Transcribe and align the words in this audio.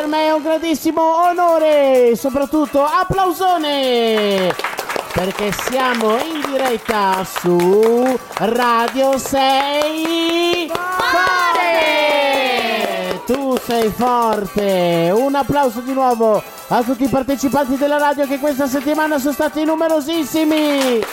Per 0.00 0.08
me 0.08 0.28
è 0.28 0.32
un 0.32 0.40
grandissimo 0.40 1.26
onore, 1.26 2.16
soprattutto 2.16 2.82
applausone! 2.82 4.50
Perché 5.12 5.52
siamo 5.52 6.16
in 6.16 6.40
diretta 6.50 7.22
su 7.22 8.18
Radio 8.38 9.18
6 9.18 10.72
Forte! 11.52 13.20
Tu 13.26 13.58
sei 13.58 13.90
forte! 13.90 15.12
Un 15.14 15.34
applauso 15.34 15.80
di 15.80 15.92
nuovo 15.92 16.42
a 16.68 16.82
tutti 16.82 17.04
i 17.04 17.08
partecipanti 17.08 17.76
della 17.76 17.98
radio 17.98 18.26
che 18.26 18.38
questa 18.38 18.66
settimana 18.66 19.18
sono 19.18 19.34
stati 19.34 19.64
numerosissimi! 19.64 21.04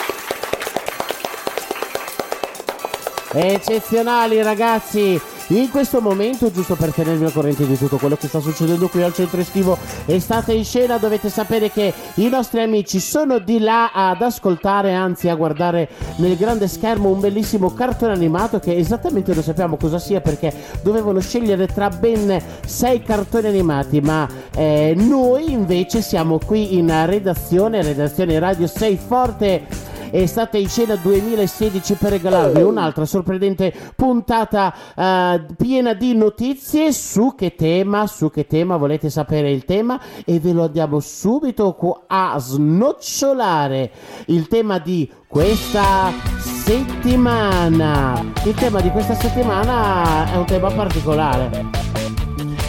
Eccezionali 3.34 4.40
ragazzi! 4.40 5.36
In 5.50 5.70
questo 5.70 6.02
momento, 6.02 6.50
giusto 6.50 6.74
per 6.74 6.92
tenervi 6.92 7.24
al 7.24 7.32
corrente 7.32 7.66
di 7.66 7.78
tutto 7.78 7.96
quello 7.96 8.16
che 8.16 8.28
sta 8.28 8.38
succedendo 8.38 8.86
qui 8.88 9.02
al 9.02 9.14
centro 9.14 9.40
estivo, 9.40 9.78
estate 10.04 10.52
in 10.52 10.62
scena, 10.62 10.98
dovete 10.98 11.30
sapere 11.30 11.70
che 11.70 11.90
i 12.16 12.28
nostri 12.28 12.60
amici 12.60 13.00
sono 13.00 13.38
di 13.38 13.58
là 13.58 13.90
ad 13.92 14.20
ascoltare, 14.20 14.92
anzi 14.92 15.30
a 15.30 15.34
guardare 15.34 15.88
nel 16.16 16.36
grande 16.36 16.68
schermo 16.68 17.08
un 17.08 17.20
bellissimo 17.20 17.72
cartone 17.72 18.12
animato 18.12 18.58
che 18.60 18.76
esattamente 18.76 19.32
non 19.32 19.42
sappiamo 19.42 19.76
cosa 19.76 19.98
sia 19.98 20.20
perché 20.20 20.52
dovevano 20.82 21.18
scegliere 21.20 21.66
tra 21.66 21.88
ben 21.88 22.42
sei 22.66 23.02
cartoni 23.02 23.46
animati, 23.46 24.02
ma 24.02 24.28
eh, 24.54 24.92
noi 24.98 25.50
invece 25.50 26.02
siamo 26.02 26.38
qui 26.44 26.76
in 26.76 26.92
redazione, 27.06 27.82
redazione 27.82 28.38
Radio 28.38 28.66
6 28.66 28.98
Forte 28.98 29.87
Estate 30.10 30.58
in 30.58 30.68
scena 30.68 30.96
2016 30.96 31.94
per 31.94 32.10
regalarvi 32.12 32.62
un'altra 32.62 33.04
sorprendente 33.04 33.72
puntata 33.94 34.74
eh, 34.96 35.44
piena 35.56 35.94
di 35.94 36.14
notizie 36.14 36.92
su 36.92 37.34
che 37.34 37.54
tema, 37.54 38.06
su 38.06 38.30
che 38.30 38.46
tema 38.46 38.76
volete 38.76 39.10
sapere 39.10 39.50
il 39.50 39.64
tema 39.64 40.00
e 40.24 40.38
ve 40.40 40.52
lo 40.52 40.64
andiamo 40.64 41.00
subito 41.00 42.04
a 42.06 42.38
snocciolare 42.38 43.90
il 44.26 44.48
tema 44.48 44.78
di 44.78 45.10
questa 45.26 46.12
settimana. 46.38 48.32
Il 48.44 48.54
tema 48.54 48.80
di 48.80 48.90
questa 48.90 49.14
settimana 49.14 50.32
è 50.32 50.36
un 50.36 50.46
tema 50.46 50.70
particolare. 50.70 51.66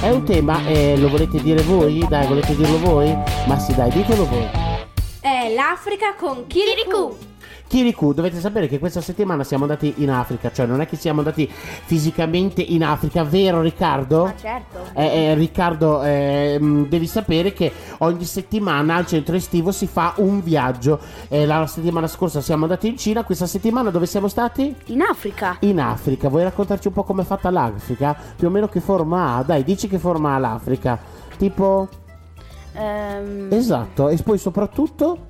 È 0.02 0.10
un 0.10 0.24
tema, 0.24 0.66
eh, 0.66 0.98
lo 0.98 1.10
volete 1.10 1.42
dire 1.42 1.62
voi? 1.64 2.06
Dai, 2.08 2.26
volete 2.28 2.56
dirlo 2.56 2.80
voi? 2.80 3.14
Ma 3.48 3.60
sì, 3.60 3.76
dai, 3.76 3.90
ditelo 3.92 4.26
voi. 4.26 4.48
È 5.20 5.54
l'Africa 5.54 6.16
con 6.18 6.48
Kirikou. 6.48 7.10
Kirikou, 7.10 7.29
dovete 8.14 8.40
sapere 8.40 8.68
che 8.68 8.80
questa 8.80 9.00
settimana 9.00 9.44
siamo 9.44 9.64
andati 9.64 9.94
in 9.98 10.10
Africa, 10.10 10.52
cioè 10.52 10.66
non 10.66 10.82
è 10.82 10.88
che 10.88 10.96
siamo 10.96 11.20
andati 11.20 11.48
fisicamente 11.50 12.62
in 12.62 12.84
Africa, 12.84 13.24
vero 13.24 13.62
Riccardo? 13.62 14.26
Ma 14.26 14.34
certo. 14.36 14.80
Eh, 14.94 15.06
eh, 15.06 15.34
Riccardo, 15.36 16.02
eh, 16.02 16.58
devi 16.88 17.06
sapere 17.06 17.54
che 17.54 17.72
ogni 18.00 18.26
settimana 18.26 18.96
al 18.96 19.06
centro 19.06 19.36
estivo 19.36 19.72
si 19.72 19.86
fa 19.86 20.14
un 20.18 20.42
viaggio. 20.42 21.00
Eh, 21.28 21.46
la 21.46 21.68
settimana 21.68 22.08
scorsa 22.08 22.42
siamo 22.42 22.64
andati 22.64 22.88
in 22.88 22.98
Cina, 22.98 23.24
questa 23.24 23.46
settimana 23.46 23.92
dove 23.92 24.08
siamo 24.08 24.28
stati? 24.28 24.76
In 24.86 25.02
Africa. 25.02 25.58
In 25.60 25.80
Africa, 25.80 26.28
vuoi 26.28 26.44
raccontarci 26.44 26.88
un 26.88 26.94
po' 26.94 27.04
com'è 27.04 27.24
fatta 27.24 27.52
l'Africa? 27.52 28.16
Più 28.36 28.48
o 28.48 28.50
meno 28.50 28.68
che 28.68 28.80
forma 28.80 29.36
ha? 29.36 29.44
Dai, 29.44 29.64
dici 29.64 29.88
che 29.88 30.00
forma 30.00 30.34
ha 30.34 30.40
l'Africa. 30.40 30.98
Tipo... 31.38 31.88
Ehm, 32.74 33.48
Esatto, 33.52 34.10
e 34.10 34.18
poi 34.24 34.40
soprattutto... 34.40 35.29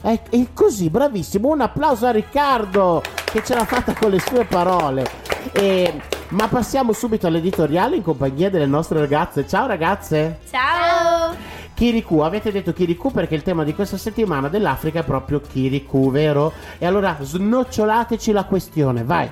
È, 0.00 0.22
è 0.30 0.46
così, 0.54 0.88
bravissimo. 0.88 1.48
Un 1.48 1.60
applauso 1.60 2.06
a 2.06 2.10
Riccardo 2.10 3.02
che 3.24 3.44
ce 3.44 3.54
l'ha 3.54 3.64
fatta 3.64 3.94
con 3.94 4.10
le 4.10 4.20
sue 4.20 4.44
parole. 4.44 5.06
E- 5.52 6.00
ma 6.30 6.46
passiamo 6.46 6.92
subito 6.92 7.26
all'editoriale 7.26 7.96
in 7.96 8.02
compagnia 8.02 8.50
delle 8.50 8.66
nostre 8.66 9.00
ragazze. 9.00 9.46
Ciao 9.48 9.66
ragazze! 9.66 10.40
Ciao! 10.48 11.34
Kirikou, 11.74 12.20
avete 12.20 12.52
detto 12.52 12.72
Kirikou 12.72 13.10
perché 13.10 13.34
il 13.34 13.42
tema 13.42 13.64
di 13.64 13.74
questa 13.74 13.96
settimana 13.96 14.48
dell'Africa 14.48 15.00
è 15.00 15.04
proprio 15.04 15.40
Kirikou, 15.40 16.10
vero? 16.10 16.52
E 16.78 16.86
allora 16.86 17.16
snocciolateci 17.20 18.32
la 18.32 18.44
questione, 18.44 19.02
vai! 19.02 19.30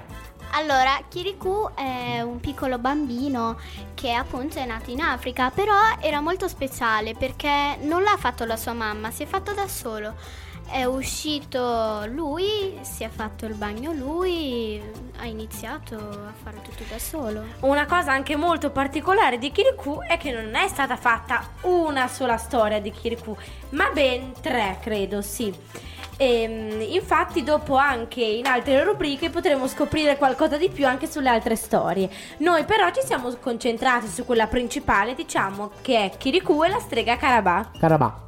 Allora, 0.52 0.98
Kirikou 1.08 1.70
è 1.74 2.20
un 2.22 2.40
piccolo 2.40 2.78
bambino 2.78 3.58
che 3.94 4.12
appunto 4.12 4.58
è 4.58 4.64
nato 4.64 4.90
in 4.90 5.00
Africa, 5.00 5.50
però 5.50 5.74
era 6.00 6.20
molto 6.20 6.48
speciale 6.48 7.14
perché 7.14 7.76
non 7.82 8.02
l'ha 8.02 8.16
fatto 8.18 8.44
la 8.44 8.56
sua 8.56 8.72
mamma, 8.72 9.10
si 9.10 9.22
è 9.22 9.26
fatto 9.26 9.52
da 9.52 9.68
solo. 9.68 10.14
È 10.70 10.84
uscito 10.84 12.04
lui, 12.08 12.78
si 12.82 13.02
è 13.02 13.08
fatto 13.08 13.46
il 13.46 13.54
bagno 13.54 13.92
lui, 13.92 14.80
ha 15.18 15.24
iniziato 15.24 15.96
a 15.96 16.32
fare 16.42 16.60
tutto 16.62 16.84
da 16.88 16.98
solo. 16.98 17.42
Una 17.60 17.86
cosa 17.86 18.12
anche 18.12 18.36
molto 18.36 18.70
particolare 18.70 19.38
di 19.38 19.50
Kirikou 19.50 20.02
è 20.02 20.18
che 20.18 20.30
non 20.30 20.54
è 20.54 20.68
stata 20.68 20.96
fatta 20.96 21.42
una 21.62 22.06
sola 22.06 22.36
storia 22.36 22.80
di 22.80 22.90
Kirikou, 22.90 23.34
ma 23.70 23.90
ben 23.92 24.32
tre, 24.42 24.78
credo, 24.80 25.22
sì. 25.22 25.52
Ehm, 26.18 26.82
infatti, 26.82 27.42
dopo 27.42 27.76
anche 27.76 28.22
in 28.22 28.46
altre 28.46 28.84
rubriche 28.84 29.30
potremo 29.30 29.66
scoprire 29.68 30.18
qualcosa 30.18 30.58
di 30.58 30.68
più 30.68 30.86
anche 30.86 31.06
sulle 31.06 31.30
altre 31.30 31.56
storie. 31.56 32.10
Noi, 32.38 32.64
però, 32.64 32.90
ci 32.90 33.00
siamo 33.04 33.34
concentrati 33.40 34.06
su 34.06 34.26
quella 34.26 34.46
principale, 34.46 35.14
diciamo 35.14 35.70
che 35.80 36.04
è 36.04 36.16
Kirikou 36.18 36.62
e 36.64 36.68
la 36.68 36.80
strega 36.80 37.16
Carabà. 37.16 37.70
Carabà. 37.78 38.27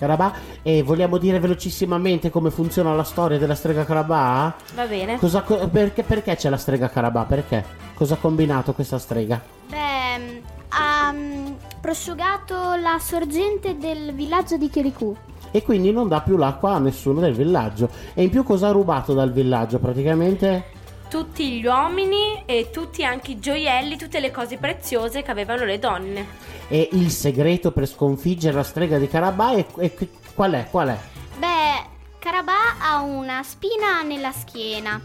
Carabà, 0.00 0.32
e 0.62 0.82
vogliamo 0.82 1.18
dire 1.18 1.38
velocissimamente 1.38 2.30
come 2.30 2.50
funziona 2.50 2.94
la 2.94 3.04
storia 3.04 3.36
della 3.36 3.54
strega 3.54 3.84
Carabà? 3.84 4.54
Va 4.74 4.86
bene? 4.86 5.18
Cosa 5.18 5.42
co- 5.42 5.68
perché, 5.68 6.04
perché 6.04 6.36
c'è 6.36 6.48
la 6.48 6.56
strega 6.56 6.88
Carabà? 6.88 7.24
Perché? 7.24 7.62
Cosa 7.92 8.14
ha 8.14 8.16
combinato 8.16 8.72
questa 8.72 8.98
strega? 8.98 9.38
Beh, 9.68 10.40
ha 10.68 11.12
mm, 11.12 11.52
prosciugato 11.82 12.76
la 12.76 12.96
sorgente 12.98 13.76
del 13.76 14.14
villaggio 14.14 14.56
di 14.56 14.70
Kirikou. 14.70 15.14
E 15.50 15.62
quindi 15.62 15.92
non 15.92 16.08
dà 16.08 16.22
più 16.22 16.38
l'acqua 16.38 16.76
a 16.76 16.78
nessuno 16.78 17.20
del 17.20 17.34
villaggio. 17.34 17.90
E 18.14 18.22
in 18.22 18.30
più 18.30 18.42
cosa 18.42 18.68
ha 18.68 18.72
rubato 18.72 19.12
dal 19.12 19.30
villaggio 19.32 19.78
praticamente? 19.78 20.78
Tutti 21.10 21.58
gli 21.58 21.66
uomini 21.66 22.42
e 22.46 22.70
tutti 22.70 23.04
anche 23.04 23.32
i 23.32 23.40
gioielli, 23.40 23.96
tutte 23.96 24.20
le 24.20 24.30
cose 24.30 24.58
preziose 24.58 25.22
che 25.22 25.30
avevano 25.32 25.64
le 25.64 25.78
donne. 25.80 26.24
E 26.68 26.88
il 26.92 27.10
segreto 27.10 27.72
per 27.72 27.86
sconfiggere 27.88 28.54
la 28.54 28.62
strega 28.62 28.96
di 28.96 29.08
Carabà 29.08 29.52
è, 29.56 29.66
è- 29.78 29.92
qual 30.34 30.52
è? 30.52 30.68
Qual 30.70 30.88
è? 30.88 30.98
Beh, 31.36 31.88
Carabà 32.20 32.78
ha 32.78 33.00
una 33.00 33.42
spina 33.42 34.02
nella 34.02 34.30
schiena. 34.30 35.00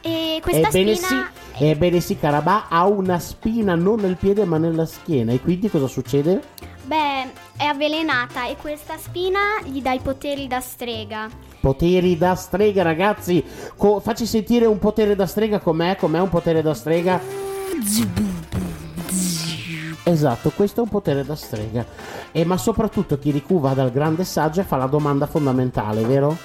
E 0.00 0.40
questa 0.42 0.66
Ebbene 0.68 0.94
spina. 0.96 1.30
sì, 1.56 1.64
ebbene 1.64 2.00
sì, 2.00 2.18
Carabà 2.18 2.66
ha 2.68 2.86
una 2.86 3.18
spina 3.20 3.74
non 3.76 4.00
nel 4.00 4.16
piede 4.16 4.44
ma 4.44 4.58
nella 4.58 4.86
schiena. 4.86 5.30
E 5.32 5.40
quindi 5.40 5.70
cosa 5.70 5.86
succede? 5.86 6.42
Beh, 6.84 7.30
è 7.56 7.64
avvelenata 7.64 8.46
e 8.48 8.56
questa 8.56 8.96
spina 8.96 9.38
gli 9.62 9.80
dà 9.80 9.92
i 9.92 10.00
poteri 10.00 10.48
da 10.48 10.60
strega. 10.60 11.28
Poteri 11.60 12.16
da 12.16 12.34
strega, 12.34 12.82
ragazzi. 12.82 13.44
Co- 13.76 14.00
facci 14.00 14.26
sentire 14.26 14.66
un 14.66 14.78
potere 14.78 15.14
da 15.14 15.26
strega 15.26 15.60
com'è? 15.60 15.96
Com'è 15.96 16.20
un 16.20 16.28
potere 16.28 16.62
da 16.62 16.74
strega? 16.74 17.20
Esatto, 20.02 20.50
questo 20.50 20.80
è 20.80 20.82
un 20.82 20.88
potere 20.88 21.24
da 21.24 21.36
strega. 21.36 21.84
E 22.32 22.44
ma 22.44 22.56
soprattutto 22.56 23.18
Kirikou 23.18 23.60
va 23.60 23.74
dal 23.74 23.92
grande 23.92 24.24
saggio 24.24 24.60
e 24.60 24.64
fa 24.64 24.76
la 24.76 24.86
domanda 24.86 25.26
fondamentale, 25.26 26.02
vero? 26.04 26.36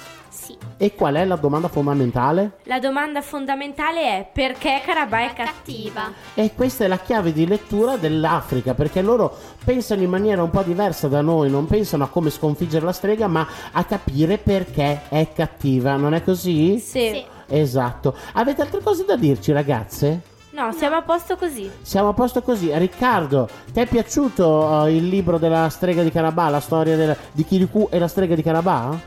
Sì. 0.46 0.56
E 0.76 0.94
qual 0.94 1.14
è 1.16 1.24
la 1.24 1.34
domanda 1.34 1.66
fondamentale? 1.66 2.58
La 2.64 2.78
domanda 2.78 3.20
fondamentale 3.20 4.00
è 4.02 4.28
perché 4.32 4.80
Carabà 4.84 5.20
è 5.22 5.32
cattiva? 5.32 6.12
E 6.34 6.52
questa 6.54 6.84
è 6.84 6.86
la 6.86 6.98
chiave 6.98 7.32
di 7.32 7.46
lettura 7.46 7.96
dell'Africa, 7.96 8.74
perché 8.74 9.02
loro 9.02 9.36
pensano 9.64 10.02
in 10.02 10.10
maniera 10.10 10.42
un 10.44 10.50
po' 10.50 10.62
diversa 10.62 11.08
da 11.08 11.20
noi, 11.20 11.50
non 11.50 11.66
pensano 11.66 12.04
a 12.04 12.08
come 12.08 12.30
sconfiggere 12.30 12.84
la 12.84 12.92
strega, 12.92 13.26
ma 13.26 13.44
a 13.72 13.84
capire 13.84 14.38
perché 14.38 15.02
è 15.08 15.28
cattiva, 15.34 15.96
non 15.96 16.14
è 16.14 16.22
così? 16.22 16.78
Sì. 16.78 17.08
Sì. 17.12 17.24
Esatto. 17.48 18.14
Avete 18.34 18.62
altre 18.62 18.80
cose 18.82 19.04
da 19.04 19.16
dirci, 19.16 19.50
ragazze? 19.52 20.20
No, 20.50 20.72
siamo 20.72 20.96
a 20.96 21.02
posto 21.02 21.36
così. 21.36 21.70
Siamo 21.82 22.08
a 22.10 22.12
posto 22.12 22.40
così. 22.42 22.70
Riccardo, 22.76 23.48
ti 23.72 23.80
è 23.80 23.86
piaciuto 23.86 24.86
eh, 24.86 24.94
il 24.96 25.08
libro 25.08 25.38
della 25.38 25.68
strega 25.68 26.02
di 26.02 26.10
Carabà, 26.10 26.48
la 26.48 26.60
storia 26.60 26.96
del- 26.96 27.16
di 27.32 27.44
Kirikou 27.44 27.88
e 27.90 27.98
la 27.98 28.08
strega 28.08 28.34
di 28.34 28.42
Carabà? 28.42 28.98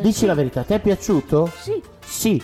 Eh, 0.00 0.02
Dici 0.02 0.26
la 0.26 0.34
verità, 0.34 0.62
ti 0.62 0.72
è 0.74 0.80
piaciuto? 0.80 1.50
Sì. 1.58 1.80
Sì. 2.04 2.42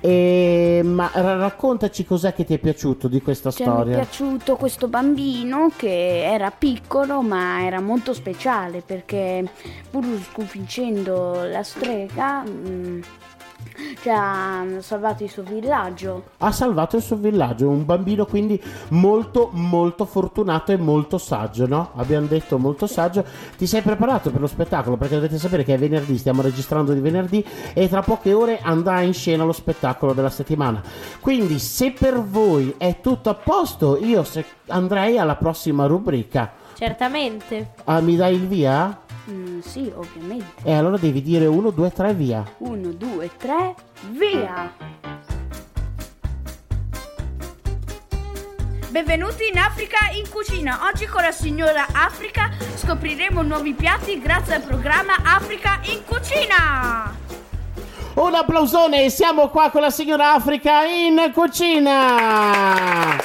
E, 0.00 0.82
ma 0.84 1.10
ra- 1.14 1.36
raccontaci 1.36 2.04
cos'è 2.04 2.34
che 2.34 2.44
ti 2.44 2.52
è 2.52 2.58
piaciuto 2.58 3.08
di 3.08 3.22
questa 3.22 3.50
Cioè, 3.50 3.66
mi 3.66 3.72
è 3.72 3.76
storia. 3.76 3.96
piaciuto 3.96 4.56
questo 4.56 4.86
bambino 4.86 5.70
che 5.74 6.22
era 6.30 6.50
piccolo 6.50 7.22
ma 7.22 7.64
era 7.64 7.80
molto 7.80 8.12
speciale 8.12 8.82
perché 8.84 9.42
pur 9.90 10.04
sconfiggendo 10.30 11.44
la 11.44 11.62
strega 11.62 12.44
mm, 12.46 13.00
Cioè, 14.02 14.12
ha 14.12 14.64
salvato 14.80 15.24
il 15.24 15.30
suo 15.30 15.42
villaggio. 15.42 16.24
Ha 16.38 16.52
salvato 16.52 16.96
il 16.96 17.02
suo 17.02 17.16
villaggio, 17.16 17.68
un 17.68 17.84
bambino 17.84 18.26
quindi 18.26 18.60
molto 18.90 19.50
molto 19.52 20.04
fortunato 20.04 20.72
e 20.72 20.76
molto 20.76 21.18
saggio, 21.18 21.66
no? 21.66 21.90
Abbiamo 21.94 22.26
detto 22.26 22.58
molto 22.58 22.86
saggio. 22.86 23.24
Ti 23.56 23.66
sei 23.66 23.82
preparato 23.82 24.30
per 24.30 24.40
lo 24.40 24.46
spettacolo? 24.46 24.96
Perché 24.96 25.14
dovete 25.16 25.38
sapere 25.38 25.64
che 25.64 25.74
è 25.74 25.78
venerdì, 25.78 26.18
stiamo 26.18 26.42
registrando 26.42 26.92
di 26.92 27.00
venerdì 27.00 27.44
e 27.72 27.88
tra 27.88 28.02
poche 28.02 28.32
ore 28.32 28.60
andrà 28.62 29.00
in 29.00 29.14
scena 29.14 29.44
lo 29.44 29.52
spettacolo 29.52 30.12
della 30.12 30.30
settimana. 30.30 30.82
Quindi 31.20 31.58
se 31.58 31.92
per 31.92 32.20
voi 32.22 32.74
è 32.76 33.00
tutto 33.00 33.30
a 33.30 33.34
posto, 33.34 33.98
io 34.02 34.22
se- 34.24 34.44
andrei 34.68 35.18
alla 35.18 35.36
prossima 35.36 35.86
rubrica. 35.86 36.52
Certamente. 36.76 37.74
Ah, 37.84 38.00
mi 38.00 38.16
dai 38.16 38.34
il 38.34 38.46
via? 38.46 39.02
Mm, 39.30 39.60
sì, 39.60 39.90
ovviamente. 39.94 40.62
E 40.64 40.72
allora 40.74 40.98
devi 40.98 41.22
dire 41.22 41.46
1, 41.46 41.70
2, 41.70 41.92
3, 41.92 42.14
via. 42.14 42.44
Uno, 42.58 42.90
due, 42.90 43.30
tre, 43.38 43.74
via! 44.10 44.72
Benvenuti 48.90 49.48
in 49.50 49.58
Africa 49.58 50.10
in 50.14 50.28
cucina. 50.30 50.80
Oggi 50.84 51.06
con 51.06 51.22
la 51.22 51.32
signora 51.32 51.86
Africa 51.92 52.50
scopriremo 52.76 53.42
nuovi 53.42 53.72
piatti 53.72 54.20
grazie 54.20 54.54
al 54.56 54.62
programma 54.62 55.14
Africa 55.24 55.80
in 55.84 56.04
cucina. 56.04 57.16
Un 58.14 58.34
applausone, 58.34 59.10
siamo 59.10 59.48
qua 59.48 59.70
con 59.70 59.80
la 59.80 59.90
signora 59.90 60.34
Africa 60.34 60.84
in 60.84 61.32
cucina. 61.32 63.16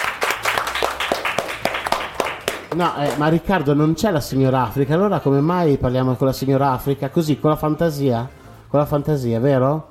No, 2.75 2.95
eh, 2.97 3.15
ma 3.17 3.27
Riccardo 3.29 3.73
non 3.73 3.93
c'è 3.93 4.11
la 4.11 4.19
signora 4.19 4.61
Africa, 4.61 4.93
allora 4.93 5.19
come 5.19 5.41
mai 5.41 5.77
parliamo 5.77 6.13
con 6.15 6.27
la 6.27 6.33
signora 6.33 6.71
Africa? 6.71 7.09
Così, 7.09 7.39
con 7.39 7.49
la 7.49 7.55
fantasia? 7.55 8.29
Con 8.67 8.79
la 8.79 8.85
fantasia, 8.85 9.39
vero? 9.39 9.89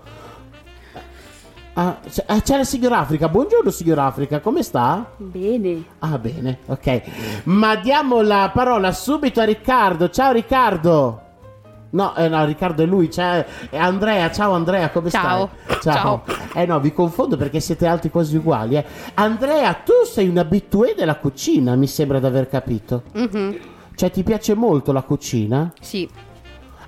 Ah, 1.75 1.99
c'è, 2.09 2.25
ah, 2.27 2.41
c'è 2.41 2.57
la 2.57 2.65
signora 2.65 2.99
Africa, 2.99 3.29
buongiorno 3.29 3.71
signora 3.71 4.05
Africa, 4.05 4.41
come 4.41 4.63
sta? 4.63 5.11
Bene. 5.17 5.85
Ah, 5.99 6.19
bene, 6.19 6.59
ok. 6.67 7.03
Ma 7.45 7.75
diamo 7.77 8.21
la 8.21 8.51
parola 8.55 8.93
subito 8.93 9.41
a 9.41 9.45
Riccardo. 9.45 10.09
Ciao 10.09 10.33
Riccardo. 10.33 11.28
No, 11.91 12.15
eh, 12.17 12.29
no, 12.29 12.45
Riccardo 12.45 12.83
è 12.83 12.87
lui, 12.87 13.09
c'è 13.09 13.45
è 13.71 13.79
Andrea, 13.79 14.31
ciao 14.31 14.53
Andrea, 14.53 14.91
come 14.91 15.09
Ciao. 15.09 15.49
stai? 15.65 15.81
Ciao. 15.81 16.23
Eh 16.55 16.67
no, 16.67 16.81
vi 16.81 16.93
confondo 16.93 17.37
perché 17.39 17.61
siete 17.61 17.87
alti 17.87 18.11
quasi 18.11 18.37
uguali, 18.37 18.77
eh. 18.77 18.85
Andrea, 19.15 19.73
tu 19.73 19.93
sei 20.05 20.29
un 20.29 20.37
abitué 20.39 20.95
della 20.95 21.17
cucina, 21.17 21.75
mi 21.77 21.87
sembra 21.87 22.19
di 22.21 22.27
aver 22.27 22.49
capito. 22.49 23.05
Mhm, 23.15 23.57
Cioè, 23.95 24.11
ti 24.11 24.23
piace 24.23 24.55
molto 24.55 24.93
la 24.93 25.03
cucina? 25.03 25.73
Sì, 25.81 26.09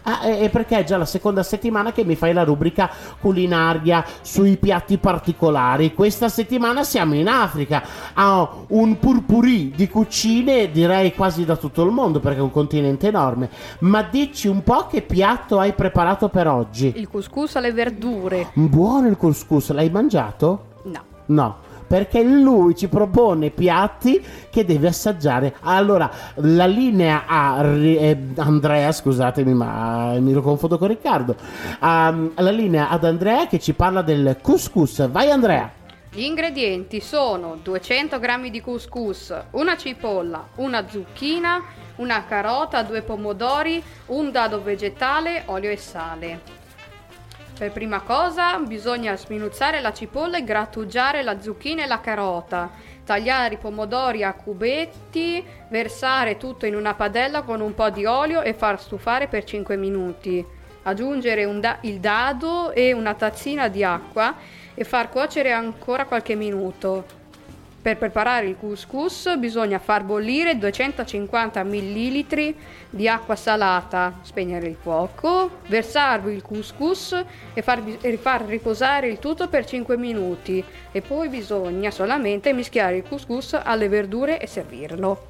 Ah, 0.03 0.27
e 0.27 0.49
perché 0.49 0.79
è 0.79 0.85
già 0.85 0.97
la 0.97 1.05
seconda 1.05 1.43
settimana 1.43 1.93
che 1.93 2.05
mi 2.05 2.17
fai 2.17 2.33
la 2.33 2.45
rubrica 2.45 2.91
culinaria 3.21 4.05
sui 4.23 4.57
piatti 4.57 4.99
particolari. 4.99 5.93
Questa 5.95 6.29
settimana 6.29 6.85
siamo 6.85 7.15
in 7.15 7.29
Africa, 7.29 7.83
a 8.15 8.49
un 8.69 8.99
purpurì 8.99 9.73
di 9.75 9.89
cucine, 9.89 10.71
direi 10.71 11.15
quasi 11.15 11.45
da 11.45 11.57
tutto 11.57 11.83
il 11.83 11.91
mondo 11.91 12.21
perché 12.21 12.39
è 12.39 12.43
un 12.43 12.51
continente 12.51 13.09
enorme. 13.09 13.51
Ma 13.81 14.03
dici 14.03 14.49
un 14.49 14.63
po' 14.63 14.87
che 14.87 15.03
piatto 15.03 15.59
hai 15.59 15.73
preparato 15.73 16.29
per 16.29 16.47
oggi? 16.49 16.93
il 16.97 17.09
couscous 17.09 17.57
alle 17.57 17.73
verdure. 17.73 18.51
Buono 18.55 19.09
il 19.09 19.17
couscous, 19.17 19.71
l'hai 19.73 19.91
mangiato? 19.91 20.65
No. 20.85 21.09
No, 21.27 21.57
perché 21.91 22.23
lui 22.23 22.77
ci 22.77 22.87
propone 22.87 23.51
piatti 23.51 24.25
che 24.49 24.65
deve 24.65 24.87
assaggiare. 24.87 25.57
Allora, 25.63 26.09
la 26.37 26.67
linea 26.67 27.25
a 27.27 27.67
eh, 27.67 28.17
Andrea, 28.37 28.93
scusatemi, 28.93 29.53
ma 29.53 30.13
mi 30.21 30.33
lo 30.33 30.41
confondo 30.41 30.79
con 30.79 30.87
Riccardo. 30.87 31.35
Um, 31.81 32.31
la 32.37 32.51
linea 32.53 32.91
ad 32.91 33.03
Andrea 33.03 33.49
che 33.49 33.59
ci 33.59 33.73
parla 33.73 34.03
del 34.03 34.37
couscous. 34.41 35.11
Vai 35.11 35.33
Andrea. 35.33 35.69
Gli 36.13 36.23
ingredienti 36.23 37.01
sono 37.01 37.59
200 37.61 38.21
g 38.21 38.51
di 38.51 38.61
couscous, 38.61 39.35
una 39.51 39.77
cipolla, 39.77 40.47
una 40.57 40.87
zucchina, 40.89 41.61
una 41.97 42.25
carota, 42.25 42.85
due 42.85 43.03
pomodori, 43.03 43.83
un 44.07 44.31
dado 44.31 44.63
vegetale, 44.63 45.43
olio 45.47 45.71
e 45.71 45.77
sale. 45.77 46.60
Per 47.61 47.73
prima 47.73 48.01
cosa 48.01 48.57
bisogna 48.61 49.15
sminuzzare 49.19 49.83
la 49.83 49.93
cipolla 49.93 50.39
e 50.39 50.45
grattugiare 50.45 51.23
la 51.23 51.43
zucchina 51.43 51.85
e 51.85 51.87
la 51.87 52.01
carota, 52.01 52.71
tagliare 53.05 53.57
i 53.57 53.59
pomodori 53.59 54.25
a 54.25 54.33
cubetti, 54.33 55.45
versare 55.69 56.39
tutto 56.39 56.65
in 56.65 56.75
una 56.75 56.95
padella 56.95 57.43
con 57.43 57.61
un 57.61 57.75
po' 57.75 57.91
di 57.91 58.07
olio 58.07 58.41
e 58.41 58.55
far 58.55 58.81
stufare 58.81 59.29
per 59.29 59.45
5 59.45 59.77
minuti. 59.77 60.43
Aggiungere 60.85 61.45
un 61.45 61.61
da- 61.61 61.77
il 61.83 62.01
dado 62.01 62.73
e 62.73 62.95
una 62.95 63.13
tazzina 63.13 63.69
di 63.69 63.85
acqua 63.85 64.37
e 64.73 64.83
far 64.85 65.11
cuocere 65.11 65.53
ancora 65.53 66.07
qualche 66.07 66.37
minuto. 66.37 67.20
Per 67.83 67.97
preparare 67.97 68.47
il 68.47 68.59
couscous 68.59 69.39
bisogna 69.39 69.79
far 69.79 70.03
bollire 70.03 70.59
250 70.59 71.63
ml 71.65 72.55
di 72.91 73.09
acqua 73.09 73.37
salata, 73.37 74.19
spegnere 74.21 74.67
il 74.67 74.77
fuoco, 74.79 75.49
versarvi 75.67 76.31
il 76.31 76.43
couscous 76.43 77.25
e 77.55 77.63
far, 77.63 77.83
e 78.03 78.19
far 78.19 78.43
riposare 78.43 79.09
il 79.09 79.19
tutto 79.19 79.49
per 79.49 79.65
5 79.65 79.97
minuti 79.97 80.63
e 80.93 81.01
poi 81.01 81.29
bisogna 81.29 81.91
solamente 81.91 82.53
mischiare 82.53 82.97
il 82.97 83.05
couscous 83.09 83.55
alle 83.55 83.89
verdure 83.89 84.39
e 84.39 84.47
servirlo. 84.47 85.27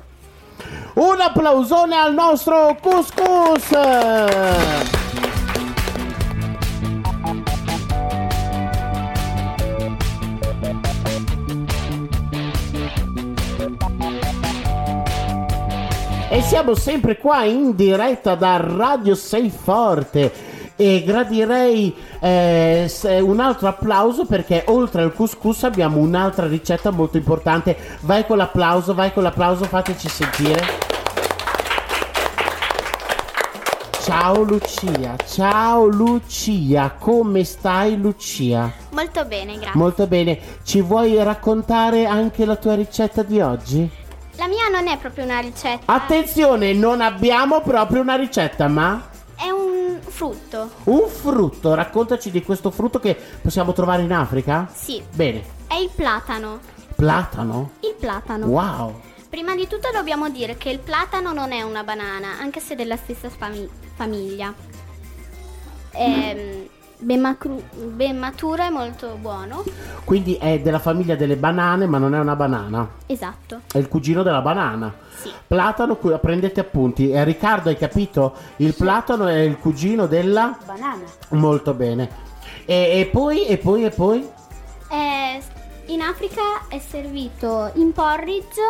Un 0.94 1.20
applausone 1.20 1.94
al 1.94 2.12
nostro 2.12 2.76
couscous. 2.82 3.70
Siamo 16.50 16.74
sempre 16.74 17.16
qua 17.16 17.44
in 17.44 17.76
diretta 17.76 18.34
da 18.34 18.56
Radio 18.56 19.14
Sei 19.14 19.50
Forte. 19.50 20.32
E 20.74 21.04
gradirei 21.06 21.94
eh, 22.18 22.86
se- 22.88 23.20
un 23.20 23.38
altro 23.38 23.68
applauso 23.68 24.24
perché 24.24 24.64
oltre 24.66 25.02
al 25.02 25.12
couscous 25.14 25.62
abbiamo 25.62 25.98
un'altra 25.98 26.48
ricetta 26.48 26.90
molto 26.90 27.18
importante. 27.18 27.76
Vai 28.00 28.26
con 28.26 28.36
l'applauso, 28.38 28.94
vai 28.94 29.12
con 29.12 29.22
l'applauso, 29.22 29.64
fateci 29.66 30.08
sentire. 30.08 30.60
Ciao 34.02 34.42
Lucia, 34.42 35.14
ciao 35.28 35.86
Lucia, 35.86 36.96
come 36.98 37.44
stai 37.44 37.96
Lucia? 37.96 38.72
Molto 38.90 39.24
bene, 39.24 39.54
grazie. 39.56 39.78
Molto 39.78 40.06
bene, 40.08 40.38
ci 40.64 40.80
vuoi 40.80 41.22
raccontare 41.22 42.06
anche 42.06 42.44
la 42.44 42.56
tua 42.56 42.74
ricetta 42.74 43.22
di 43.22 43.40
oggi? 43.40 43.88
La 44.40 44.48
mia 44.48 44.68
non 44.68 44.88
è 44.88 44.96
proprio 44.96 45.24
una 45.24 45.38
ricetta. 45.40 45.92
Attenzione, 45.92 46.72
non 46.72 47.02
abbiamo 47.02 47.60
proprio 47.60 48.00
una 48.00 48.14
ricetta, 48.16 48.68
ma 48.68 49.06
È 49.36 49.50
un 49.50 49.98
frutto. 50.00 50.70
un 50.84 51.06
frutto. 51.10 51.74
Raccontaci 51.74 52.30
di 52.30 52.42
questo 52.42 52.70
frutto 52.70 52.98
che 52.98 53.14
possiamo 53.42 53.74
trovare 53.74 54.00
in 54.00 54.14
Africa? 54.14 54.66
Sì. 54.72 55.02
Bene, 55.12 55.42
È 55.66 55.74
il 55.74 55.90
platano. 55.94 56.58
platano? 56.96 57.72
Il 57.80 57.94
platano. 58.00 58.46
Wow. 58.46 58.98
Prima 59.28 59.54
di 59.54 59.66
tutto 59.68 59.90
dobbiamo 59.92 60.30
dire 60.30 60.56
che 60.56 60.70
il 60.70 60.78
platano 60.78 61.34
non 61.34 61.52
è 61.52 61.60
una 61.60 61.84
banana, 61.84 62.38
anche 62.40 62.60
se 62.60 62.74
della 62.74 62.96
stessa 62.96 63.28
fami- 63.28 63.68
famiglia. 63.94 64.54
È 65.90 66.66
ben, 67.00 67.20
macru- 67.20 67.62
ben 67.74 68.18
maturo 68.18 68.62
e 68.64 68.70
molto 68.70 69.16
buono. 69.20 69.64
Quindi 70.04 70.34
è 70.34 70.60
della 70.60 70.78
famiglia 70.78 71.16
delle 71.16 71.36
banane, 71.36 71.86
ma 71.86 71.98
non 71.98 72.14
è 72.14 72.18
una 72.18 72.36
banana. 72.36 72.88
Esatto. 73.06 73.60
È 73.72 73.78
il 73.78 73.88
cugino 73.88 74.22
della 74.22 74.40
banana. 74.40 74.92
Sì. 75.14 75.30
Platano, 75.46 75.96
cu- 75.96 76.18
prendete 76.20 76.60
appunti. 76.60 77.10
Eh, 77.10 77.24
Riccardo, 77.24 77.68
hai 77.68 77.76
capito? 77.76 78.34
Il 78.56 78.74
platano 78.74 79.26
è 79.26 79.38
il 79.40 79.58
cugino 79.58 80.06
della... 80.06 80.56
Banana. 80.64 81.04
Molto 81.30 81.74
bene. 81.74 82.08
E, 82.64 83.00
e 83.00 83.06
poi, 83.10 83.46
e 83.46 83.58
poi, 83.58 83.84
e 83.84 83.90
poi? 83.90 84.28
È- 84.88 85.40
in 85.86 86.02
Africa 86.02 86.42
è 86.68 86.78
servito 86.78 87.70
in 87.74 87.92
porridge 87.92 88.60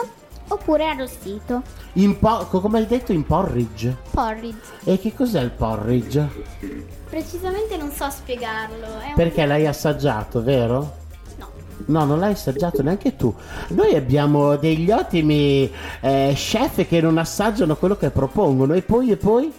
oppure 0.48 0.86
arrostito. 0.86 1.62
In 1.94 2.18
po- 2.18 2.46
co- 2.48 2.60
come 2.60 2.78
hai 2.78 2.86
detto, 2.86 3.12
in 3.12 3.24
porridge. 3.24 3.96
Porridge. 4.10 4.58
E 4.84 4.98
che 4.98 5.14
cos'è 5.14 5.40
il 5.40 5.50
porridge? 5.50 6.98
Precisamente 7.10 7.76
non 7.76 7.90
so 7.90 8.08
spiegarlo. 8.08 8.86
È 9.00 9.08
un- 9.08 9.14
Perché 9.16 9.44
l'hai 9.44 9.66
assaggiato, 9.66 10.42
vero? 10.42 10.94
No. 11.38 11.48
No, 11.86 12.04
non 12.04 12.18
l'hai 12.20 12.32
assaggiato 12.32 12.82
neanche 12.82 13.16
tu. 13.16 13.34
Noi 13.68 13.94
abbiamo 13.96 14.56
degli 14.56 14.90
ottimi 14.90 15.70
eh, 16.00 16.32
chef 16.36 16.86
che 16.86 17.00
non 17.00 17.18
assaggiano 17.18 17.74
quello 17.76 17.96
che 17.96 18.10
propongono. 18.10 18.74
E 18.74 18.82
poi, 18.82 19.10
e 19.10 19.16
poi? 19.16 19.52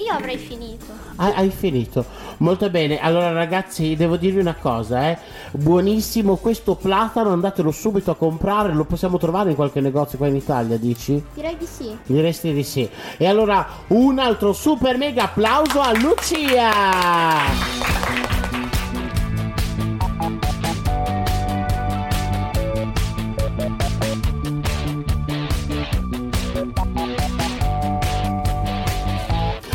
Io 0.00 0.12
avrei 0.14 0.38
finito. 0.38 0.86
Ah, 1.16 1.34
hai 1.34 1.50
finito. 1.50 2.04
Molto 2.38 2.70
bene. 2.70 2.98
Allora, 2.98 3.32
ragazzi, 3.32 3.94
devo 3.96 4.16
dirvi 4.16 4.40
una 4.40 4.54
cosa, 4.54 5.10
eh. 5.10 5.18
Buonissimo 5.52 6.36
questo 6.36 6.74
platano, 6.74 7.30
andatelo 7.30 7.70
subito 7.70 8.10
a 8.10 8.16
comprare. 8.16 8.72
Lo 8.72 8.84
possiamo 8.84 9.18
trovare 9.18 9.50
in 9.50 9.56
qualche 9.56 9.82
negozio 9.82 10.16
qua 10.16 10.28
in 10.28 10.36
Italia, 10.36 10.78
dici? 10.78 11.22
Direi 11.34 11.58
di 11.58 11.66
sì. 11.66 11.94
Diresti 12.06 12.54
di 12.54 12.64
sì. 12.64 12.88
E 13.18 13.26
allora, 13.26 13.66
un 13.88 14.18
altro 14.18 14.54
super 14.54 14.96
mega 14.96 15.24
applauso 15.24 15.80
a 15.80 15.92
Lucia! 15.92 16.70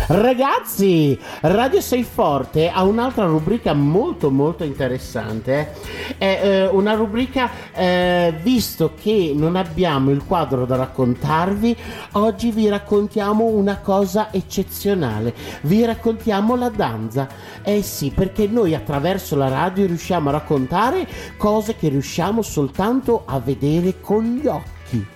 Ragazzi, 0.07 1.17
Radio 1.41 1.81
Sei 1.81 2.03
Forte 2.03 2.69
ha 2.69 2.83
un'altra 2.83 3.25
rubrica 3.25 3.73
molto 3.73 4.29
molto 4.29 4.63
interessante. 4.63 5.73
È 6.19 6.41
eh, 6.43 6.67
una 6.67 6.93
rubrica, 6.93 7.49
eh, 7.73 8.31
visto 8.39 8.93
che 9.01 9.33
non 9.35 9.55
abbiamo 9.55 10.11
il 10.11 10.23
quadro 10.23 10.65
da 10.65 10.75
raccontarvi, 10.75 11.75
oggi 12.11 12.51
vi 12.51 12.69
raccontiamo 12.69 13.45
una 13.45 13.79
cosa 13.79 14.31
eccezionale. 14.31 15.33
Vi 15.61 15.83
raccontiamo 15.83 16.55
la 16.55 16.69
danza. 16.69 17.27
Eh 17.63 17.81
sì, 17.81 18.11
perché 18.11 18.45
noi 18.45 18.75
attraverso 18.75 19.35
la 19.35 19.47
radio 19.47 19.87
riusciamo 19.87 20.29
a 20.29 20.33
raccontare 20.33 21.07
cose 21.35 21.75
che 21.75 21.89
riusciamo 21.89 22.43
soltanto 22.43 23.23
a 23.25 23.39
vedere 23.39 23.99
con 24.01 24.23
gli 24.23 24.45
occhi. 24.45 25.07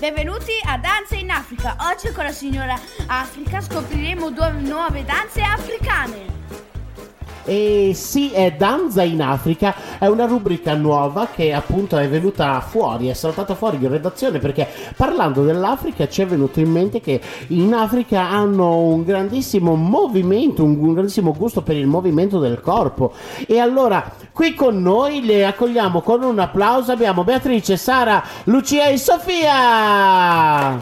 Benvenuti 0.00 0.52
a 0.64 0.78
Danze 0.78 1.16
in 1.16 1.30
Africa. 1.30 1.76
Oggi 1.92 2.10
con 2.12 2.24
la 2.24 2.32
signora 2.32 2.74
Africa 3.06 3.60
scopriremo 3.60 4.30
due 4.30 4.50
nuove 4.52 5.04
danze 5.04 5.42
africane. 5.42 6.69
E 7.44 7.92
sì, 7.94 8.30
è 8.30 8.52
Danza 8.52 9.02
in 9.02 9.22
Africa, 9.22 9.74
è 9.98 10.06
una 10.06 10.26
rubrica 10.26 10.74
nuova 10.74 11.28
che 11.34 11.52
appunto 11.52 11.96
è 11.96 12.08
venuta 12.08 12.60
fuori, 12.60 13.08
è 13.08 13.14
saltata 13.14 13.54
fuori 13.54 13.78
in 13.80 13.88
redazione 13.88 14.38
perché 14.38 14.68
parlando 14.96 15.42
dell'Africa 15.42 16.08
ci 16.08 16.22
è 16.22 16.26
venuto 16.26 16.60
in 16.60 16.70
mente 16.70 17.00
che 17.00 17.20
in 17.48 17.72
Africa 17.72 18.28
hanno 18.28 18.78
un 18.78 19.04
grandissimo 19.04 19.74
movimento, 19.74 20.64
un 20.64 20.92
grandissimo 20.92 21.32
gusto 21.32 21.62
per 21.62 21.76
il 21.76 21.86
movimento 21.86 22.38
del 22.38 22.60
corpo. 22.60 23.12
E 23.46 23.58
allora 23.58 24.12
qui 24.32 24.54
con 24.54 24.80
noi 24.82 25.24
le 25.24 25.46
accogliamo 25.46 26.02
con 26.02 26.22
un 26.22 26.38
applauso, 26.38 26.92
abbiamo 26.92 27.24
Beatrice, 27.24 27.76
Sara, 27.76 28.22
Lucia 28.44 28.86
e 28.86 28.98
Sofia! 28.98 30.78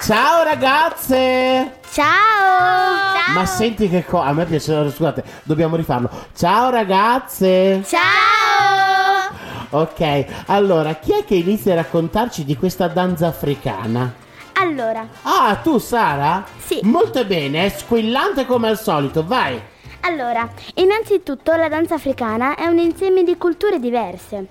Ciao 0.00 0.42
ragazze! 0.42 1.77
Ciao! 1.98 3.34
Ma 3.34 3.44
senti 3.44 3.88
che 3.88 4.04
cosa, 4.04 4.26
a 4.26 4.32
me 4.32 4.44
piace, 4.44 4.88
scusate, 4.88 5.24
dobbiamo 5.42 5.74
rifarlo. 5.74 6.08
Ciao 6.32 6.70
ragazze! 6.70 7.82
Ciao! 7.84 9.34
Ok, 9.70 10.24
allora, 10.46 10.94
chi 10.94 11.10
è 11.10 11.24
che 11.24 11.34
inizia 11.34 11.72
a 11.72 11.76
raccontarci 11.76 12.44
di 12.44 12.56
questa 12.56 12.86
danza 12.86 13.26
africana? 13.26 14.14
Allora, 14.60 15.08
Ah, 15.22 15.58
tu 15.60 15.78
Sara? 15.78 16.44
Sì. 16.64 16.78
Molto 16.84 17.24
bene, 17.24 17.64
è 17.66 17.68
squillante 17.68 18.46
come 18.46 18.68
al 18.68 18.78
solito, 18.78 19.26
vai! 19.26 19.60
Allora, 20.02 20.48
innanzitutto 20.74 21.52
la 21.56 21.68
danza 21.68 21.96
africana 21.96 22.54
è 22.54 22.66
un 22.66 22.78
insieme 22.78 23.24
di 23.24 23.36
culture 23.36 23.80
diverse. 23.80 24.46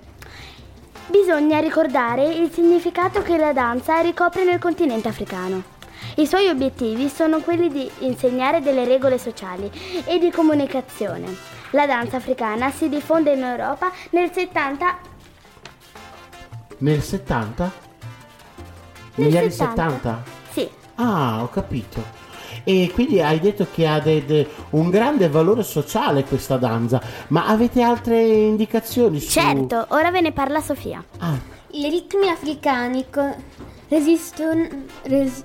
Bisogna 1.06 1.60
ricordare 1.60 2.26
il 2.26 2.52
significato 2.52 3.22
che 3.22 3.38
la 3.38 3.54
danza 3.54 4.02
ricopre 4.02 4.44
nel 4.44 4.60
continente 4.60 5.08
africano. 5.08 5.76
I 6.16 6.26
suoi 6.26 6.48
obiettivi 6.50 7.10
sono 7.10 7.40
quelli 7.42 7.70
di 7.70 7.90
insegnare 8.00 8.62
delle 8.62 8.86
regole 8.86 9.18
sociali 9.18 9.70
e 10.06 10.18
di 10.20 10.32
comunicazione. 10.32 11.26
La 11.72 11.86
danza 11.86 12.18
africana 12.18 12.72
si 12.72 12.90
diffonde 12.90 13.34
in 13.34 13.44
Europa 13.44 13.92
nel 14.12 14.32
70 14.32 14.98
Nel 16.80 17.02
70? 17.02 17.72
Nel 19.16 19.26
Negli 19.28 19.38
anni 19.38 19.52
70. 19.52 19.84
70? 19.84 20.24
Sì, 20.52 20.70
Ah, 20.96 21.42
ho 21.44 21.50
capito. 21.50 22.16
E 22.64 22.92
quindi 22.94 23.22
hai 23.22 23.40
detto 23.40 23.68
che 23.72 23.88
ha 23.88 24.00
de- 24.00 24.26
de- 24.26 24.48
un 24.72 24.90
grande 24.90 25.30
valore 25.30 25.64
sociale 25.64 26.24
questa 26.24 26.58
danza, 26.58 27.02
ma 27.30 27.48
avete 27.48 27.82
altre 27.82 28.22
indicazioni 28.22 29.20
su... 29.20 29.30
certo, 29.32 29.86
ora 29.90 30.12
ve 30.12 30.22
ne 30.22 30.32
parla 30.32 30.60
Sofia. 30.62 31.04
Ah, 31.20 31.38
I 31.72 31.90
ritmi 31.90 32.30
africani 32.30 33.06
co- 33.10 33.36
resiston- 33.90 34.86
res- 35.04 35.44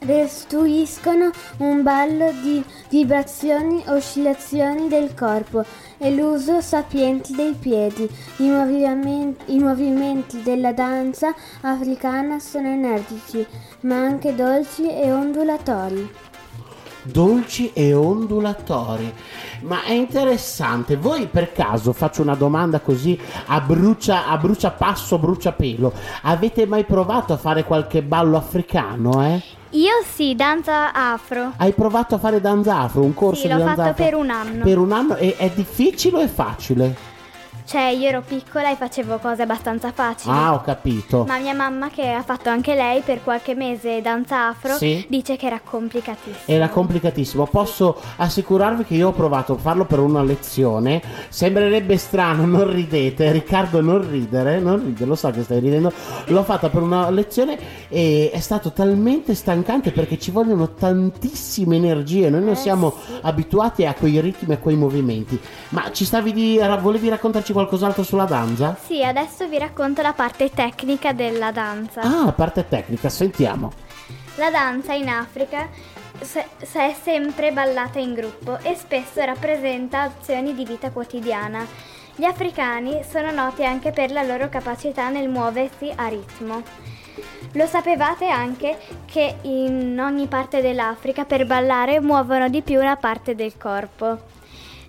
restituiscono 0.00 1.30
un 1.58 1.82
ballo 1.82 2.32
di 2.42 2.64
vibrazioni 2.88 3.82
oscillazioni 3.86 4.88
del 4.88 5.14
corpo 5.14 5.64
e 5.98 6.10
l'uso 6.14 6.60
sapiente 6.60 7.34
dei 7.34 7.52
piedi. 7.52 8.08
I, 8.38 8.48
movimen- 8.48 9.36
I 9.46 9.58
movimenti 9.58 10.42
della 10.42 10.72
danza 10.72 11.34
africana 11.62 12.38
sono 12.38 12.68
energici, 12.68 13.44
ma 13.80 13.96
anche 13.96 14.34
dolci 14.34 14.88
e 14.88 15.12
ondulatori. 15.12 16.27
Dolci 17.02 17.70
e 17.72 17.94
ondulatori. 17.94 19.12
Ma 19.62 19.82
è 19.82 19.92
interessante. 19.92 20.96
Voi 20.96 21.26
per 21.26 21.52
caso, 21.52 21.92
faccio 21.92 22.22
una 22.22 22.34
domanda 22.34 22.80
così 22.80 23.18
a 23.46 23.60
brucia, 23.60 24.26
a 24.26 24.36
brucia 24.36 24.70
passo, 24.70 25.18
brucia 25.18 25.52
pelo, 25.52 25.92
avete 26.22 26.66
mai 26.66 26.84
provato 26.84 27.32
a 27.32 27.36
fare 27.36 27.64
qualche 27.64 28.02
ballo 28.02 28.36
africano, 28.36 29.24
eh? 29.24 29.42
Io 29.72 29.92
sì, 30.10 30.34
danza 30.34 30.94
afro. 30.94 31.52
Hai 31.56 31.72
provato 31.72 32.14
a 32.14 32.18
fare 32.18 32.40
danza 32.40 32.78
afro, 32.78 33.02
un 33.02 33.12
corso 33.12 33.42
Sì, 33.42 33.48
di 33.48 33.52
l'ho 33.52 33.58
danza 33.58 33.74
fatto 33.74 33.90
afro? 33.90 34.04
per 34.04 34.14
un 34.14 34.30
anno. 34.30 34.64
Per 34.64 34.78
un 34.78 34.92
anno 34.92 35.16
e 35.16 35.36
è 35.36 35.50
difficile 35.54 36.16
o 36.16 36.20
è 36.20 36.28
facile? 36.28 37.07
Cioè, 37.68 37.88
io 37.88 38.08
ero 38.08 38.22
piccola 38.26 38.70
e 38.70 38.76
facevo 38.76 39.18
cose 39.18 39.42
abbastanza 39.42 39.92
facili. 39.92 40.34
Ah, 40.34 40.54
ho 40.54 40.62
capito. 40.62 41.24
Ma 41.26 41.36
mia 41.36 41.52
mamma, 41.52 41.90
che 41.90 42.10
ha 42.10 42.22
fatto 42.22 42.48
anche 42.48 42.74
lei 42.74 43.02
per 43.02 43.22
qualche 43.22 43.54
mese 43.54 44.00
danza 44.00 44.48
afro, 44.48 44.74
Sì. 44.76 45.04
dice 45.06 45.36
che 45.36 45.44
era 45.48 45.60
complicatissimo. 45.62 46.36
Era 46.46 46.70
complicatissimo. 46.70 47.44
Posso 47.44 48.00
assicurarvi 48.16 48.84
che 48.84 48.94
io 48.94 49.08
ho 49.08 49.12
provato 49.12 49.52
a 49.52 49.56
farlo 49.58 49.84
per 49.84 49.98
una 49.98 50.22
lezione. 50.22 51.02
Sembrerebbe 51.28 51.98
strano, 51.98 52.46
non 52.46 52.72
ridete. 52.72 53.30
Riccardo, 53.32 53.82
non 53.82 54.08
ridere. 54.10 54.60
Non 54.60 54.82
ridere, 54.82 55.04
lo 55.04 55.14
so 55.14 55.30
che 55.30 55.42
stai 55.42 55.60
ridendo. 55.60 55.92
L'ho 56.28 56.44
fatta 56.44 56.70
per 56.70 56.80
una 56.80 57.10
lezione 57.10 57.58
e 57.90 58.30
è 58.32 58.40
stato 58.40 58.72
talmente 58.72 59.34
stancante 59.34 59.90
perché 59.92 60.18
ci 60.18 60.30
vogliono 60.30 60.72
tantissime 60.72 61.76
energie. 61.76 62.30
Noi 62.30 62.44
non 62.44 62.56
siamo 62.56 62.94
abituati 63.20 63.84
a 63.84 63.92
quei 63.92 64.18
ritmi 64.22 64.54
e 64.54 64.56
a 64.56 64.58
quei 64.58 64.76
movimenti. 64.76 65.38
Ma 65.68 65.92
ci 65.92 66.06
stavi 66.06 66.32
di. 66.32 66.58
volevi 66.80 67.10
raccontarci 67.10 67.56
qualcos'altro 67.58 68.04
sulla 68.04 68.24
danza? 68.24 68.76
Sì, 68.80 69.02
adesso 69.02 69.48
vi 69.48 69.58
racconto 69.58 70.00
la 70.00 70.12
parte 70.12 70.48
tecnica 70.48 71.12
della 71.12 71.50
danza. 71.50 72.02
Ah, 72.02 72.30
parte 72.30 72.68
tecnica, 72.68 73.08
sentiamo. 73.08 73.72
La 74.36 74.48
danza 74.48 74.92
in 74.92 75.08
Africa 75.08 75.68
se- 76.20 76.46
se 76.62 76.90
è 76.90 76.96
sempre 77.00 77.50
ballata 77.50 77.98
in 77.98 78.14
gruppo 78.14 78.58
e 78.62 78.76
spesso 78.76 79.24
rappresenta 79.24 80.02
azioni 80.02 80.54
di 80.54 80.64
vita 80.64 80.92
quotidiana. 80.92 81.66
Gli 82.14 82.24
africani 82.24 83.00
sono 83.08 83.32
noti 83.32 83.64
anche 83.64 83.90
per 83.90 84.12
la 84.12 84.22
loro 84.22 84.48
capacità 84.48 85.08
nel 85.08 85.28
muoversi 85.28 85.92
a 85.92 86.06
ritmo. 86.06 86.62
Lo 87.54 87.66
sapevate 87.66 88.28
anche 88.28 88.78
che 89.04 89.38
in 89.42 89.98
ogni 90.00 90.28
parte 90.28 90.60
dell'Africa 90.60 91.24
per 91.24 91.44
ballare 91.44 92.00
muovono 92.00 92.48
di 92.48 92.62
più 92.62 92.78
una 92.78 92.96
parte 92.96 93.34
del 93.34 93.56
corpo. 93.56 94.36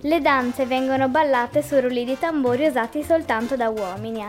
Le 0.02 0.22
danze 0.22 0.66
vengono 0.66 1.10
ballate 1.10 1.62
su 1.62 1.78
rulli 1.80 2.06
di 2.06 2.18
tamburi 2.18 2.68
usati 2.68 3.04
soltanto 3.04 3.58
da 3.58 3.70
uomini. 3.70 4.24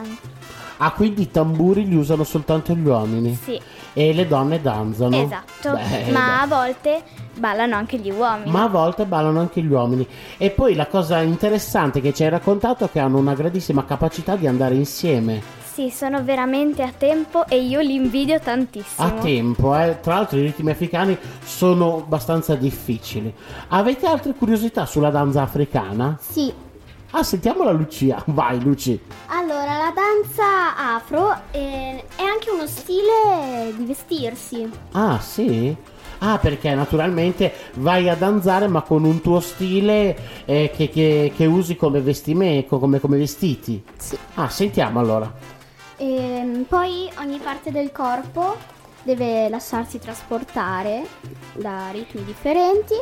Ah, 0.79 0.91
quindi 0.93 1.23
i 1.23 1.31
tamburi 1.31 1.87
li 1.87 1.95
usano 1.95 2.25
soltanto 2.25 2.75
gli 2.75 2.85
uomini? 2.87 3.39
Sì, 3.41 3.61
E 3.93 4.13
le 4.13 4.27
donne 4.27 4.61
danzano? 4.61 5.17
esatto. 5.17 5.75
Beh, 5.75 6.11
Ma 6.11 6.41
a 6.41 6.47
volte 6.47 7.03
ballano 7.35 7.77
anche 7.77 7.99
gli 7.99 8.11
uomini. 8.11 8.51
Ma 8.51 8.65
a 8.65 8.69
volte 8.69 9.05
ballano 9.05 9.39
anche 9.41 9.61
gli 9.61 9.71
uomini. 9.71 10.07
E 10.39 10.51
poi 10.51 10.75
la 10.75 10.87
cosa 10.87 11.21
interessante 11.21 12.01
che 12.01 12.13
ci 12.13 12.25
hai 12.25 12.31
raccontato 12.31 12.85
è 12.87 12.91
che 12.91 12.99
hanno 12.99 13.19
una 13.19 13.35
grandissima 13.35 13.85
capacità 13.85 14.35
di 14.37 14.47
andare 14.49 14.75
insieme. 14.75 15.41
Sì, 15.73 15.91
sono 15.91 16.23
veramente 16.25 16.83
a 16.83 16.91
tempo 16.97 17.47
e 17.47 17.61
io 17.61 17.81
li 17.81 17.95
invidio 17.95 18.41
tantissimo. 18.41 19.07
A 19.07 19.11
tempo, 19.13 19.75
eh. 19.77 19.99
Tra 20.01 20.15
l'altro 20.15 20.39
i 20.39 20.43
ritmi 20.43 20.71
africani 20.71 21.17
sono 21.45 21.99
abbastanza 21.99 22.55
difficili. 22.57 23.33
Avete 23.69 24.07
altre 24.07 24.35
curiosità 24.35 24.85
sulla 24.87 25.11
danza 25.11 25.43
africana? 25.43 26.19
Sì, 26.21 26.53
Ah, 27.13 27.25
sentiamola 27.25 27.73
Lucia. 27.73 28.23
Vai, 28.27 28.61
Luci. 28.63 28.99
allora 29.27 29.77
la 29.79 29.93
danza 29.93 30.77
afro 30.95 31.33
eh, 31.51 32.05
è 32.15 32.23
anche 32.23 32.51
uno 32.51 32.69
stile 32.69 33.73
di 33.77 33.85
vestirsi. 33.85 34.69
Ah, 34.93 35.19
sì? 35.21 35.75
Ah, 36.19 36.39
perché 36.39 36.73
naturalmente 36.73 37.53
vai 37.75 38.09
a 38.09 38.15
danzare 38.15 38.69
ma 38.69 38.83
con 38.83 39.03
un 39.05 39.21
tuo 39.23 39.41
stile 39.41 40.45
eh, 40.45 40.71
che, 40.73 40.89
che- 40.89 41.33
che 41.35 41.47
usi 41.47 41.75
come 41.75 42.01
vestimento, 42.01 42.79
come, 42.79 43.01
come 43.01 43.17
vestiti. 43.19 43.83
Sì. 43.97 44.17
Ah, 44.35 44.49
sentiamo 44.49 45.01
allora. 45.01 45.33
Ehm, 46.03 46.65
poi 46.65 47.11
ogni 47.19 47.39
parte 47.39 47.71
del 47.71 47.93
corpo 47.93 48.57
deve 49.03 49.51
lasciarsi 49.51 49.99
trasportare 49.99 51.07
da 51.53 51.91
ritmi 51.91 52.25
differenti 52.25 52.95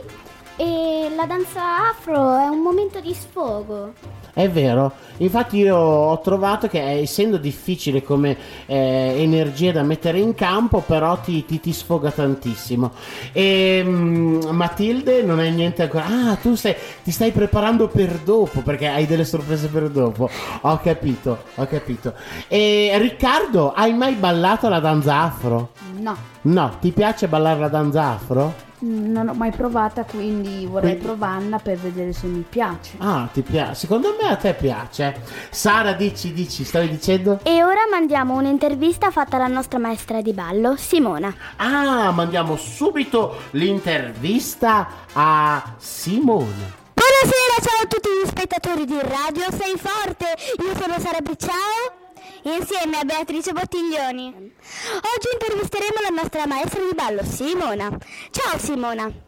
e 0.57 1.09
la 1.15 1.25
danza 1.25 1.91
afro 1.91 2.37
è 2.37 2.49
un 2.49 2.59
momento 2.59 2.99
di 2.99 3.15
sfogo. 3.15 3.93
È 4.39 4.49
vero, 4.49 4.93
infatti 5.17 5.57
io 5.57 5.75
ho 5.75 6.21
trovato 6.21 6.69
che 6.69 6.79
eh, 6.79 7.01
essendo 7.01 7.39
difficile 7.39 8.05
come 8.05 8.37
eh, 8.67 9.15
energia 9.17 9.73
da 9.73 9.83
mettere 9.83 10.21
in 10.21 10.33
campo, 10.37 10.79
però 10.81 11.19
ti, 11.19 11.45
ti- 11.45 11.59
ti 11.59 11.73
sfoga 11.73 12.13
tantissimo. 12.13 12.93
E 13.33 13.83
mm, 13.85 14.43
Matilde 14.51 15.23
non 15.25 15.41
hai 15.41 15.51
niente 15.51 15.83
ancora. 15.83 16.05
Ah, 16.07 16.37
tu 16.37 16.55
stai, 16.55 16.77
ti 17.03 17.11
stai 17.11 17.33
preparando 17.33 17.89
per 17.89 18.13
dopo, 18.25 18.61
perché 18.61 18.87
hai 18.87 19.07
delle 19.07 19.25
sorprese 19.25 19.67
per 19.67 19.89
dopo. 19.89 20.31
Ho 20.61 20.79
capito, 20.85 21.39
ho 21.57 21.67
capito. 21.67 22.15
E 22.47 22.93
Riccardo, 22.97 23.73
hai 23.73 23.93
mai 23.93 24.15
ballato 24.15 24.69
la 24.69 24.79
danza 24.79 25.17
afro? 25.21 25.71
No, 25.99 26.17
No, 26.43 26.77
ti 26.81 26.93
piace 26.93 27.27
ballare 27.27 27.59
la 27.59 27.69
danza 27.69 28.05
afro? 28.11 28.67
Non 28.81 29.29
ho 29.29 29.35
mai 29.35 29.51
provata, 29.51 30.05
quindi 30.05 30.67
vorrei 30.67 30.91
Quindi- 30.97 31.05
provarla 31.07 31.59
per 31.59 31.77
vedere 31.79 32.13
se 32.13 32.27
mi 32.27 32.45
piace. 32.49 32.93
Ah, 32.99 33.29
ti 33.33 33.43
piace? 33.43 33.75
Secondo 33.75 34.15
me 34.21 34.29
a 34.29 34.37
te 34.37 34.55
piace. 34.55 35.21
Sara, 35.51 35.93
dici, 35.93 36.33
dici, 36.33 36.65
stavi 36.65 36.89
dicendo? 36.89 37.41
E 37.43 37.63
ora 37.65 37.81
mandiamo 37.91 38.37
un'intervista 38.37 39.11
fatta 39.11 39.37
alla 39.37 39.47
nostra 39.49 39.79
maestra 39.79 40.21
di 40.23 40.33
ballo, 40.33 40.77
Simona. 40.77 41.35
Ah, 41.57 42.11
mandiamo 42.13 42.57
subito 42.57 43.37
l'intervista 43.53 44.89
a 45.13 45.75
Simone. 45.79 46.77
Buonasera, 46.95 47.55
ciao 47.63 47.83
a 47.83 47.87
tutti 47.89 48.09
gli 48.09 48.27
spettatori 48.29 48.85
di 48.85 48.99
Radio 49.01 49.45
Sei 49.51 49.77
Forte. 49.77 50.37
Io 50.63 50.77
sono 50.81 50.99
Sara 50.99 51.19
Picciao. 51.23 51.98
Insieme 52.57 52.99
a 52.99 53.05
Beatrice 53.05 53.53
Bottiglioni. 53.53 54.27
Oggi 54.35 55.29
intervisteremo 55.33 56.01
la 56.01 56.21
nostra 56.23 56.47
maestra 56.47 56.81
di 56.81 56.95
ballo, 56.95 57.23
Simona. 57.23 57.95
Ciao 58.31 58.59
Simona. 58.59 59.28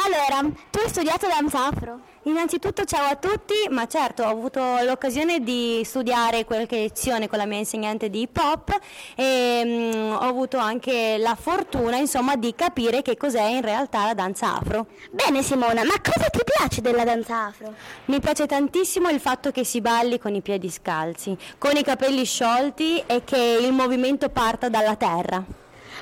Allora, 0.00 0.48
tu 0.70 0.78
hai 0.78 0.88
studiato 0.88 1.26
danza 1.26 1.66
afro? 1.66 1.98
Innanzitutto 2.22 2.84
ciao 2.84 3.10
a 3.10 3.16
tutti, 3.16 3.54
ma 3.70 3.88
certo 3.88 4.22
ho 4.22 4.28
avuto 4.28 4.60
l'occasione 4.84 5.40
di 5.40 5.82
studiare 5.84 6.44
qualche 6.44 6.76
lezione 6.76 7.26
con 7.26 7.38
la 7.38 7.46
mia 7.46 7.58
insegnante 7.58 8.08
di 8.08 8.20
hip 8.20 8.36
hop 8.36 8.78
e 9.16 9.62
mm, 9.64 10.12
ho 10.12 10.18
avuto 10.20 10.56
anche 10.56 11.16
la 11.18 11.34
fortuna 11.34 11.96
insomma 11.96 12.36
di 12.36 12.54
capire 12.54 13.02
che 13.02 13.16
cos'è 13.16 13.42
in 13.42 13.62
realtà 13.62 14.04
la 14.04 14.14
danza 14.14 14.56
afro. 14.56 14.86
Bene 15.10 15.42
Simona, 15.42 15.82
ma 15.82 16.00
cosa 16.00 16.28
ti 16.30 16.42
piace 16.44 16.80
della 16.80 17.02
danza 17.02 17.46
afro? 17.46 17.74
Mi 18.04 18.20
piace 18.20 18.46
tantissimo 18.46 19.08
il 19.08 19.18
fatto 19.18 19.50
che 19.50 19.64
si 19.64 19.80
balli 19.80 20.20
con 20.20 20.32
i 20.32 20.42
piedi 20.42 20.70
scalzi, 20.70 21.36
con 21.58 21.74
i 21.74 21.82
capelli 21.82 22.24
sciolti 22.24 23.02
e 23.04 23.24
che 23.24 23.58
il 23.60 23.72
movimento 23.72 24.28
parta 24.28 24.68
dalla 24.68 24.94
terra. 24.94 25.42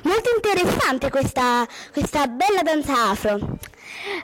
Molto 0.03 0.29
interessante 0.35 1.09
questa, 1.09 1.67
questa 1.93 2.26
bella 2.26 2.61
danza 2.62 3.09
afro. 3.09 3.38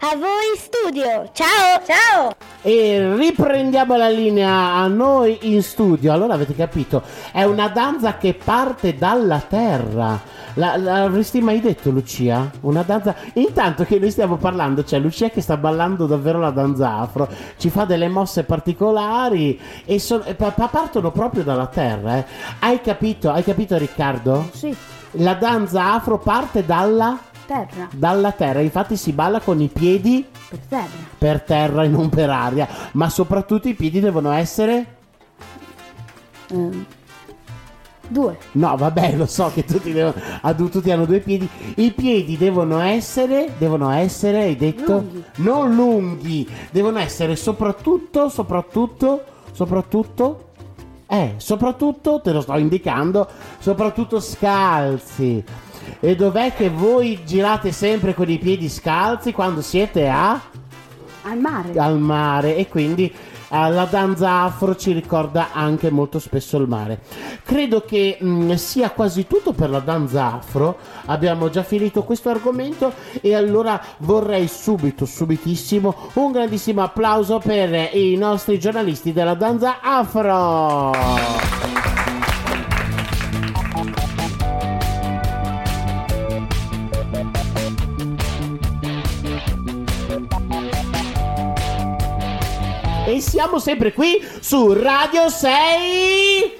A 0.00 0.16
voi 0.16 0.56
studio. 0.56 1.30
Ciao! 1.32 1.80
Ciao! 1.86 2.32
E 2.62 3.14
riprendiamo 3.16 3.96
la 3.96 4.08
linea 4.08 4.74
a 4.74 4.86
noi 4.88 5.38
in 5.42 5.62
studio. 5.62 6.12
Allora 6.12 6.34
avete 6.34 6.54
capito, 6.54 7.02
è 7.32 7.42
una 7.44 7.68
danza 7.68 8.16
che 8.16 8.34
parte 8.34 8.96
dalla 8.96 9.40
terra. 9.40 10.20
La- 10.54 10.76
l'avresti 10.76 11.40
mai 11.40 11.60
detto 11.60 11.90
Lucia? 11.90 12.50
Una 12.62 12.82
danza... 12.82 13.14
Intanto 13.34 13.84
che 13.84 13.98
noi 13.98 14.10
stiamo 14.10 14.36
parlando, 14.36 14.82
c'è 14.84 14.98
Lucia 14.98 15.30
che 15.30 15.40
sta 15.40 15.56
ballando 15.56 16.06
davvero 16.06 16.38
la 16.38 16.50
danza 16.50 16.98
afro, 16.98 17.26
ci 17.56 17.70
fa 17.70 17.84
delle 17.84 18.08
mosse 18.08 18.44
particolari 18.44 19.58
e, 19.86 19.98
so- 19.98 20.22
e 20.24 20.34
pa- 20.34 20.50
pa- 20.50 20.68
partono 20.68 21.10
proprio 21.10 21.42
dalla 21.42 21.66
terra. 21.68 22.18
eh. 22.18 22.24
Hai 22.58 22.80
capito? 22.82 23.30
Hai 23.30 23.42
capito 23.42 23.78
Riccardo? 23.78 24.50
Sì, 24.52 24.76
La 25.12 25.34
danza 25.34 25.94
afro 25.94 26.18
parte 26.18 26.64
dalla, 26.66 27.18
terra, 27.46 27.88
dalla 27.92 28.32
terra, 28.32 28.60
infatti 28.60 28.96
si 28.96 29.12
balla 29.12 29.40
con 29.40 29.60
i 29.60 29.68
piedi 29.68 30.24
per 30.48 30.58
terra. 30.68 30.88
per 31.18 31.40
terra 31.42 31.84
e 31.84 31.88
non 31.88 32.08
per 32.08 32.30
aria, 32.30 32.68
ma 32.92 33.08
soprattutto 33.08 33.68
i 33.68 33.74
piedi 33.74 34.00
devono 34.00 34.30
essere... 34.32 34.96
Ehm, 36.50 36.84
due, 38.08 38.36
No, 38.52 38.76
vabbè, 38.76 39.16
lo 39.16 39.26
so 39.26 39.50
che 39.54 39.64
tutti, 39.64 39.92
devono- 39.92 40.14
tu- 40.56 40.68
tutti 40.68 40.90
hanno 40.90 41.06
due 41.06 41.20
piedi. 41.20 41.48
I 41.76 41.92
piedi 41.92 42.36
devono 42.36 42.80
essere, 42.80 43.52
devono 43.56 43.90
essere, 43.90 44.42
hai 44.42 44.56
detto? 44.56 44.92
Lunghi. 44.92 45.24
Non 45.36 45.74
lunghi, 45.74 46.48
devono 46.70 46.98
essere 46.98 47.36
soprattutto, 47.36 48.28
soprattutto, 48.28 49.24
soprattutto... 49.52 50.46
Eh, 51.06 51.34
soprattutto, 51.36 52.22
te 52.22 52.32
lo 52.32 52.40
sto 52.40 52.56
indicando, 52.56 53.28
soprattutto 53.58 54.18
scalzi. 54.18 55.44
E 56.00 56.16
dov'è 56.16 56.54
che 56.54 56.68
voi 56.68 57.20
girate 57.24 57.72
sempre 57.72 58.14
con 58.14 58.28
i 58.28 58.38
piedi 58.38 58.68
scalzi 58.68 59.32
quando 59.32 59.62
siete 59.62 60.08
a... 60.08 60.40
al 61.22 61.38
mare. 61.38 61.78
al 61.78 61.98
mare 61.98 62.56
e 62.56 62.68
quindi 62.68 63.12
la 63.52 63.84
danza 63.84 64.42
afro 64.42 64.74
ci 64.76 64.92
ricorda 64.92 65.48
anche 65.52 65.90
molto 65.90 66.18
spesso 66.18 66.56
il 66.56 66.66
mare. 66.66 67.00
Credo 67.44 67.82
che 67.82 68.16
mh, 68.18 68.54
sia 68.54 68.90
quasi 68.90 69.26
tutto 69.26 69.52
per 69.52 69.68
la 69.68 69.80
danza 69.80 70.36
afro. 70.36 70.78
Abbiamo 71.06 71.50
già 71.50 71.62
finito 71.62 72.02
questo 72.02 72.30
argomento 72.30 72.94
e 73.20 73.34
allora 73.34 73.80
vorrei 73.98 74.48
subito, 74.48 75.04
subitissimo, 75.04 75.94
un 76.14 76.32
grandissimo 76.32 76.82
applauso 76.82 77.40
per 77.40 77.94
i 77.94 78.16
nostri 78.16 78.58
giornalisti 78.58 79.12
della 79.12 79.34
danza 79.34 79.80
afro. 79.82 81.91
E 93.12 93.20
siamo 93.20 93.58
sempre 93.58 93.92
qui 93.92 94.26
su 94.40 94.72
Radio 94.72 95.28
6 95.28 96.52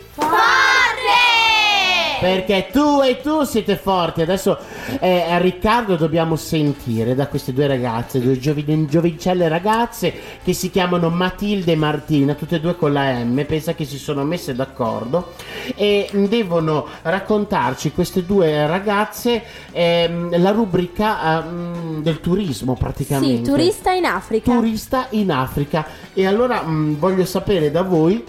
Perché 2.23 2.69
tu 2.71 3.01
e 3.03 3.21
tu 3.21 3.43
siete 3.43 3.77
forti. 3.77 4.23
Adesso 4.23 4.57
eh, 5.01 5.23
a 5.23 5.39
Riccardo 5.39 5.97
dobbiamo 5.97 6.37
sentire 6.37 7.17
da 7.17 7.27
queste 7.27 7.53
due 7.53 7.67
ragazze, 7.67 8.21
due 8.21 8.39
giovin- 8.39 8.87
giovincelle 8.87 9.49
ragazze 9.49 10.15
che 10.45 10.53
si 10.53 10.71
chiamano 10.71 11.11
Matilde 11.11 11.73
e 11.73 11.77
Martina, 11.77 12.35
tutte 12.35 12.57
e 12.57 12.61
due 12.61 12.77
con 12.77 12.93
la 12.93 13.13
M. 13.25 13.45
Pensa 13.45 13.75
che 13.75 13.85
si 13.85 13.99
sono 13.99 14.23
messe 14.23 14.55
d'accordo 14.55 15.33
e 15.75 16.09
devono 16.29 16.87
raccontarci 17.03 17.91
queste 17.91 18.25
due 18.25 18.69
ragazze 18.69 19.43
ehm, 19.73 20.41
la 20.41 20.51
rubrica 20.53 21.43
ehm, 21.43 22.03
del 22.03 22.21
turismo 22.21 22.75
praticamente. 22.75 23.45
Sì, 23.45 23.51
turista 23.51 23.91
in 23.91 24.05
Africa. 24.05 24.53
turista 24.53 25.07
in 25.11 25.33
Africa 25.33 25.87
e 26.15 26.25
allora 26.25 26.63
mh, 26.63 26.99
voglio 26.99 27.25
sapere 27.25 27.73
da 27.73 27.83
voi 27.83 28.25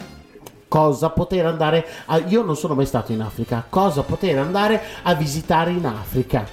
cosa 0.74 1.12
poter 1.12 1.46
andare 1.46 1.86
a... 2.06 2.18
io 2.18 2.42
non 2.42 2.56
sono 2.56 2.74
mai 2.74 2.88
stato 2.88 3.12
in 3.12 3.22
Africa 3.22 3.64
cosa 3.70 4.02
poter 4.02 4.40
andare 4.40 4.82
a 5.04 5.14
visitare 5.14 5.70
in 5.70 5.86
Africa 5.86 6.44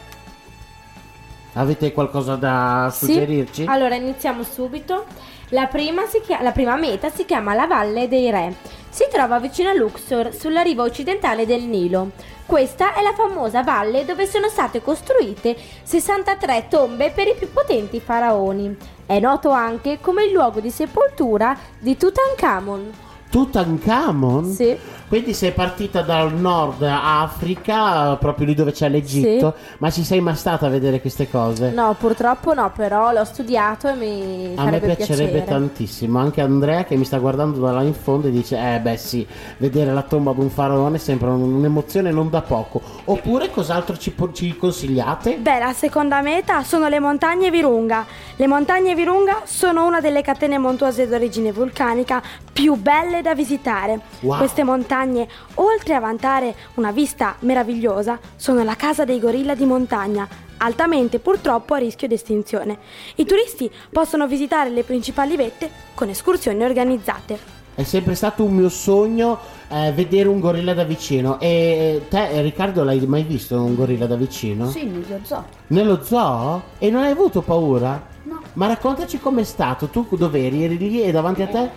avete 1.55 1.91
qualcosa 1.93 2.37
da 2.37 2.91
Sì. 2.93 3.07
suggerirci? 3.07 3.65
Allora 3.67 3.97
iniziamo 3.97 4.45
subito. 4.45 5.07
La 5.49 5.67
prima, 5.67 6.07
si 6.07 6.21
chia- 6.21 6.43
la 6.43 6.53
prima 6.53 6.77
meta 6.77 7.11
si 7.11 7.25
chiama 7.25 7.55
la 7.55 7.67
Valle 7.67 8.07
dei 8.07 8.31
Re. 8.31 8.55
Si 8.89 9.09
trova 9.11 9.41
vicino 9.41 9.69
a 9.71 9.75
Luxor, 9.75 10.33
sulla 10.33 10.61
riva 10.63 10.85
occidentale 10.85 11.47
del 11.47 11.63
Nilo. 11.63 12.11
Questa 12.47 12.95
è 12.95 13.03
la 13.03 13.15
famosa 13.15 13.65
valle 13.65 14.05
dove 14.05 14.27
sono 14.27 14.49
state 14.49 14.81
costruite 14.81 15.57
63 15.83 16.67
tombe 16.69 17.11
per 17.11 17.27
i 17.27 17.35
più 17.37 17.51
potenti 17.51 17.99
faraoni. 18.01 18.77
È 19.07 19.19
noto 19.19 19.51
anche 19.51 19.99
come 20.01 20.25
il 20.25 20.33
luogo 20.33 20.61
di 20.61 20.71
sepoltura 20.71 21.57
di 21.81 21.97
Tutankhamon. 21.97 23.09
Tutankhamon? 23.31 24.45
Sì. 24.53 24.77
quindi 25.09 25.35
sei 25.35 25.53
partita 25.53 26.03
dal 26.03 26.33
nord 26.35 26.83
Africa 26.83 28.15
proprio 28.17 28.47
lì 28.47 28.55
dove 28.55 28.71
c'è 28.73 28.89
l'Egitto 28.89 29.55
ma 29.79 29.91
ci 29.91 30.05
sei 30.05 30.21
mai 30.21 30.37
stata 30.37 30.67
a 30.67 30.69
vedere 30.69 31.01
queste 31.01 31.29
cose? 31.31 31.71
No, 31.71 31.95
purtroppo 31.99 32.55
no, 32.55 32.71
però 32.75 33.13
l'ho 33.13 33.25
studiato 33.25 33.89
e 33.89 33.95
mi 33.95 34.53
A 34.57 34.65
me 34.65 34.79
piacerebbe 34.81 35.31
piacere. 35.31 35.45
tantissimo, 35.45 36.19
anche 36.19 36.41
Andrea 36.41 36.85
che 36.85 36.97
mi 36.97 37.05
sta 37.05 37.19
guardando 37.19 37.59
da 37.61 37.73
là 37.73 37.83
in 37.83 37.95
fondo 37.95 38.29
e 38.29 38.31
dice 38.31 38.57
eh 38.75 38.79
beh 38.81 38.97
sì, 38.97 39.27
vedere 39.59 39.93
la 39.93 40.03
tomba 40.03 40.33
di 40.33 40.41
un 40.41 40.51
faraone 40.51 40.99
sembra 40.99 41.31
un- 41.31 41.55
un'emozione 41.55 42.11
non 42.11 42.31
da 42.31 42.43
poco. 42.43 42.81
Oppure 43.05 43.51
cos'altro 43.51 43.97
ci, 43.97 44.15
ci 44.33 44.57
consigliate? 44.57 45.37
Beh, 45.39 45.59
la 45.59 45.73
seconda 45.73 46.21
meta 46.21 46.63
sono 46.63 46.89
le 46.89 46.99
montagne 47.01 47.51
Virunga. 47.51 48.05
Le 48.37 48.47
montagne 48.47 48.95
Virunga 48.95 49.41
sono 49.45 49.87
una 49.87 50.01
delle 50.01 50.23
catene 50.23 50.59
montuose 50.59 51.07
d'origine 51.09 51.53
vulcanica 51.53 52.23
più 52.53 52.75
belle 52.75 53.23
da 53.23 53.35
visitare. 53.35 54.01
Wow. 54.21 54.39
Queste 54.39 54.65
montagne, 54.65 55.29
oltre 55.55 55.95
a 55.95 56.01
vantare 56.01 56.55
una 56.75 56.91
vista 56.93 57.37
meravigliosa, 57.41 58.19
sono 58.37 58.63
la 58.63 58.77
casa 58.77 59.05
dei 59.05 59.19
gorilla 59.19 59.55
di 59.55 59.65
montagna, 59.65 60.29
altamente 60.59 61.19
purtroppo 61.19 61.75
a 61.75 61.79
rischio 61.79 62.09
di 62.09 62.15
estinzione. 62.15 62.79
I 63.17 63.25
turisti 63.25 63.71
possono 63.91 64.27
visitare 64.27 64.71
le 64.71 64.83
principali 64.83 65.37
vette 65.37 65.71
con 65.95 66.09
escursioni 66.09 66.63
organizzate. 66.63 67.59
È 67.73 67.85
sempre 67.85 68.15
stato 68.15 68.45
un 68.45 68.53
mio 68.53 68.69
sogno 68.69 69.39
eh, 69.69 69.93
vedere 69.93 70.29
un 70.29 70.39
gorilla 70.39 70.75
da 70.75 70.85
vicino. 70.85 71.41
E 71.41 72.03
te 72.11 72.29
eh, 72.29 72.43
Riccardo 72.43 72.85
l'hai 72.85 73.01
mai 73.07 73.23
visto 73.23 73.63
un 73.63 73.75
gorilla 73.75 74.07
da 74.07 74.17
vicino? 74.17 74.69
Sì, 74.69 74.85
nello 74.85 75.21
zoo. 75.23 75.45
Nello 75.69 76.03
zoo? 76.03 76.63
E 76.79 76.91
non 76.91 77.05
hai 77.05 77.13
avuto 77.13 77.41
paura? 77.41 78.07
No. 78.25 78.43
Ma 78.55 78.67
raccontaci 78.67 79.19
com'è 79.19 79.45
stato, 79.45 79.87
tu 79.87 80.07
dov'eri? 80.11 80.65
Eri 80.65 80.77
lì 80.77 81.03
e 81.03 81.11
davanti 81.11 81.41
a 81.41 81.47
te? 81.47 81.71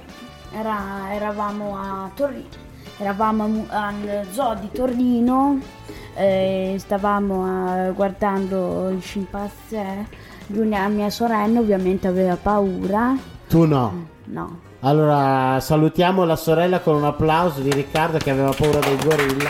Era- 0.54 1.14
eravamo 1.14 1.78
a 1.78 2.10
Torino, 2.14 2.48
eravamo 2.98 3.66
al 3.70 4.26
zoo 4.32 4.56
di 4.56 4.70
Torino, 4.72 5.60
eh, 6.16 6.76
stavamo 6.78 7.88
eh, 7.88 7.92
guardando 7.92 8.90
il 8.90 9.02
scimpanzé, 9.02 10.06
mia 10.88 11.10
sorella 11.10 11.60
ovviamente 11.60 12.08
aveva 12.08 12.38
paura, 12.42 13.16
Tu 13.48 13.66
no. 13.66 14.06
no. 14.26 14.60
Allora 14.82 15.60
salutiamo 15.62 16.26
la 16.26 16.36
sorella 16.36 16.82
con 16.82 16.96
un 16.96 17.06
applauso 17.06 17.62
di 17.62 17.72
Riccardo 17.72 18.18
che 18.18 18.32
aveva 18.32 18.52
paura 18.52 18.80
dei 18.80 18.98
gorilla. 18.98 19.50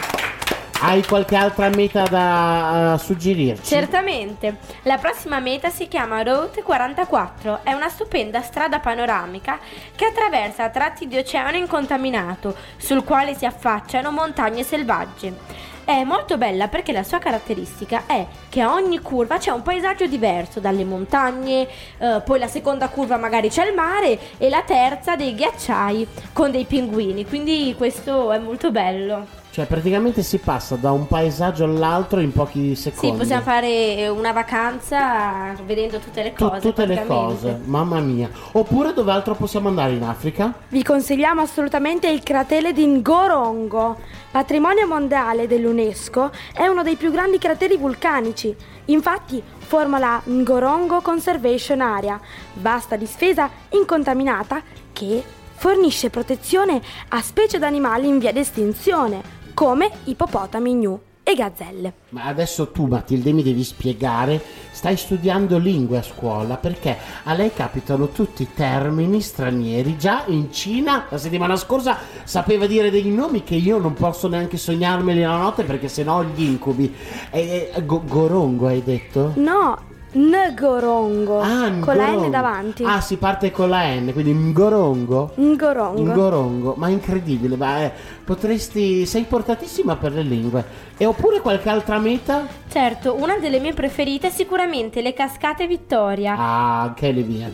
Hai 0.86 1.02
qualche 1.06 1.38
altra 1.38 1.70
meta 1.70 2.04
da 2.04 2.96
eh, 2.96 2.98
suggerirci? 2.98 3.74
Certamente, 3.74 4.58
la 4.82 4.98
prossima 4.98 5.40
meta 5.40 5.70
si 5.70 5.88
chiama 5.88 6.24
Route 6.24 6.62
44, 6.62 7.62
è 7.64 7.72
una 7.72 7.88
stupenda 7.88 8.42
strada 8.42 8.80
panoramica 8.80 9.60
che 9.96 10.08
attraversa 10.08 10.70
tratti 10.72 11.08
di 11.08 11.16
oceano 11.16 11.56
incontaminato, 11.56 12.54
sul 12.76 13.06
quale 13.06 13.34
si 13.34 13.46
affacciano 13.46 14.12
montagne 14.12 14.62
selvagge. 14.64 15.62
È 15.86 16.04
molto 16.04 16.38
bella 16.38 16.68
perché 16.68 16.92
la 16.92 17.04
sua 17.04 17.20
caratteristica 17.20 18.04
è 18.06 18.28
che 18.50 18.60
a 18.60 18.74
ogni 18.74 19.00
curva 19.00 19.38
c'è 19.38 19.52
un 19.52 19.62
paesaggio 19.62 20.06
diverso, 20.06 20.60
dalle 20.60 20.84
montagne, 20.84 21.66
eh, 21.98 22.22
poi 22.26 22.40
la 22.40 22.48
seconda 22.48 22.90
curva 22.90 23.16
magari 23.16 23.48
c'è 23.48 23.66
il 23.66 23.74
mare 23.74 24.20
e 24.38 24.50
la 24.50 24.64
terza 24.64 25.16
dei 25.16 25.34
ghiacciai 25.34 26.06
con 26.34 26.52
dei 26.52 26.66
pinguini, 26.66 27.26
quindi 27.26 27.74
questo 27.78 28.34
è 28.34 28.38
molto 28.38 28.70
bello. 28.70 29.43
Cioè 29.54 29.68
praticamente 29.68 30.24
si 30.24 30.40
passa 30.40 30.76
da 30.78 30.92
un 30.92 31.06
paesaggio 31.06 31.66
all'altro 31.66 32.20
in 32.20 32.32
pochi 32.32 32.74
secondi. 32.74 33.12
Sì, 33.12 33.16
possiamo 33.16 33.44
fare 33.44 34.08
una 34.08 34.32
vacanza 34.32 35.54
vedendo 35.64 36.00
tutte 36.00 36.24
le 36.24 36.34
cose. 36.34 36.60
tutte 36.60 36.88
le 36.88 37.06
cose, 37.06 37.60
mamma 37.66 38.00
mia. 38.00 38.32
Oppure 38.54 38.94
dove 38.94 39.12
altro 39.12 39.36
possiamo 39.36 39.68
andare 39.68 39.94
in 39.94 40.02
Africa? 40.02 40.52
Vi 40.70 40.82
consigliamo 40.82 41.42
assolutamente 41.42 42.10
il 42.10 42.24
cratere 42.24 42.74
di 42.74 42.84
Ngorongo. 42.84 43.98
Patrimonio 44.32 44.88
mondiale 44.88 45.46
dell'UNESCO, 45.46 46.32
è 46.52 46.66
uno 46.66 46.82
dei 46.82 46.96
più 46.96 47.12
grandi 47.12 47.38
crateri 47.38 47.78
vulcanici. 47.78 48.56
Infatti 48.86 49.40
forma 49.60 50.00
la 50.00 50.20
Ngorongo 50.26 51.02
Conservation 51.02 51.80
Area, 51.80 52.20
vasta 52.54 52.96
distesa 52.96 53.52
incontaminata 53.70 54.64
che 54.92 55.24
fornisce 55.56 56.10
protezione 56.10 56.82
a 57.10 57.22
specie 57.22 57.60
d'animali 57.60 58.08
in 58.08 58.18
via 58.18 58.34
d'estinzione, 58.34 59.42
come 59.54 59.90
ippopotami 60.06 60.74
gnu 60.74 61.00
e 61.24 61.36
gazzelle. 61.36 61.94
Ma 62.10 62.26
adesso 62.26 62.68
tu 62.72 62.86
Matilde 62.86 63.32
mi 63.32 63.44
devi 63.44 63.64
spiegare, 63.64 64.42
stai 64.72 64.98
studiando 64.98 65.58
lingue 65.58 66.00
a 66.00 66.02
scuola 66.04 66.58
perché 66.58 66.98
a 67.24 67.34
lei 67.34 67.54
capitano 67.54 68.10
tutti 68.10 68.50
termini 68.54 69.22
stranieri. 69.22 69.98
Già 69.98 70.24
in 70.28 70.52
Cina 70.52 71.06
la 71.10 71.18
settimana 71.18 71.56
scorsa 71.56 71.98
sapeva 72.26 72.68
dire 72.68 72.92
dei 72.92 73.10
nomi 73.10 73.44
che 73.44 73.56
io 73.56 73.78
non 73.78 73.94
posso 73.94 74.28
neanche 74.28 74.58
sognarmeli 74.58 75.22
la 75.22 75.38
notte 75.38 75.64
perché 75.64 75.88
sennò 75.88 76.18
ho 76.18 76.24
gli 76.26 76.44
incubi. 76.44 76.94
E, 77.32 77.72
e- 77.74 77.86
go- 77.86 78.04
gorongo 78.06 78.68
hai 78.68 78.84
detto? 78.84 79.32
No, 79.36 79.78
Ngorongo, 80.16 81.42
Ah, 81.42 81.72
con 81.80 81.96
la. 81.96 82.12
N 82.12 82.30
davanti. 82.30 82.84
Ah, 82.84 83.02
si 83.02 83.18
parte 83.18 83.52
con 83.52 83.70
la 83.70 83.94
N, 83.96 84.14
quindi 84.14 84.32
Ngorongo. 84.34 85.32
Ngorongo. 85.36 86.02
Ngorongo, 86.04 86.74
ma 86.78 86.88
incredibile, 86.90 87.56
ma 87.56 87.84
eh, 87.84 87.92
potresti... 88.24 89.06
sei 89.06 89.24
portatissima 89.24 89.96
per 89.96 90.14
le 90.14 90.22
lingue. 90.22 90.66
E 90.98 91.06
oppure 91.06 91.42
qualche 91.42 91.70
altra 91.70 91.98
meta? 91.98 92.48
Certo, 92.70 93.16
una 93.16 93.38
delle 93.38 93.60
mie 93.60 93.74
preferite 93.74 94.28
è 94.28 94.32
sicuramente 94.32 95.02
le 95.02 95.14
cascate 95.14 95.68
Vittoria. 95.68 96.36
Ah, 96.38 96.82
anche 96.82 97.12
le 97.12 97.22
mie. 97.24 97.54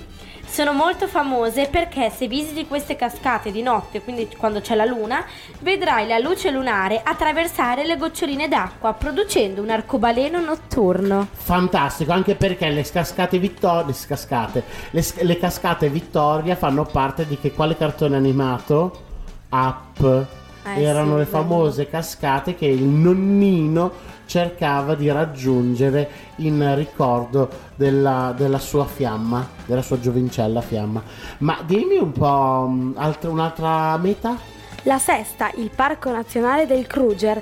Sono 0.52 0.74
molto 0.74 1.08
famose 1.08 1.68
perché 1.68 2.10
se 2.10 2.28
visiti 2.28 2.68
queste 2.68 2.96
cascate 2.96 3.52
di 3.52 3.62
notte, 3.62 4.02
quindi 4.02 4.28
quando 4.36 4.60
c'è 4.60 4.76
la 4.76 4.84
luna, 4.84 5.24
vedrai 5.60 6.08
la 6.08 6.18
luce 6.18 6.50
lunare 6.50 7.02
attraversare 7.02 7.86
le 7.86 7.96
goccioline 7.96 8.48
d'acqua, 8.48 8.94
producendo 8.94 9.62
un 9.62 9.70
arcobaleno 9.70 10.42
notturno. 10.42 11.28
Fantastico, 11.32 12.12
anche 12.12 12.36
perché 12.36 12.68
le 12.70 12.84
cascate 12.84 13.38
Vittoria, 13.38 13.94
cascate, 14.06 14.64
le, 14.90 15.06
le 15.22 15.38
cascate 15.38 15.88
Vittoria 15.88 16.56
fanno 16.56 16.84
parte 16.84 17.26
di 17.26 17.38
che 17.38 17.54
quale 17.54 17.78
cartone 17.78 18.18
animato? 18.18 19.06
Up. 19.52 20.39
Eh, 20.76 20.84
Erano 20.84 21.14
sì, 21.14 21.18
le 21.18 21.24
bello. 21.26 21.38
famose 21.38 21.88
cascate 21.88 22.56
che 22.56 22.66
il 22.66 22.84
nonnino 22.84 23.92
cercava 24.26 24.94
di 24.96 25.10
raggiungere 25.12 26.10
in 26.38 26.76
ricordo 26.76 27.50
della, 27.76 28.34
della 28.38 28.60
sua 28.60 28.86
fiamma, 28.86 29.48
della 29.66 29.82
sua 29.82 30.00
giovincella 30.00 30.62
fiamma. 30.62 31.02
Ma 31.40 31.58
dimmi 31.66 31.98
un 31.98 32.12
po' 32.12 32.68
mh, 32.68 32.94
altra- 32.98 33.30
un'altra 33.30 33.98
meta? 33.98 34.38
La 34.84 35.00
sesta, 35.00 35.52
il 35.56 35.72
Parco 35.74 36.12
Nazionale 36.12 36.66
del 36.68 36.86
Kruger. 36.86 37.42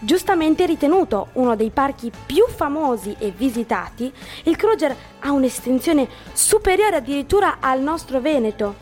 Giustamente 0.00 0.66
ritenuto 0.66 1.28
uno 1.34 1.56
dei 1.56 1.70
parchi 1.70 2.10
più 2.26 2.44
famosi 2.46 3.14
e 3.18 3.32
visitati, 3.34 4.12
il 4.44 4.56
Kruger 4.56 4.94
ha 5.20 5.30
un'estensione 5.32 6.06
superiore 6.32 6.96
addirittura 6.96 7.56
al 7.60 7.80
nostro 7.80 8.20
Veneto 8.20 8.74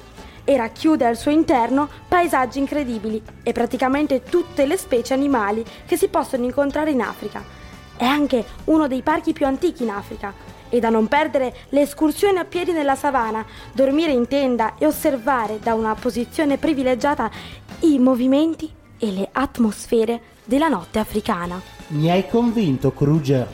e 0.44 0.56
racchiude 0.56 1.06
al 1.06 1.16
suo 1.16 1.30
interno 1.30 1.88
paesaggi 2.08 2.58
incredibili 2.58 3.22
e 3.42 3.52
praticamente 3.52 4.22
tutte 4.22 4.66
le 4.66 4.76
specie 4.76 5.14
animali 5.14 5.64
che 5.86 5.96
si 5.96 6.08
possono 6.08 6.44
incontrare 6.44 6.90
in 6.90 7.00
Africa. 7.00 7.42
È 7.96 8.04
anche 8.04 8.44
uno 8.64 8.88
dei 8.88 9.02
parchi 9.02 9.32
più 9.32 9.46
antichi 9.46 9.82
in 9.82 9.90
Africa. 9.90 10.32
E 10.68 10.80
da 10.80 10.88
non 10.88 11.06
perdere 11.06 11.54
le 11.68 11.82
escursioni 11.82 12.38
a 12.38 12.46
piedi 12.46 12.72
nella 12.72 12.94
savana, 12.94 13.44
dormire 13.72 14.12
in 14.12 14.26
tenda 14.26 14.76
e 14.78 14.86
osservare 14.86 15.58
da 15.62 15.74
una 15.74 15.94
posizione 15.94 16.56
privilegiata 16.56 17.30
i 17.80 17.98
movimenti 17.98 18.72
e 18.98 19.12
le 19.12 19.28
atmosfere 19.30 20.20
della 20.44 20.68
notte 20.68 20.98
africana. 20.98 21.60
Mi 21.88 22.10
hai 22.10 22.26
convinto, 22.26 22.92
Kruger. 22.92 23.46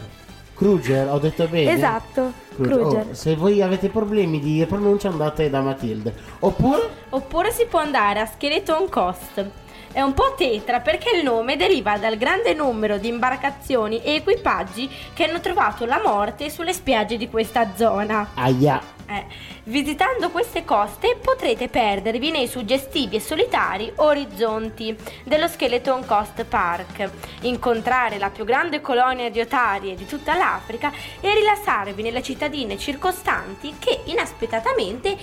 Kruger, 0.54 1.08
ho 1.08 1.18
detto 1.18 1.46
bene? 1.48 1.72
Esatto, 1.72 2.32
Kruger. 2.62 3.06
Oh, 3.08 3.14
se 3.14 3.36
voi 3.36 3.62
avete 3.62 3.88
problemi 3.88 4.40
di 4.40 4.64
pronuncia 4.66 5.08
andate 5.08 5.50
da 5.50 5.60
Matilde. 5.60 6.14
Oppure 6.40 6.98
Oppure 7.10 7.52
si 7.52 7.64
può 7.64 7.78
andare 7.78 8.20
a 8.20 8.26
Skeleton 8.26 8.88
Coast. 8.90 9.46
È 9.90 10.02
un 10.02 10.12
po' 10.12 10.34
tetra 10.36 10.80
perché 10.80 11.16
il 11.16 11.24
nome 11.24 11.56
deriva 11.56 11.96
dal 11.96 12.18
grande 12.18 12.52
numero 12.52 12.98
di 12.98 13.08
imbarcazioni 13.08 14.02
e 14.02 14.16
equipaggi 14.16 14.90
che 15.14 15.24
hanno 15.24 15.40
trovato 15.40 15.86
la 15.86 16.00
morte 16.04 16.50
sulle 16.50 16.74
spiagge 16.74 17.16
di 17.16 17.30
questa 17.30 17.72
zona. 17.74 18.28
aia. 18.34 18.97
Eh, 19.10 19.24
visitando 19.64 20.28
queste 20.28 20.66
coste 20.66 21.16
potrete 21.18 21.68
perdervi 21.68 22.30
nei 22.30 22.46
suggestivi 22.46 23.16
e 23.16 23.20
solitari 23.20 23.90
orizzonti 23.96 24.94
dello 25.24 25.48
Skeleton 25.48 26.04
Coast 26.04 26.44
Park, 26.44 27.10
incontrare 27.40 28.18
la 28.18 28.28
più 28.28 28.44
grande 28.44 28.82
colonia 28.82 29.30
di 29.30 29.40
otarie 29.40 29.94
di 29.94 30.04
tutta 30.04 30.36
l'Africa 30.36 30.92
e 31.20 31.32
rilassarvi 31.32 32.02
nelle 32.02 32.22
cittadine 32.22 32.76
circostanti 32.76 33.76
che 33.78 34.02
inaspettatamente 34.04 35.16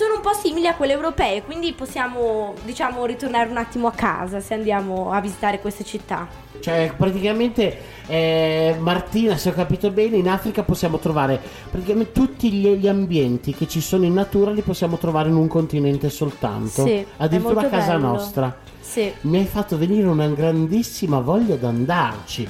sono 0.00 0.14
un 0.14 0.22
po' 0.22 0.32
simili 0.32 0.66
a 0.66 0.74
quelle 0.76 0.94
europee, 0.94 1.42
quindi 1.42 1.74
possiamo 1.74 2.54
diciamo 2.62 3.04
ritornare 3.04 3.50
un 3.50 3.58
attimo 3.58 3.86
a 3.86 3.90
casa 3.90 4.40
se 4.40 4.54
andiamo 4.54 5.12
a 5.12 5.20
visitare 5.20 5.60
queste 5.60 5.84
città. 5.84 6.26
Cioè, 6.58 6.94
praticamente, 6.96 7.76
eh, 8.06 8.76
Martina, 8.78 9.36
se 9.36 9.50
ho 9.50 9.52
capito 9.52 9.90
bene, 9.90 10.16
in 10.16 10.26
Africa 10.26 10.62
possiamo 10.62 10.98
trovare 10.98 11.38
praticamente 11.70 12.12
tutti 12.12 12.50
gli, 12.50 12.66
gli 12.76 12.88
ambienti 12.88 13.52
che 13.52 13.68
ci 13.68 13.82
sono 13.82 14.06
in 14.06 14.14
natura 14.14 14.52
li 14.52 14.62
possiamo 14.62 14.96
trovare 14.96 15.28
in 15.28 15.34
un 15.34 15.48
continente 15.48 16.08
soltanto. 16.08 16.86
Sì, 16.86 17.04
Addirittura 17.18 17.60
a 17.60 17.68
casa 17.68 17.92
bello. 17.92 18.06
nostra. 18.06 18.56
Sì. 18.80 19.12
Mi 19.22 19.36
hai 19.36 19.46
fatto 19.46 19.76
venire 19.76 20.06
una 20.06 20.28
grandissima 20.28 21.20
voglia 21.20 21.56
di 21.56 21.66
andarci. 21.66 22.48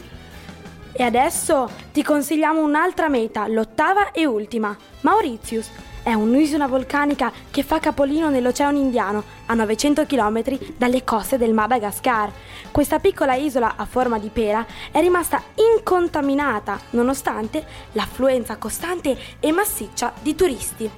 E 0.93 1.03
adesso 1.03 1.69
ti 1.93 2.05
consigliamo 2.05 2.63
un'altra 2.63 3.09
meta, 3.09 3.49
l'ottava 3.49 4.13
e 4.13 4.25
ultima, 4.25 4.77
Mauritius. 5.01 5.89
È 6.03 6.15
un'isola 6.15 6.67
vulcanica 6.67 7.31
che 7.51 7.63
fa 7.63 7.79
capolino 7.79 8.31
nell'Oceano 8.31 8.79
Indiano, 8.79 9.23
a 9.47 9.55
900 9.55 10.07
km 10.07 10.59
dalle 10.79 11.05
coste 11.05 11.37
del 11.37 11.53
Madagascar. 11.53 12.33
Questa 12.71 12.99
piccola 12.99 13.35
isola 13.35 13.75
a 13.77 13.85
forma 13.85 14.19
di 14.19 14.31
pera 14.31 14.65
è 14.91 14.99
rimasta 15.01 15.43
incontaminata, 15.75 16.81
nonostante 16.91 17.65
l'affluenza 17.93 18.57
costante 18.57 19.17
e 19.41 19.53
massiccia 19.53 20.13
di 20.23 20.35
turisti. 20.35 20.91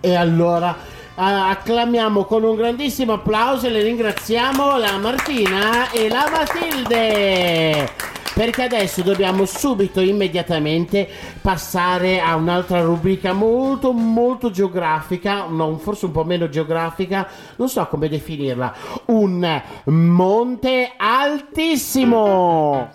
E 0.00 0.14
allora 0.14 0.95
acclamiamo 1.16 2.24
con 2.24 2.44
un 2.44 2.54
grandissimo 2.56 3.14
applauso 3.14 3.66
e 3.66 3.70
le 3.70 3.82
ringraziamo 3.82 4.76
la 4.76 4.98
Martina 4.98 5.90
e 5.90 6.08
la 6.08 6.28
Matilde. 6.30 7.90
Perché 8.34 8.64
adesso 8.64 9.00
dobbiamo 9.00 9.46
subito, 9.46 10.02
immediatamente, 10.02 11.08
passare 11.40 12.20
a 12.20 12.36
un'altra 12.36 12.82
rubrica 12.82 13.32
molto, 13.32 13.92
molto 13.92 14.50
geografica, 14.50 15.46
no, 15.46 15.78
forse 15.78 16.04
un 16.04 16.12
po' 16.12 16.24
meno 16.24 16.50
geografica, 16.50 17.26
non 17.56 17.70
so 17.70 17.86
come 17.86 18.10
definirla. 18.10 18.74
Un 19.06 19.62
monte 19.84 20.92
altissimo. 20.98 22.90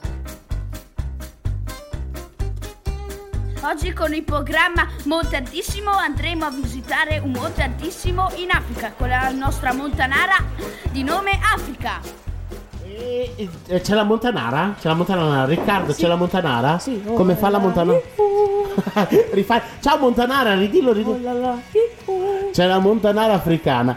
Oggi 3.63 3.93
con 3.93 4.13
il 4.13 4.23
programma 4.23 4.87
Monte 5.05 5.35
Altissimo 5.35 5.91
andremo 5.91 6.45
a 6.45 6.49
visitare 6.51 7.19
un 7.23 7.31
monte 7.31 7.61
altissimo 7.61 8.29
in 8.35 8.49
Africa 8.49 8.93
con 8.97 9.07
la 9.07 9.29
nostra 9.29 9.73
montanara 9.73 10.35
di 10.91 11.03
nome 11.03 11.31
Africa. 11.53 11.99
E- 12.83 13.33
e- 13.67 13.81
c'è 13.81 13.93
la 13.93 14.03
Montanara? 14.03 14.75
C'è 14.79 14.87
la 14.87 14.95
Montanara? 14.95 15.45
Riccardo, 15.45 15.93
c'è 15.93 16.07
la 16.07 16.15
Montanara? 16.15 16.79
Sì. 16.79 17.03
Come 17.03 17.35
fa 17.35 17.49
la 17.49 17.59
Montanara? 17.59 17.99
Rifai- 19.31 19.61
Ciao 19.79 19.97
Montanara, 19.97 20.55
ridillo, 20.55 20.91
ridillo. 20.91 21.61
C'è 22.51 22.65
la 22.65 22.79
Montanara 22.79 23.33
africana. 23.33 23.95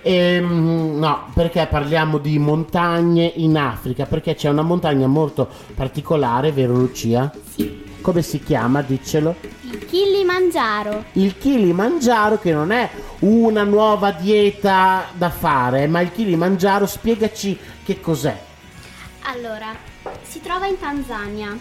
Ehm, 0.00 0.98
no, 0.98 1.24
perché 1.34 1.66
parliamo 1.68 2.18
di 2.18 2.38
montagne 2.38 3.30
in 3.36 3.56
Africa? 3.58 4.06
Perché 4.06 4.34
c'è 4.34 4.48
una 4.48 4.62
montagna 4.62 5.06
molto 5.06 5.48
particolare, 5.74 6.50
vero 6.52 6.74
Lucia? 6.74 7.30
Sì. 7.54 7.90
Come 8.02 8.22
si 8.22 8.40
chiama? 8.40 8.82
Diccelo. 8.82 9.36
Il 9.60 9.86
Kilimangiaro. 9.86 11.04
Il 11.12 11.38
Kilimangiaro 11.38 12.36
che 12.36 12.52
non 12.52 12.72
è 12.72 12.90
una 13.20 13.62
nuova 13.62 14.10
dieta 14.10 15.06
da 15.12 15.30
fare, 15.30 15.86
ma 15.86 16.00
il 16.00 16.10
Kilimangiaro, 16.10 16.84
spiegaci 16.84 17.56
che 17.84 18.00
cos'è. 18.00 18.36
Allora, 19.22 19.72
si 20.24 20.40
trova 20.40 20.66
in 20.66 20.78
Tanzania, 20.80 21.56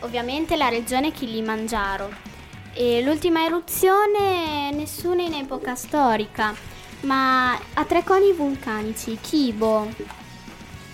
ovviamente 0.00 0.56
la 0.56 0.68
regione 0.68 1.10
Kilimangiaro. 1.10 2.10
E 2.72 3.02
l'ultima 3.02 3.44
eruzione 3.44 4.70
nessuna 4.72 5.22
in 5.22 5.34
epoca 5.34 5.74
storica, 5.74 6.54
ma 7.00 7.54
ha 7.54 7.84
tre 7.84 8.04
coni 8.04 8.32
vulcanici, 8.32 9.18
Kibo, 9.20 9.88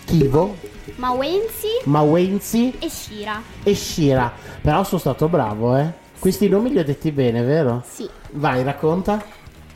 Kivo, 0.06 0.56
Mawenzi 0.96 1.66
Mawenzi 1.84 2.72
e 2.78 2.88
Shira. 2.88 3.42
e 3.64 3.74
Shira. 3.74 4.32
Però 4.60 4.84
sono 4.84 5.00
stato 5.00 5.28
bravo, 5.28 5.76
eh. 5.76 5.90
Questi 6.18 6.48
nomi 6.48 6.70
li 6.70 6.78
ho 6.78 6.84
detti 6.84 7.10
bene, 7.10 7.42
vero? 7.42 7.82
Sì. 7.88 8.08
Vai, 8.32 8.62
racconta. 8.62 9.22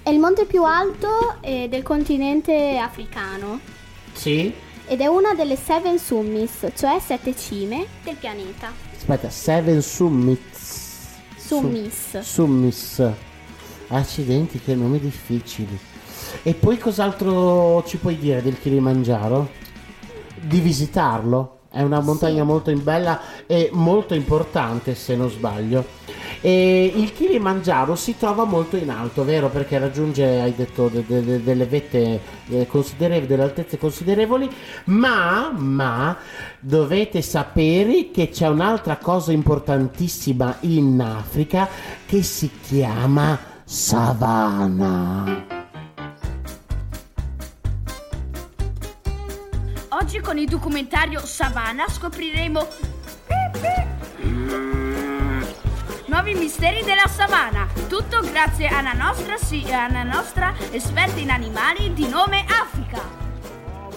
È 0.03 0.09
il 0.09 0.19
monte 0.19 0.47
più 0.47 0.62
alto 0.64 1.37
eh, 1.40 1.66
del 1.69 1.83
continente 1.83 2.79
africano 2.79 3.59
Sì. 4.12 4.53
ed 4.87 5.01
è 5.01 5.07
una 5.07 5.35
delle 5.35 5.57
Seven 5.57 5.99
Summits, 5.99 6.69
cioè 6.77 6.99
sette 7.05 7.37
cime 7.37 7.87
del 8.05 8.14
pianeta. 8.14 8.73
Aspetta, 8.97 9.29
Seven 9.31 9.83
Summits. 9.83 10.88
Summis. 11.37 12.19
Summis. 12.21 13.03
Accidenti, 13.88 14.61
che 14.61 14.75
nomi 14.77 15.01
difficili. 15.01 15.77
E 16.45 16.55
poi 16.55 16.79
cos'altro 16.79 17.83
ci 17.87 17.97
puoi 17.97 18.16
dire 18.16 18.40
del 18.40 18.59
Kilimangiaro? 18.61 19.59
Di 20.42 20.61
visitarlo? 20.61 21.57
È 21.72 21.83
una 21.83 22.00
montagna 22.00 22.42
molto 22.42 22.70
in- 22.70 22.83
bella 22.83 23.20
e 23.46 23.70
molto 23.72 24.14
importante, 24.14 24.96
se 24.96 25.14
non 25.14 25.31
sbaglio. 25.31 25.85
E 26.40 26.92
il 26.96 27.12
Kilimangiaro 27.12 27.94
si 27.94 28.16
trova 28.18 28.42
molto 28.44 28.76
in 28.76 28.90
alto, 28.90 29.24
vero? 29.24 29.50
Perché 29.50 29.79
raggiunge, 29.79 30.40
hai 30.40 30.53
detto, 30.55 30.88
de- 30.88 31.05
de- 31.07 31.22
de- 31.22 31.42
delle 31.44 31.66
vette 31.66 32.20
eh, 32.48 32.66
considerevoli, 32.66 33.26
delle 33.29 33.42
altezze 33.44 33.79
considerevoli, 33.79 34.50
ma, 34.87 35.53
ma 35.55 36.16
dovete 36.59 37.22
sapere 37.22 38.11
che 38.11 38.31
c'è 38.31 38.48
un'altra 38.48 38.96
cosa 38.96 39.31
importantissima 39.31 40.57
in 40.61 41.00
Africa 41.00 41.68
che 42.05 42.22
si 42.24 42.50
chiama 42.61 43.38
savana. 43.64 45.60
Oggi 50.11 50.23
con 50.23 50.38
il 50.38 50.49
documentario 50.49 51.20
Savannah 51.25 51.88
scopriremo 51.88 52.66
nuovi 56.07 56.35
misteri 56.35 56.83
della 56.83 57.07
savana. 57.07 57.68
Tutto 57.87 58.18
grazie 58.29 58.66
alla 58.66 58.92
nostra, 58.92 59.37
sì, 59.37 59.64
alla 59.70 60.03
nostra 60.03 60.53
esperta 60.73 61.20
in 61.20 61.31
animali 61.31 61.94
di 61.94 62.09
nome 62.09 62.44
Africa. 62.49 63.01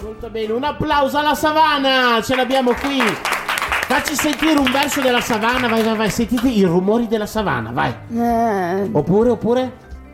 Molto 0.02 0.30
bene, 0.30 0.52
un 0.52 0.62
applauso 0.62 1.18
alla 1.18 1.34
savana, 1.34 2.22
ce 2.22 2.36
l'abbiamo 2.36 2.74
qui. 2.74 3.00
Facci 3.00 4.14
sentire 4.14 4.56
un 4.56 4.70
verso 4.70 5.00
della 5.00 5.20
savana, 5.20 5.66
vai, 5.66 5.82
vai, 5.82 5.96
vai, 5.96 6.10
sentite 6.10 6.46
i 6.46 6.62
rumori 6.62 7.08
della 7.08 7.26
savana, 7.26 7.72
vai. 7.72 7.92
Oppure, 8.92 9.30
oppure, 9.30 9.72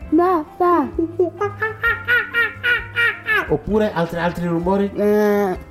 No, 0.09 0.45
va. 0.57 0.87
oppure 3.49 3.93
altri, 3.93 4.17
altri 4.19 4.47
rumori? 4.47 5.69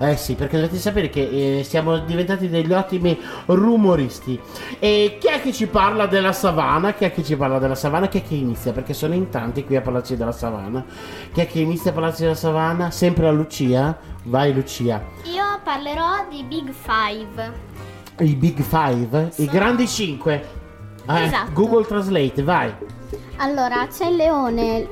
Eh 0.00 0.16
sì, 0.16 0.34
perché 0.34 0.56
dovete 0.56 0.76
sapere 0.78 1.08
che 1.10 1.58
eh, 1.58 1.64
siamo 1.64 1.98
diventati 1.98 2.48
degli 2.48 2.72
ottimi 2.72 3.18
rumoristi. 3.46 4.38
E 4.78 5.18
chi 5.20 5.26
è 5.26 5.40
che 5.40 5.52
ci 5.52 5.66
parla 5.66 6.06
della 6.06 6.32
savana? 6.32 6.92
Chi 6.94 7.04
è 7.04 7.12
che 7.12 7.24
ci 7.24 7.36
parla 7.36 7.58
della 7.58 7.74
savana? 7.74 8.06
Chi 8.06 8.18
è 8.18 8.22
che 8.22 8.36
inizia? 8.36 8.70
Perché 8.72 8.94
sono 8.94 9.14
in 9.14 9.28
tanti 9.28 9.64
qui 9.64 9.74
a 9.74 9.80
parlarci 9.80 10.16
della 10.16 10.30
savana. 10.30 10.84
Chi 11.32 11.40
è 11.40 11.48
che 11.48 11.58
inizia 11.58 11.90
a 11.90 11.94
parlarci 11.94 12.22
della 12.22 12.36
savana? 12.36 12.92
Sempre 12.92 13.24
la 13.24 13.32
Lucia? 13.32 13.98
Vai 14.24 14.54
Lucia. 14.54 15.02
Io 15.24 15.44
parlerò 15.64 16.26
di 16.30 16.44
Big 16.44 16.70
Five. 16.70 17.52
I 18.20 18.34
Big 18.36 18.60
Five? 18.62 19.32
I 19.36 19.46
grandi 19.46 19.88
cinque? 19.88 20.46
Eh, 21.08 21.24
Esatto. 21.24 21.52
Google 21.52 21.84
Translate, 21.86 22.42
vai. 22.44 22.72
Allora, 23.38 23.86
c'è 23.90 24.06
il 24.06 24.16
leone, 24.16 24.88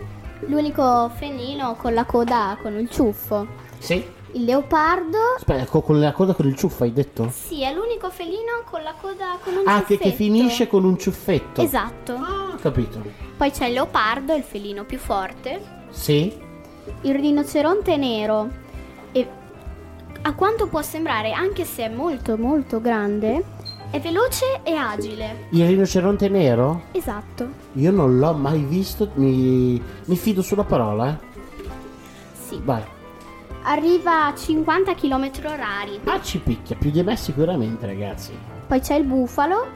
l'unico 0.46 1.10
felino 1.14 1.76
con 1.76 1.94
la 1.94 2.04
coda 2.04 2.56
con 2.60 2.76
il 2.76 2.90
ciuffo. 2.90 3.46
Sì. 3.78 4.14
Il 4.36 4.44
leopardo, 4.44 5.16
Aspetta, 5.36 5.64
co- 5.64 5.80
con 5.80 5.98
la 5.98 6.12
coda 6.12 6.34
con 6.34 6.46
il 6.46 6.54
ciuffo 6.56 6.82
hai 6.84 6.92
detto? 6.92 7.30
sì, 7.32 7.62
è 7.62 7.72
l'unico 7.72 8.10
felino 8.10 8.62
con 8.70 8.82
la 8.82 8.92
coda 9.00 9.38
con 9.42 9.54
un 9.54 9.62
Ah, 9.64 9.78
che, 9.80 9.96
che 9.96 10.10
ciuffetto. 10.10 10.14
finisce 10.16 10.66
con 10.68 10.84
un 10.84 10.98
ciuffetto. 10.98 11.62
Esatto. 11.62 12.12
Ah, 12.12 12.52
ho 12.52 12.56
capito. 12.60 13.00
Poi 13.36 13.50
c'è 13.50 13.66
il 13.68 13.72
leopardo, 13.72 14.34
il 14.34 14.42
felino 14.42 14.84
più 14.84 14.98
forte. 14.98 15.58
Sì. 15.88 16.36
Il 17.00 17.14
rinoceronte 17.14 17.96
nero. 17.96 18.50
E 19.12 19.26
a 20.20 20.34
quanto 20.34 20.66
può 20.66 20.82
sembrare, 20.82 21.32
anche 21.32 21.64
se 21.64 21.84
è 21.84 21.88
molto 21.88 22.36
molto 22.36 22.78
grande, 22.80 23.42
è 23.90 23.98
veloce 24.00 24.60
e 24.64 24.74
agile. 24.74 25.46
Il 25.52 25.66
rinoceronte 25.66 26.28
nero? 26.28 26.82
Esatto. 26.92 27.48
Io 27.74 27.90
non 27.90 28.18
l'ho 28.18 28.34
mai 28.34 28.58
visto, 28.60 29.08
mi, 29.14 29.80
mi 30.04 30.16
fido 30.16 30.42
sulla 30.42 30.64
parola, 30.64 31.08
eh. 31.08 31.16
Sì. 32.46 32.60
Vai. 32.62 32.82
Arriva 33.68 34.26
a 34.26 34.34
50 34.34 34.94
km 34.94 35.28
orari. 35.46 35.98
Ah, 36.04 36.20
ci 36.22 36.38
picchia, 36.38 36.76
più 36.76 36.90
di 36.92 37.02
me 37.02 37.16
sicuramente, 37.16 37.84
ragazzi. 37.84 38.32
Poi 38.64 38.78
c'è 38.80 38.94
il 38.94 39.04
bufalo 39.04 39.66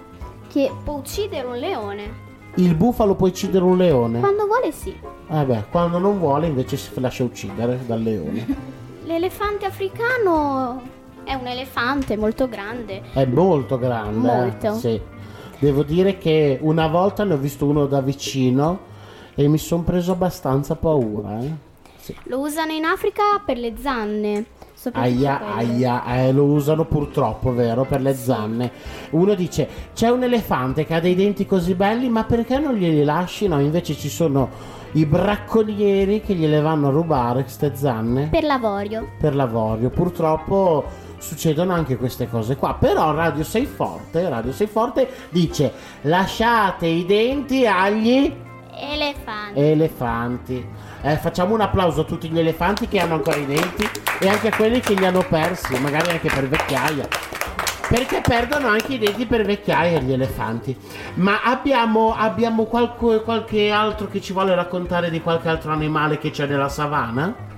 che 0.48 0.70
può 0.85 0.94
uccidere 0.94 1.44
un 1.46 1.57
leone. 1.57 2.29
Il 2.55 2.76
bufalo 2.76 3.16
può 3.16 3.26
uccidere 3.26 3.64
un 3.64 3.76
leone? 3.76 4.20
Quando 4.20 4.46
vuole 4.46 4.70
sì. 4.70 4.94
Eh 5.29 5.44
beh, 5.44 5.64
quando 5.72 5.98
non 5.98 6.18
vuole 6.20 6.46
invece 6.46 6.76
si 6.76 6.90
lascia 7.00 7.24
uccidere 7.24 7.81
dal 7.85 8.00
leone. 8.00 8.46
L'elefante 9.07 9.66
africano 9.66 10.81
è 11.24 11.35
un 11.35 11.48
elefante 11.48 12.16
molto 12.16 12.48
grande. 12.48 13.03
È 13.12 13.24
molto 13.24 13.76
grande. 13.76 14.29
eh, 14.29 14.37
Molto. 14.37 14.74
Sì. 14.74 15.00
Devo 15.59 15.83
dire 15.83 16.16
che 16.16 16.59
una 16.62 16.87
volta 16.87 17.24
ne 17.24 17.35
ho 17.35 17.38
visto 17.38 17.66
uno 17.66 17.87
da 17.87 18.00
vicino 18.00 18.79
e 19.35 19.48
mi 19.48 19.59
sono 19.59 19.83
preso 19.83 20.12
abbastanza 20.12 20.76
paura. 20.76 21.40
Eh. 21.40 21.68
Sì. 22.01 22.15
Lo 22.25 22.39
usano 22.41 22.73
in 22.73 22.85
Africa 22.85 23.23
per 23.45 23.59
le 23.59 23.75
zanne. 23.81 24.45
Aia, 24.93 25.55
aia, 25.57 26.05
eh, 26.17 26.33
lo 26.33 26.45
usano 26.45 26.87
purtroppo, 26.87 27.53
vero? 27.53 27.85
Per 27.85 28.01
le 28.01 28.15
zanne. 28.15 28.73
Uno 29.11 29.35
dice: 29.35 29.69
C'è 29.95 30.09
un 30.09 30.23
elefante 30.23 30.87
che 30.87 30.95
ha 30.95 31.01
dei 31.01 31.15
denti 31.15 31.45
così 31.45 31.75
belli, 31.75 32.09
ma 32.09 32.25
perché 32.25 32.59
non 32.59 32.75
glieli 32.75 33.05
lasci? 33.05 33.47
No, 33.47 33.61
invece 33.61 33.95
ci 33.95 34.09
sono 34.09 34.49
i 34.93 35.05
bracconieri 35.05 36.23
che 36.23 36.33
gliele 36.35 36.61
vanno 36.63 36.89
a 36.89 36.91
rubare 36.91 37.43
queste 37.43 37.73
zanne 37.77 38.29
Per 38.31 38.43
l'avorio. 38.43 39.07
per 39.21 39.35
l'avorio. 39.35 39.91
Purtroppo 39.91 40.85
succedono 41.19 41.75
anche 41.75 41.97
queste 41.99 42.27
cose 42.31 42.57
qua. 42.57 42.73
Però 42.75 43.13
Radio 43.13 43.45
Sei 43.45 43.67
Forte, 43.67 44.27
Radio 44.31 44.53
Sei 44.53 44.67
Forte 44.67 45.07
dice: 45.29 45.71
Lasciate 46.03 46.87
i 46.87 47.05
denti 47.05 47.67
agli 47.67 48.33
Elefante. 48.75 49.71
elefanti. 49.71 50.67
Eh, 51.03 51.17
facciamo 51.17 51.55
un 51.55 51.63
applauso 51.63 52.03
a 52.03 52.05
tutti 52.05 52.29
gli 52.29 52.39
elefanti 52.39 52.87
che 52.87 52.99
hanno 52.99 53.15
ancora 53.15 53.37
i 53.37 53.47
denti 53.47 53.89
e 54.19 54.29
anche 54.29 54.49
a 54.49 54.55
quelli 54.57 54.81
che 54.81 54.93
li 54.93 55.07
hanno 55.07 55.25
persi, 55.27 55.79
magari 55.81 56.11
anche 56.11 56.29
per 56.29 56.47
vecchiaia. 56.47 57.09
Perché 57.89 58.21
perdono 58.21 58.69
anche 58.69 58.95
i 58.95 58.99
denti 58.99 59.25
per 59.25 59.45
vecchiaia 59.45 59.99
gli 60.01 60.13
elefanti. 60.13 60.77
Ma 61.15 61.43
abbiamo, 61.43 62.15
abbiamo 62.15 62.65
qualche, 62.65 63.23
qualche 63.23 63.71
altro 63.71 64.09
che 64.09 64.21
ci 64.21 64.35
vuole 64.35 64.55
raccontare 64.55 65.11
di 65.11 65.23
qualche 65.23 65.49
altro 65.49 65.73
animale 65.73 66.19
che 66.19 66.31
c'è 66.31 66.47
nella 66.47 66.69
savana? 66.69 67.50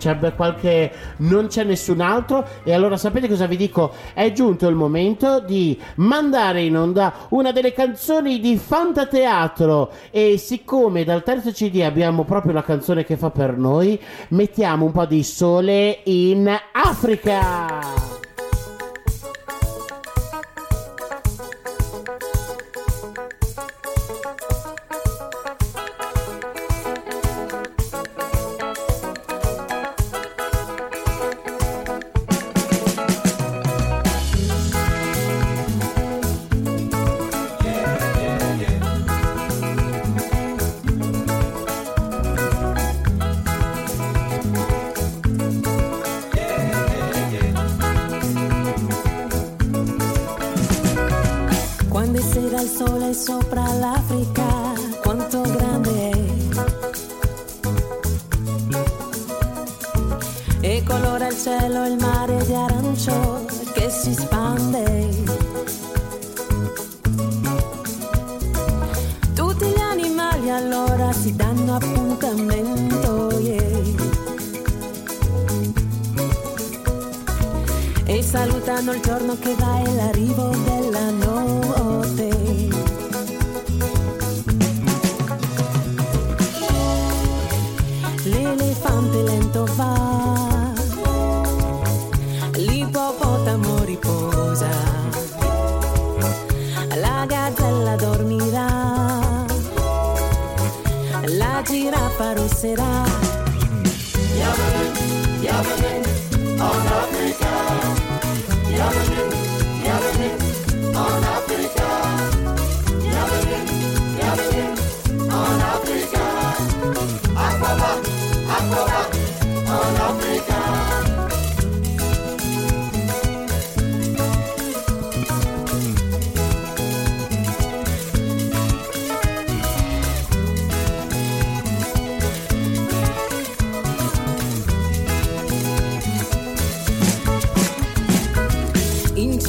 C'è 0.00 0.34
qualche. 0.34 0.90
Non 1.18 1.48
c'è 1.48 1.62
nessun 1.62 2.00
altro. 2.00 2.46
E 2.64 2.72
allora 2.72 2.96
sapete 2.96 3.28
cosa 3.28 3.46
vi 3.46 3.56
dico? 3.56 3.92
È 4.14 4.32
giunto 4.32 4.66
il 4.66 4.74
momento 4.74 5.40
di 5.40 5.78
mandare 5.96 6.62
in 6.62 6.76
onda 6.76 7.12
una 7.28 7.52
delle 7.52 7.74
canzoni 7.74 8.40
di 8.40 8.56
Fantateatro. 8.56 9.92
E 10.10 10.38
siccome 10.38 11.04
dal 11.04 11.22
terzo 11.22 11.52
CD 11.52 11.82
abbiamo 11.82 12.24
proprio 12.24 12.54
la 12.54 12.62
canzone 12.62 13.04
che 13.04 13.18
fa 13.18 13.30
per 13.30 13.56
noi, 13.58 14.00
mettiamo 14.28 14.86
un 14.86 14.92
po' 14.92 15.04
di 15.04 15.22
sole 15.22 16.00
in 16.04 16.50
Africa. 16.72 18.09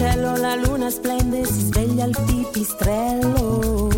Cielo 0.02 0.36
la 0.36 0.56
luna 0.56 0.90
splende, 0.90 1.46
si 1.46 1.62
sveglia 1.66 2.06
il 2.06 2.18
pipistrello. 2.26 3.90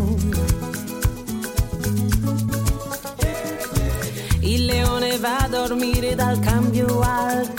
Il 4.41 4.65
leone 4.65 5.17
va 5.19 5.37
a 5.37 5.47
dormire 5.47 6.13
dal 6.15 6.39
cambio 6.39 6.99
al 6.99 7.52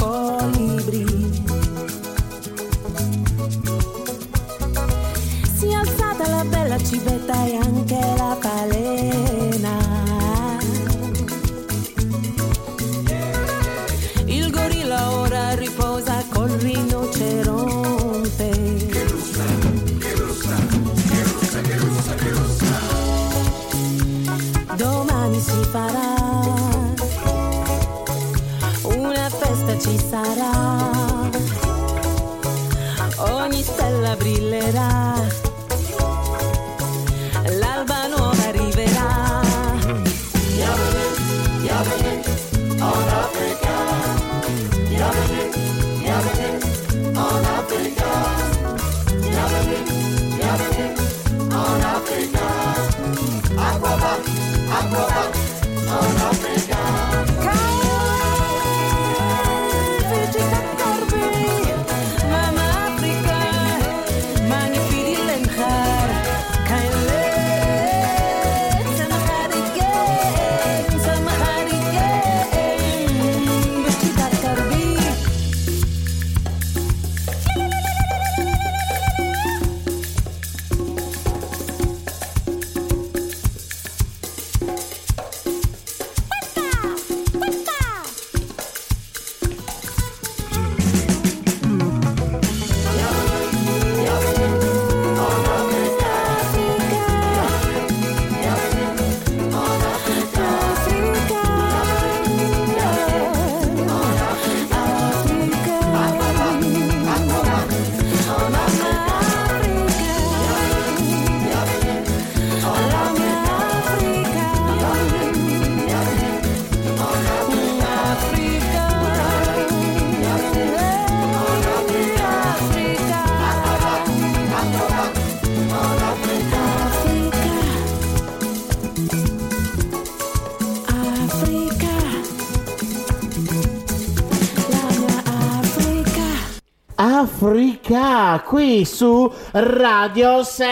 qui 138.64 138.86
su 138.86 139.30
Radio 139.52 140.42
6 140.42 140.64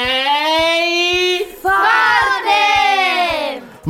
Forte! 1.61 2.32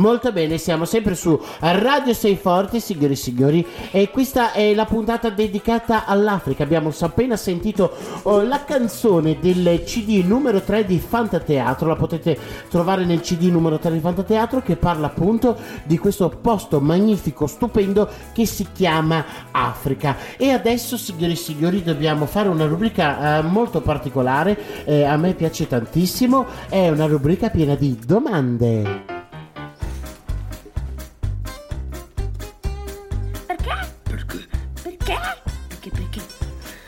Molto 0.03 0.33
bene, 0.33 0.57
siamo 0.57 0.83
sempre 0.83 1.15
su 1.15 1.41
Radio 1.59 2.13
6 2.13 2.35
Forti, 2.35 2.81
signori 2.81 3.13
e 3.13 3.15
signori, 3.15 3.65
e 3.89 4.09
questa 4.11 4.51
è 4.51 4.73
la 4.73 4.83
puntata 4.83 5.29
dedicata 5.29 6.05
all'Africa. 6.05 6.63
Abbiamo 6.63 6.91
appena 6.99 7.37
sentito 7.37 7.89
oh, 8.23 8.41
la 8.41 8.65
canzone 8.65 9.39
del 9.39 9.81
CD 9.85 10.21
numero 10.25 10.59
3 10.59 10.83
di 10.83 10.99
Fantateatro, 10.99 11.87
la 11.87 11.95
potete 11.95 12.37
trovare 12.69 13.05
nel 13.05 13.21
CD 13.21 13.43
numero 13.43 13.79
3 13.79 13.93
di 13.93 13.99
Fantateatro 13.99 14.61
che 14.61 14.75
parla 14.75 15.07
appunto 15.07 15.55
di 15.85 15.97
questo 15.97 16.27
posto 16.27 16.81
magnifico, 16.81 17.47
stupendo 17.47 18.09
che 18.33 18.45
si 18.45 18.67
chiama 18.73 19.23
Africa. 19.51 20.17
E 20.35 20.49
adesso, 20.49 20.97
signori 20.97 21.31
e 21.31 21.37
signori, 21.37 21.81
dobbiamo 21.81 22.25
fare 22.25 22.49
una 22.49 22.65
rubrica 22.65 23.39
eh, 23.39 23.43
molto 23.43 23.79
particolare, 23.79 24.83
eh, 24.83 25.05
a 25.05 25.15
me 25.15 25.33
piace 25.33 25.65
tantissimo, 25.65 26.45
è 26.67 26.89
una 26.89 27.05
rubrica 27.05 27.49
piena 27.49 27.75
di 27.75 27.97
domande. 28.05 29.21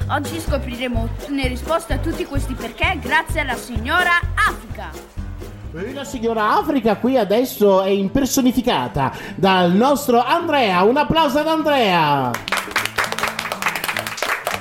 Oggi 0.08 0.40
scopriremo 0.40 1.10
le 1.30 1.48
risposte 1.48 1.94
a 1.94 1.98
tutti 1.98 2.26
questi 2.26 2.54
perché 2.54 3.00
grazie 3.02 3.42
alla 3.42 3.56
signora 3.56 4.12
Africa. 4.36 4.92
La 5.94 6.04
signora 6.04 6.58
Africa 6.58 6.96
qui 6.98 7.18
adesso 7.18 7.82
è 7.82 7.90
impersonificata 7.90 9.12
dal 9.36 9.74
nostro 9.74 10.24
Andrea. 10.24 10.84
Un 10.84 10.98
applauso 10.98 11.40
ad 11.40 11.48
Andrea. 11.48 12.32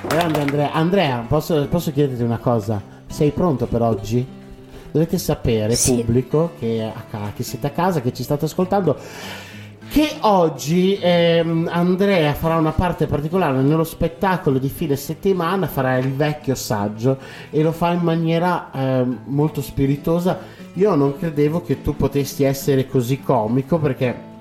Grande 0.09 0.41
Andrea. 0.41 0.73
Andrea, 0.73 1.25
posso, 1.29 1.67
posso 1.69 1.93
chiederti 1.93 2.23
una 2.23 2.39
cosa? 2.39 2.81
Sei 3.07 3.31
pronto 3.31 3.67
per 3.67 3.83
oggi? 3.83 4.43
dovete 4.95 5.19
sapere, 5.19 5.75
Sì. 5.75 5.97
pubblico, 5.97 6.53
che, 6.57 6.89
a 7.11 7.33
che 7.35 7.43
siete 7.43 7.67
a 7.67 7.71
casa, 7.71 8.01
che 8.01 8.13
ci 8.13 8.23
state 8.23 8.45
ascoltando, 8.45 8.97
che 9.95 10.17
oggi 10.23 10.99
ehm, 11.01 11.71
Andrea 11.71 12.35
farà 12.35 12.57
una 12.57 12.73
parte 12.73 13.07
particolare 13.07 13.61
nello 13.61 13.85
spettacolo 13.85 14.59
di 14.59 14.69
fine 14.69 14.97
settimana, 14.97 15.69
farà 15.69 15.99
il 15.99 16.13
vecchio 16.13 16.57
saggio 16.57 17.17
e 17.49 17.63
lo 17.63 17.71
fa 17.71 17.93
in 17.93 18.01
maniera 18.01 18.73
ehm, 18.73 19.21
molto 19.27 19.63
spiritosa. 19.63 20.37
Io 20.73 20.97
non 20.97 21.17
credevo 21.17 21.63
che 21.63 21.81
tu 21.81 21.95
potessi 21.95 22.43
essere 22.43 22.89
così 22.89 23.21
comico 23.21 23.79
perché 23.79 24.34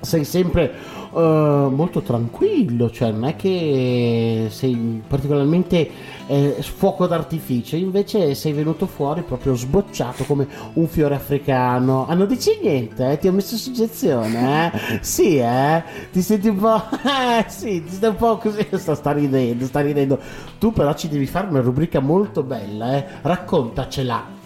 sei 0.00 0.24
sempre 0.24 0.72
eh, 1.12 1.68
molto 1.70 2.00
tranquillo, 2.02 2.90
cioè 2.90 3.10
non 3.10 3.24
è 3.24 3.36
che 3.36 4.46
sei 4.50 5.02
particolarmente 5.06 5.90
eh, 6.26 6.56
fuoco 6.62 7.06
d'artificio, 7.06 7.76
invece 7.76 8.34
sei 8.34 8.52
venuto 8.52 8.86
fuori 8.86 9.22
proprio 9.22 9.54
sbocciato 9.54 10.24
come 10.24 10.46
un 10.74 10.86
fiore 10.86 11.16
africano. 11.16 12.06
Ah, 12.06 12.14
non 12.14 12.28
dici 12.28 12.58
niente, 12.62 13.12
eh? 13.12 13.18
ti 13.18 13.28
ho 13.28 13.32
messo 13.32 13.56
suggezione, 13.56 14.72
eh? 14.72 14.98
Sì, 15.02 15.38
eh? 15.38 15.82
Ti 16.12 16.22
senti 16.22 16.48
un 16.48 16.56
po'... 16.56 16.82
Sì, 17.48 17.82
ti 17.82 17.92
stai 17.92 18.10
un 18.10 18.16
po' 18.16 18.36
così, 18.38 18.66
sta, 18.78 18.94
sta 18.94 19.12
ridendo, 19.12 19.66
sta 19.66 19.80
ridendo. 19.80 20.18
Tu 20.58 20.72
però 20.72 20.94
ci 20.94 21.08
devi 21.08 21.26
fare 21.26 21.48
una 21.48 21.60
rubrica 21.60 22.00
molto 22.00 22.42
bella, 22.42 22.96
eh? 22.96 23.06
Raccontacela. 23.22 24.39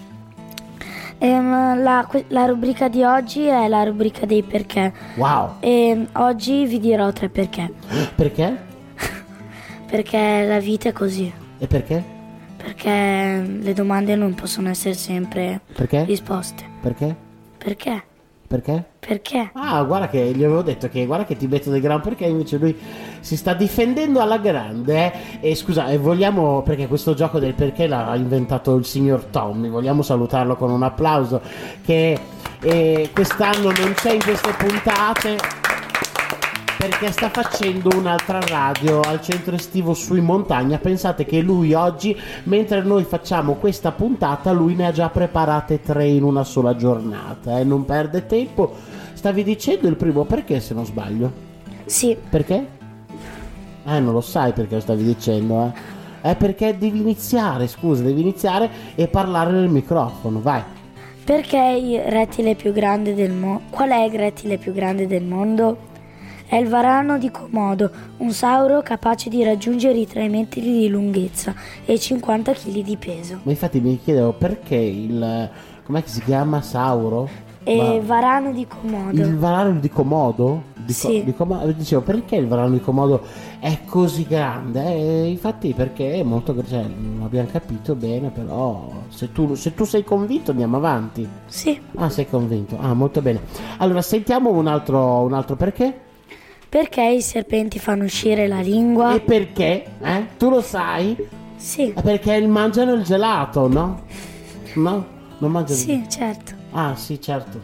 Ehm, 1.24 1.82
la, 1.82 2.06
la 2.28 2.44
rubrica 2.44 2.88
di 2.88 3.02
oggi 3.02 3.46
è 3.46 3.66
la 3.66 3.82
rubrica 3.82 4.26
dei 4.26 4.42
perché. 4.42 4.92
Wow, 5.16 5.54
E 5.60 6.06
oggi 6.12 6.66
vi 6.66 6.78
dirò 6.78 7.10
tre 7.12 7.30
perché. 7.30 7.72
perché? 8.14 8.72
Perché 9.88 10.44
la 10.46 10.58
vita 10.58 10.88
è 10.90 10.92
così. 10.92 11.32
E 11.58 11.66
perché? 11.66 12.02
Perché 12.56 13.42
le 13.60 13.72
domande 13.72 14.16
non 14.16 14.34
possono 14.34 14.68
essere 14.68 14.94
sempre 14.94 15.60
Perché? 15.72 16.04
risposte. 16.04 16.64
Perché? 16.82 17.16
Perché? 17.56 18.02
Perché? 18.46 18.84
Perché? 18.98 19.50
Ah, 19.54 19.82
guarda 19.84 20.08
che 20.08 20.32
gli 20.34 20.44
avevo 20.44 20.62
detto 20.62 20.88
che 20.88 21.06
guarda 21.06 21.24
che 21.24 21.36
ti 21.36 21.46
metto 21.46 21.70
del 21.70 21.80
gran 21.80 22.00
perché 22.00 22.26
invece 22.26 22.58
lui 22.58 22.76
si 23.24 23.38
sta 23.38 23.54
difendendo 23.54 24.20
alla 24.20 24.36
grande. 24.36 25.12
eh. 25.40 25.50
E 25.50 25.54
scusa, 25.54 25.88
e 25.88 25.96
vogliamo 25.96 26.60
perché 26.62 26.86
questo 26.86 27.14
gioco 27.14 27.38
del 27.38 27.54
perché 27.54 27.86
l'ha 27.86 28.14
inventato 28.16 28.74
il 28.76 28.84
signor 28.84 29.24
Tommy. 29.24 29.70
Vogliamo 29.70 30.02
salutarlo 30.02 30.56
con 30.56 30.70
un 30.70 30.82
applauso 30.82 31.40
che 31.82 32.18
eh, 32.60 33.10
quest'anno 33.14 33.72
non 33.72 33.94
c'è 33.94 34.12
in 34.12 34.22
queste 34.22 34.52
puntate 34.58 35.38
perché 36.76 37.12
sta 37.12 37.30
facendo 37.30 37.96
un'altra 37.96 38.40
radio 38.40 39.00
al 39.00 39.22
centro 39.22 39.54
estivo 39.54 39.94
su 39.94 40.16
in 40.16 40.24
montagna. 40.24 40.76
Pensate 40.76 41.24
che 41.24 41.40
lui 41.40 41.72
oggi, 41.72 42.14
mentre 42.42 42.82
noi 42.82 43.04
facciamo 43.04 43.54
questa 43.54 43.90
puntata, 43.92 44.52
lui 44.52 44.74
ne 44.74 44.88
ha 44.88 44.92
già 44.92 45.08
preparate 45.08 45.80
tre 45.80 46.08
in 46.08 46.24
una 46.24 46.44
sola 46.44 46.76
giornata. 46.76 47.58
E 47.58 47.64
non 47.64 47.86
perde 47.86 48.26
tempo. 48.26 48.74
Stavi 49.14 49.42
dicendo 49.42 49.88
il 49.88 49.96
primo 49.96 50.24
perché, 50.24 50.60
se 50.60 50.74
non 50.74 50.84
sbaglio? 50.84 51.52
Sì, 51.86 52.16
Perché? 52.28 52.73
Eh, 53.86 54.00
non 54.00 54.12
lo 54.12 54.20
sai 54.20 54.52
perché 54.52 54.74
lo 54.76 54.80
stavi 54.80 55.04
dicendo, 55.04 55.66
eh. 55.66 56.02
È 56.30 56.36
perché 56.36 56.76
devi 56.78 57.00
iniziare, 57.00 57.66
scusa, 57.66 58.02
devi 58.02 58.22
iniziare 58.22 58.70
e 58.94 59.08
parlare 59.08 59.50
nel 59.52 59.68
microfono, 59.68 60.40
vai. 60.40 60.62
perché 61.22 61.58
il 61.58 62.00
rettile 62.00 62.54
più 62.54 62.72
grande 62.72 63.14
del 63.14 63.32
mondo... 63.32 63.62
Qual 63.70 63.90
è 63.90 64.04
il 64.04 64.12
rettile 64.18 64.56
più 64.58 64.72
grande 64.72 65.06
del 65.06 65.22
mondo? 65.22 65.92
È 66.46 66.56
il 66.56 66.68
varano 66.68 67.18
di 67.18 67.30
Komodo, 67.30 67.90
un 68.18 68.30
sauro 68.30 68.82
capace 68.82 69.28
di 69.30 69.42
raggiungere 69.42 69.98
i 69.98 70.06
3 70.06 70.28
metri 70.28 70.60
di 70.60 70.88
lunghezza 70.88 71.54
e 71.84 71.98
50 71.98 72.52
kg 72.52 72.82
di 72.82 72.96
peso. 72.96 73.40
Ma 73.42 73.50
infatti 73.50 73.80
mi 73.80 73.98
chiedevo 73.98 74.32
perché 74.32 74.76
il... 74.76 75.50
com'è 75.84 76.02
che 76.02 76.08
si 76.08 76.22
chiama? 76.22 76.60
Sauro? 76.60 77.28
E 77.66 77.76
Ma- 77.76 77.98
varano 78.06 78.52
di 78.52 78.66
Komodo. 78.66 79.18
Il 79.20 79.36
varano 79.38 79.80
di 79.80 79.88
Comodo? 79.88 80.62
Di 80.74 80.92
Co- 80.92 81.08
Sì. 81.08 81.24
di 81.24 81.32
Comodo- 81.34 81.72
Dicevo, 81.72 82.02
perché 82.02 82.36
il 82.36 82.46
varano 82.46 82.74
di 82.74 82.80
Comodo 82.80 83.22
è 83.58 83.78
così 83.86 84.26
grande? 84.28 84.84
Eh, 84.84 85.28
infatti 85.28 85.72
perché 85.72 86.12
è 86.14 86.22
molto 86.22 86.52
grande, 86.52 86.70
cioè, 86.70 86.82
non 86.82 87.22
abbiamo 87.24 87.48
capito 87.50 87.94
bene, 87.94 88.28
però 88.28 88.90
se 89.08 89.32
tu, 89.32 89.54
se 89.54 89.72
tu 89.74 89.84
sei 89.84 90.04
convinto 90.04 90.50
andiamo 90.50 90.76
avanti. 90.76 91.26
Sì, 91.46 91.80
Ah, 91.96 92.10
sei 92.10 92.28
convinto. 92.28 92.76
Ah, 92.78 92.92
molto 92.92 93.22
bene. 93.22 93.40
Allora, 93.78 94.02
sentiamo 94.02 94.50
un 94.50 94.66
altro, 94.66 95.20
un 95.22 95.32
altro 95.32 95.56
perché. 95.56 96.00
perché 96.68 97.02
i 97.02 97.22
serpenti 97.22 97.78
fanno 97.78 98.04
uscire 98.04 98.46
la 98.46 98.60
lingua? 98.60 99.14
E 99.14 99.20
perché? 99.20 99.84
Eh? 100.02 100.26
Tu 100.36 100.50
lo 100.50 100.60
sai? 100.60 101.16
Sì, 101.56 101.92
È 101.92 102.02
perché 102.02 102.46
mangiano 102.46 102.92
il 102.92 103.04
gelato, 103.04 103.68
no? 103.68 104.02
No? 104.74 105.06
Non 105.38 105.50
mangiano 105.50 105.78
sì, 105.78 106.04
certo. 106.10 106.52
Ah, 106.76 106.94
sì, 106.96 107.20
certo. 107.20 107.60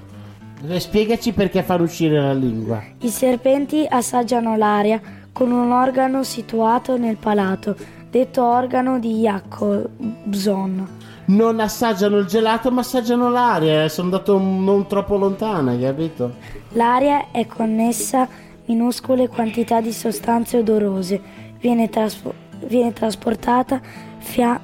Eh, 0.66 0.78
Spiegaci 0.78 1.32
perché 1.32 1.62
fanno 1.62 1.84
uscire 1.84 2.20
la 2.20 2.32
lingua. 2.32 2.80
I 3.00 3.08
serpenti 3.08 3.86
assaggiano 3.88 4.56
l'aria 4.56 5.00
con 5.32 5.50
un 5.50 5.72
organo 5.72 6.22
situato 6.22 6.96
nel 6.96 7.16
palato, 7.16 7.74
detto 8.10 8.44
organo 8.44 8.98
di 8.98 9.20
Jacobson. 9.20 10.98
Non 11.26 11.60
assaggiano 11.60 12.18
il 12.18 12.26
gelato, 12.26 12.70
ma 12.70 12.80
assaggiano 12.80 13.30
l'aria. 13.30 13.84
eh, 13.84 13.88
Sono 13.88 14.08
andato 14.08 14.38
non 14.38 14.86
troppo 14.86 15.16
lontano, 15.16 15.70
hai 15.70 15.80
capito? 15.80 16.34
L'aria 16.72 17.30
è 17.30 17.46
connessa 17.46 18.22
a 18.22 18.28
minuscole 18.66 19.28
quantità 19.28 19.80
di 19.80 19.92
sostanze 19.92 20.58
odorose, 20.58 21.20
viene, 21.60 21.88
traspo- 21.88 22.34
viene 22.66 22.92
trasportata 22.92 23.80
fia- 24.18 24.60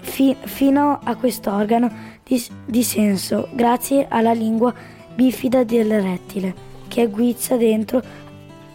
fi- 0.00 0.36
fino 0.40 0.98
a 1.02 1.16
quest'organo 1.16 1.90
di, 2.24 2.42
di 2.66 2.82
senso 2.82 3.48
grazie 3.52 4.06
alla 4.08 4.32
lingua 4.32 4.72
bifida 5.14 5.62
del 5.64 6.00
rettile, 6.02 6.54
che 6.88 7.06
guizza 7.08 7.56
dentro 7.56 8.02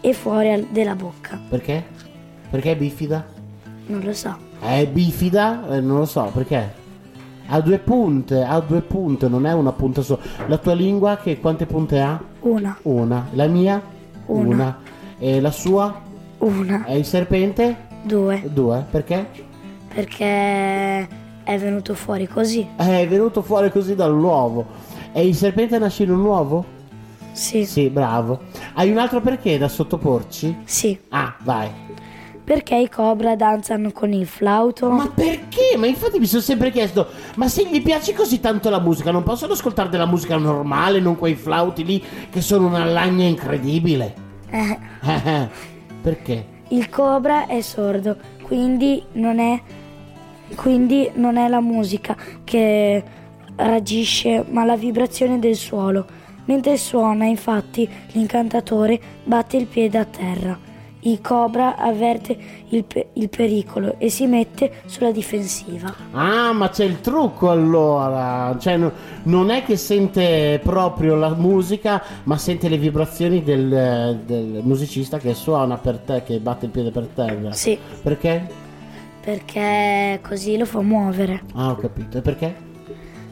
e 0.01 0.13
fuori 0.13 0.67
della 0.71 0.95
bocca. 0.95 1.39
Perché? 1.49 1.83
Perché 2.49 2.71
è 2.71 2.75
bifida? 2.77 3.25
Non 3.87 4.01
lo 4.01 4.13
so. 4.13 4.37
È 4.61 4.87
bifida? 4.87 5.67
Eh, 5.75 5.81
non 5.81 5.97
lo 5.99 6.05
so, 6.05 6.29
perché? 6.33 6.77
Ha 7.47 7.59
due 7.61 7.79
punte, 7.79 8.43
ha 8.43 8.59
due 8.59 8.81
punte, 8.81 9.27
non 9.27 9.45
è 9.45 9.53
una 9.53 9.71
punta 9.71 10.01
sola. 10.03 10.21
La 10.47 10.57
tua 10.57 10.73
lingua 10.73 11.17
che 11.17 11.39
quante 11.39 11.65
punte 11.65 11.99
ha? 11.99 12.21
Una, 12.41 12.77
Una. 12.83 13.27
La 13.33 13.47
mia? 13.47 13.81
Una. 14.27 14.77
E 15.17 15.41
la 15.41 15.51
sua? 15.51 16.01
una, 16.37 16.85
E 16.85 16.97
il 16.97 17.05
serpente? 17.05 17.87
due, 18.03 18.41
Due. 18.53 18.85
Perché? 18.89 19.27
perché 19.93 21.07
è 21.53 21.57
venuto 21.59 21.93
fuori 21.93 22.27
così. 22.27 22.67
Eh, 22.77 23.01
È 23.01 23.07
venuto 23.07 23.41
fuori 23.41 23.71
così 23.71 23.95
dall'uovo. 23.95 24.65
E 25.11 25.25
il 25.27 25.35
serpente 25.35 25.77
nasce 25.79 26.03
in 26.03 26.11
un 26.11 26.23
uovo? 26.23 26.65
Sì, 27.31 27.65
Sì, 27.65 27.89
bravo. 27.89 28.39
Hai 28.73 28.89
un 28.91 28.97
altro 28.97 29.21
perché 29.21 29.57
da 29.57 29.67
sottoporci? 29.67 30.57
sì. 30.65 30.97
Ah, 31.09 31.35
vai. 31.43 31.69
Perché 32.43 32.75
i 32.77 32.89
cobra 32.89 33.35
danzano 33.35 33.91
con 33.91 34.11
il 34.11 34.25
flauto? 34.25 34.89
Ma 34.89 35.07
perché? 35.07 35.75
Ma 35.77 35.85
infatti 35.85 36.17
mi 36.17 36.25
sono 36.25 36.41
sempre 36.41 36.71
chiesto, 36.71 37.05
ma 37.35 37.47
se 37.47 37.67
gli 37.67 37.79
piace 37.83 38.13
così 38.13 38.39
tanto 38.39 38.71
la 38.71 38.79
musica, 38.79 39.11
non 39.11 39.21
possono 39.21 39.53
ascoltare 39.53 39.89
della 39.89 40.07
musica 40.07 40.35
normale, 40.35 40.99
non 40.99 41.15
quei 41.15 41.35
flauti 41.35 41.85
lì 41.85 42.03
che 42.31 42.41
sono 42.41 42.65
una 42.65 42.85
lagna 42.85 43.25
incredibile? 43.25 44.15
Eh, 44.49 44.77
Eh, 45.03 45.21
eh. 45.25 45.49
Perché? 46.01 46.45
il 46.69 46.89
cobra 46.89 47.45
è 47.45 47.61
sordo, 47.61 48.15
quindi 48.41 49.03
non 49.13 49.37
è, 49.39 49.59
quindi 50.55 51.09
non 51.15 51.37
è 51.37 51.47
la 51.47 51.61
musica 51.61 52.15
che 52.43 53.03
reagisce, 53.55 54.43
ma 54.49 54.63
la 54.65 54.75
vibrazione 54.77 55.39
del 55.39 55.55
suolo. 55.55 56.05
Mentre 56.45 56.77
suona, 56.77 57.25
infatti, 57.25 57.87
l'incantatore 58.13 58.99
batte 59.23 59.57
il 59.57 59.67
piede 59.67 59.97
a 59.97 60.05
terra. 60.05 60.57
Il 61.01 61.21
cobra 61.21 61.77
avverte 61.77 62.37
il, 62.69 62.83
pe- 62.83 63.09
il 63.13 63.29
pericolo 63.29 63.95
e 63.99 64.09
si 64.09 64.25
mette 64.25 64.81
sulla 64.85 65.11
difensiva. 65.11 65.93
Ah, 66.11 66.51
ma 66.51 66.69
c'è 66.69 66.83
il 66.83 66.99
trucco 66.99 67.49
allora. 67.51 68.57
Cioè, 68.59 68.75
no- 68.77 68.91
non 69.23 69.49
è 69.49 69.63
che 69.63 69.77
sente 69.77 70.59
proprio 70.61 71.15
la 71.15 71.33
musica, 71.35 72.03
ma 72.23 72.37
sente 72.37 72.67
le 72.67 72.77
vibrazioni 72.77 73.43
del, 73.43 74.19
del 74.25 74.59
musicista 74.63 75.19
che 75.19 75.33
suona 75.35 75.77
per 75.77 75.99
te, 75.99 76.23
che 76.23 76.39
batte 76.39 76.65
il 76.65 76.71
piede 76.71 76.91
per 76.91 77.07
terra. 77.13 77.53
Sì, 77.53 77.77
Perché? 78.01 78.67
Perché 79.33 80.19
così 80.27 80.57
lo 80.57 80.65
fa 80.65 80.81
muovere. 80.81 81.43
Ah, 81.53 81.69
ho 81.69 81.75
capito. 81.75 82.17
E 82.17 82.21
perché? 82.21 82.55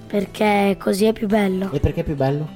Perché 0.06 0.78
così 0.80 1.06
è 1.06 1.14
più 1.14 1.26
bello. 1.26 1.72
E 1.72 1.80
perché 1.80 2.02
è 2.02 2.04
più 2.04 2.16
bello? 2.16 2.48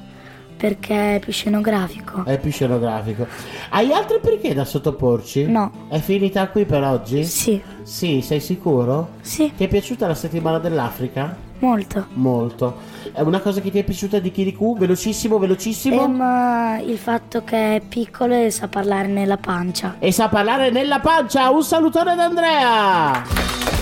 Perché 0.55 1.15
è 1.15 1.19
più 1.19 1.33
scenografico. 1.33 2.23
È 2.23 2.37
più 2.39 2.51
scenografico. 2.51 3.25
Hai 3.71 3.91
altri 3.91 4.19
perché 4.21 4.53
da 4.53 4.63
sottoporci? 4.63 5.47
No. 5.47 5.71
È 5.89 5.97
finita 5.97 6.47
qui 6.49 6.65
per 6.65 6.83
oggi? 6.83 7.23
Sì, 7.23 7.59
Sì, 7.81 8.21
sei 8.21 8.39
sicuro? 8.39 9.13
sì, 9.21 9.51
Ti 9.57 9.63
è 9.63 9.67
piaciuta 9.67 10.05
la 10.05 10.13
settimana 10.13 10.59
dell'Africa? 10.59 11.35
Molto. 11.61 12.07
Molto. 12.13 12.77
È 13.13 13.21
una 13.21 13.39
cosa 13.39 13.61
che 13.61 13.71
ti 13.71 13.79
è 13.79 13.83
piaciuta 13.83 14.19
di 14.19 14.31
Kirikou? 14.31 14.77
Velocissimo, 14.77 15.39
velocissimo? 15.39 16.03
Ehm, 16.03 16.83
il 16.85 16.97
fatto 16.97 17.43
che 17.43 17.77
è 17.77 17.81
piccolo 17.81 18.35
e 18.35 18.51
sa 18.51 18.67
parlare 18.67 19.07
nella 19.07 19.37
pancia. 19.37 19.95
E 19.99 20.11
sa 20.11 20.27
parlare 20.27 20.69
nella 20.69 20.99
pancia! 20.99 21.49
Un 21.49 21.63
salutone 21.63 22.15
da 22.15 22.23
Andrea! 22.25 23.80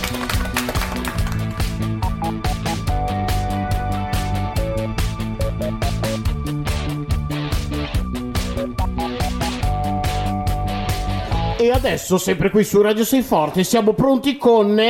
E 11.62 11.72
adesso, 11.72 12.18
sempre 12.18 12.52
qui 12.52 12.64
su 12.64 12.82
Radio 12.82 13.04
Sei 13.04 13.22
Forte, 13.22 13.66
siamo 13.66 13.92
pronti 13.92 14.38
con 14.38 14.82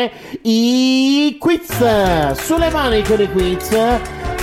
i 0.43 1.35
quiz. 1.39 2.33
Sulle 2.33 2.69
mani 2.69 3.01
con 3.01 3.19
i 3.19 3.31
quiz. 3.31 3.75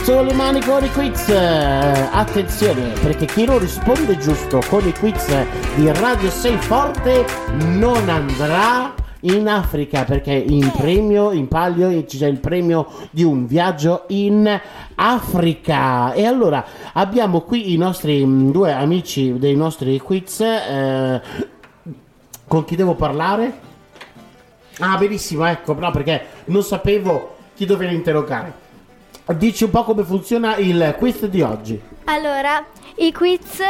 Sulle 0.03 0.33
mani 0.33 0.61
con 0.61 0.83
i 0.83 0.91
quiz. 0.91 1.29
Attenzione, 1.29 2.95
perché 3.01 3.27
chi 3.27 3.45
non 3.45 3.61
risponde 3.61 4.19
giusto 4.19 4.61
con 4.69 4.85
i 4.89 4.93
quiz 4.93 5.25
di 5.77 5.89
Radio 5.93 6.29
Sei 6.29 6.57
Forte 6.57 7.25
non 7.61 8.09
andrà 8.09 8.93
in 9.21 9.49
Africa 9.49 10.05
perché 10.05 10.33
in 10.33 10.71
premio, 10.77 11.31
in 11.33 11.49
palio 11.49 12.05
c'è 12.05 12.27
il 12.27 12.41
premio 12.41 12.89
di 13.11 13.23
un 13.23 13.47
viaggio 13.47 14.03
in 14.09 14.61
Africa. 14.97 16.13
E 16.13 16.25
allora 16.25 16.65
abbiamo 16.93 17.43
qui 17.43 17.73
i 17.73 17.77
nostri 17.77 18.27
mm, 18.27 18.51
due 18.51 18.73
amici 18.73 19.39
dei 19.39 19.55
nostri 19.55 20.01
quiz. 20.01 20.41
eh, 20.41 21.55
con 22.47 22.65
chi 22.65 22.77
devo 22.77 22.95
parlare? 22.95 23.61
Ah, 24.79 24.97
benissimo, 24.97 25.47
ecco, 25.47 25.75
no, 25.75 25.91
perché 25.91 26.27
non 26.47 26.63
sapevo 26.63 27.37
chi 27.55 27.65
dover 27.65 27.93
interrogare. 27.93 28.65
Dici 29.35 29.65
un 29.65 29.71
po' 29.71 29.83
come 29.83 30.05
funziona 30.05 30.57
il 30.57 30.95
quiz 30.99 31.27
di 31.27 31.43
oggi. 31.43 31.81
Allora, 32.05 32.65
i 32.97 33.13
quiz 33.13 33.61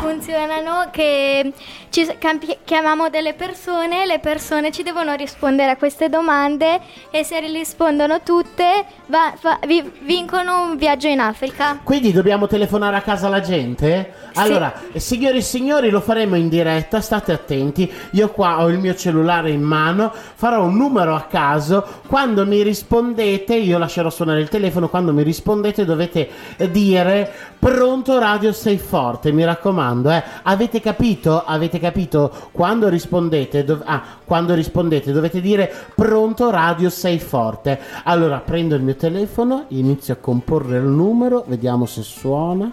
funzionano 0.00 0.88
che 0.90 1.52
ci 1.90 2.06
campi- 2.18 2.58
chiamiamo 2.64 3.08
delle 3.08 3.34
persone, 3.34 4.06
le 4.06 4.18
persone 4.18 4.70
ci 4.70 4.82
devono 4.82 5.14
rispondere 5.14 5.70
a 5.72 5.76
queste 5.76 6.08
domande 6.08 6.80
e 7.10 7.24
se 7.24 7.40
rispondono 7.40 8.20
tutte 8.22 8.84
va- 9.06 9.34
fa- 9.36 9.58
vi- 9.66 9.90
vincono 10.02 10.62
un 10.62 10.76
viaggio 10.76 11.08
in 11.08 11.20
Africa. 11.20 11.80
Quindi 11.82 12.12
dobbiamo 12.12 12.46
telefonare 12.46 12.96
a 12.96 13.00
casa 13.00 13.26
alla 13.26 13.40
gente? 13.40 14.12
Allora, 14.34 14.72
signori 14.94 15.38
e 15.38 15.42
signori, 15.42 15.90
lo 15.90 16.00
faremo 16.00 16.36
in 16.36 16.48
diretta, 16.48 17.00
state 17.00 17.32
attenti. 17.32 17.90
Io 18.12 18.28
qua 18.30 18.62
ho 18.62 18.68
il 18.68 18.78
mio 18.78 18.94
cellulare 18.94 19.50
in 19.50 19.62
mano, 19.62 20.12
farò 20.12 20.62
un 20.62 20.76
numero 20.76 21.14
a 21.16 21.22
caso. 21.22 21.84
Quando 22.06 22.46
mi 22.46 22.62
rispondete, 22.62 23.54
io 23.56 23.78
lascerò 23.78 24.10
suonare 24.10 24.40
il 24.40 24.48
telefono. 24.48 24.88
Quando 24.88 25.12
mi 25.12 25.22
rispondete, 25.24 25.84
dovete 25.84 26.28
eh, 26.56 26.70
dire 26.70 27.32
pronto 27.58 28.18
radio 28.18 28.52
sei 28.58 28.76
forte. 28.76 29.32
Mi 29.32 29.44
raccomando, 29.44 30.10
eh. 30.10 30.22
Avete 30.42 30.80
capito? 30.80 31.42
Avete 31.44 31.78
capito? 31.78 32.50
Quando 32.52 32.88
rispondete, 32.88 33.64
dov- 33.64 33.82
ah, 33.86 34.02
quando 34.24 34.54
rispondete, 34.54 35.12
dovete 35.12 35.40
dire 35.40 35.72
pronto 35.94 36.50
radio 36.50 36.90
sei 36.90 37.18
forte. 37.18 37.80
Allora, 38.04 38.38
prendo 38.38 38.74
il 38.74 38.82
mio 38.82 38.96
telefono, 38.96 39.64
inizio 39.68 40.14
a 40.14 40.16
comporre 40.16 40.78
il 40.78 40.84
numero, 40.84 41.44
vediamo 41.46 41.86
se 41.86 42.02
suona. 42.02 42.70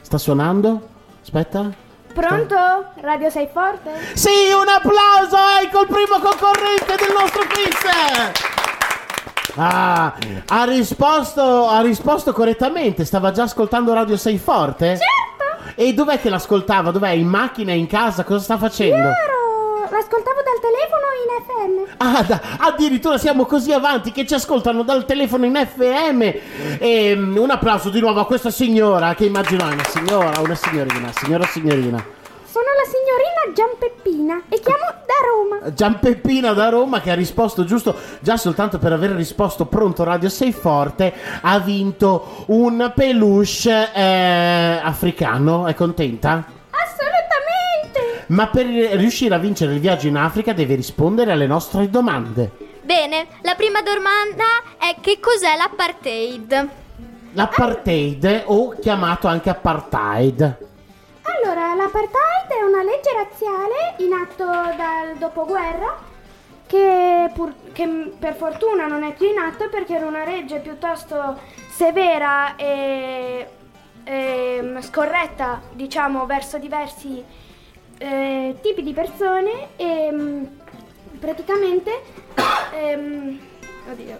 Sta 0.00 0.18
suonando? 0.18 0.80
Aspetta. 1.20 1.84
Pronto? 2.14 2.56
Radio 3.00 3.28
sei 3.28 3.48
forte? 3.52 3.90
Sì, 4.14 4.30
un 4.58 4.68
applauso! 4.68 5.36
Ecco 5.62 5.82
il 5.82 5.86
primo 5.88 6.18
concorrente 6.18 6.94
del 6.96 7.12
nostro 7.12 7.42
quiz! 7.42 8.55
Ah, 9.56 10.14
ha 10.48 10.64
risposto, 10.64 11.68
ha 11.68 11.80
risposto 11.80 12.32
correttamente. 12.32 13.04
Stava 13.04 13.32
già 13.32 13.44
ascoltando 13.44 13.92
Radio 13.94 14.16
6 14.16 14.38
Forte? 14.38 14.98
Certo! 14.98 15.72
E 15.74 15.94
dov'è 15.94 16.20
che 16.20 16.28
l'ascoltava? 16.28 16.90
Dov'è? 16.90 17.10
In 17.10 17.26
macchina, 17.26 17.72
in 17.72 17.86
casa? 17.86 18.24
Cosa 18.24 18.42
sta 18.42 18.58
facendo? 18.58 18.96
Ero... 18.96 19.44
L'ascoltavo 19.88 20.40
dal 20.42 20.60
telefono 20.60 21.06
in 21.22 21.86
FM. 21.86 21.94
Ah, 21.98 22.22
da- 22.22 22.40
addirittura 22.58 23.18
siamo 23.18 23.46
così 23.46 23.72
avanti 23.72 24.10
che 24.10 24.26
ci 24.26 24.34
ascoltano 24.34 24.82
dal 24.82 25.04
telefono 25.06 25.46
in 25.46 25.54
FM. 25.54 26.22
E, 26.78 27.14
mm, 27.16 27.36
un 27.36 27.50
applauso 27.50 27.88
di 27.88 28.00
nuovo 28.00 28.20
a 28.20 28.26
questa 28.26 28.50
signora 28.50 29.14
che 29.14 29.26
immagino 29.26 29.68
è 29.68 29.72
una 29.72 29.84
signora, 29.84 30.40
una 30.40 30.54
signorina, 30.54 31.10
signora 31.14 31.46
signorina. 31.46 32.04
Giampeppina 33.54 34.42
e 34.48 34.60
chiamo 34.60 34.84
da 35.06 35.14
Roma. 35.24 35.72
Giampeppina 35.72 36.52
da 36.52 36.68
Roma 36.68 37.00
che 37.00 37.10
ha 37.10 37.14
risposto 37.14 37.64
giusto, 37.64 37.94
già 38.20 38.36
soltanto 38.36 38.78
per 38.78 38.92
aver 38.92 39.10
risposto 39.12 39.66
pronto 39.66 40.04
Radio 40.04 40.28
6 40.28 40.52
Forte, 40.52 41.12
ha 41.40 41.58
vinto 41.58 42.44
un 42.46 42.92
peluche 42.94 43.92
eh, 43.92 44.80
africano. 44.82 45.66
È 45.66 45.74
contenta? 45.74 46.44
Assolutamente! 46.70 48.24
Ma 48.28 48.48
per 48.48 48.66
riuscire 48.66 49.34
a 49.34 49.38
vincere 49.38 49.74
il 49.74 49.80
viaggio 49.80 50.08
in 50.08 50.16
Africa 50.16 50.52
deve 50.52 50.74
rispondere 50.74 51.32
alle 51.32 51.46
nostre 51.46 51.88
domande. 51.88 52.50
Bene, 52.82 53.26
la 53.42 53.54
prima 53.54 53.82
domanda 53.82 54.44
è 54.78 54.96
che 55.00 55.18
cos'è 55.20 55.56
l'apartheid? 55.56 56.68
L'apartheid 57.32 58.44
o 58.46 58.70
chiamato 58.80 59.26
anche 59.26 59.50
apartheid. 59.50 60.56
Allora, 61.28 61.74
l'apartheid 61.74 62.50
è 62.50 62.62
una 62.62 62.84
legge 62.84 63.12
razziale 63.12 63.96
in 63.98 64.12
atto 64.12 64.44
dal 64.44 65.16
dopoguerra 65.18 65.98
che, 66.66 67.30
pur- 67.34 67.72
che 67.72 68.12
per 68.16 68.34
fortuna 68.36 68.86
non 68.86 69.02
è 69.02 69.12
più 69.12 69.28
in 69.28 69.38
atto 69.38 69.68
perché 69.68 69.96
era 69.96 70.06
una 70.06 70.24
legge 70.24 70.60
piuttosto 70.60 71.38
severa 71.68 72.54
e, 72.54 73.48
e 74.04 74.76
scorretta, 74.80 75.62
diciamo, 75.72 76.26
verso 76.26 76.58
diversi 76.58 77.24
eh, 77.98 78.56
tipi 78.62 78.82
di 78.82 78.92
persone 78.92 79.70
e 79.76 80.48
praticamente 81.18 82.02
ehm, 82.72 83.40
oddio, 83.90 84.18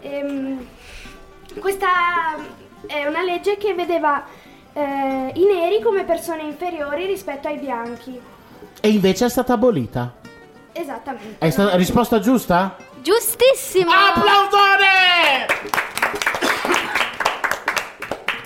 ehm, 0.00 0.66
questa 1.60 1.88
è 2.86 3.06
una 3.06 3.22
legge 3.22 3.56
che 3.56 3.72
vedeva 3.74 4.42
eh, 4.74 5.32
i 5.34 5.44
neri 5.44 5.80
come 5.80 6.04
persone 6.04 6.42
inferiori 6.42 7.06
rispetto 7.06 7.48
ai 7.48 7.58
bianchi. 7.58 8.20
E 8.80 8.88
invece 8.88 9.26
è 9.26 9.28
stata 9.28 9.54
abolita. 9.54 10.12
Esattamente. 10.72 11.36
È 11.38 11.50
stata 11.50 11.76
risposta 11.76 12.18
giusta? 12.18 12.76
Giustissimo! 13.00 13.90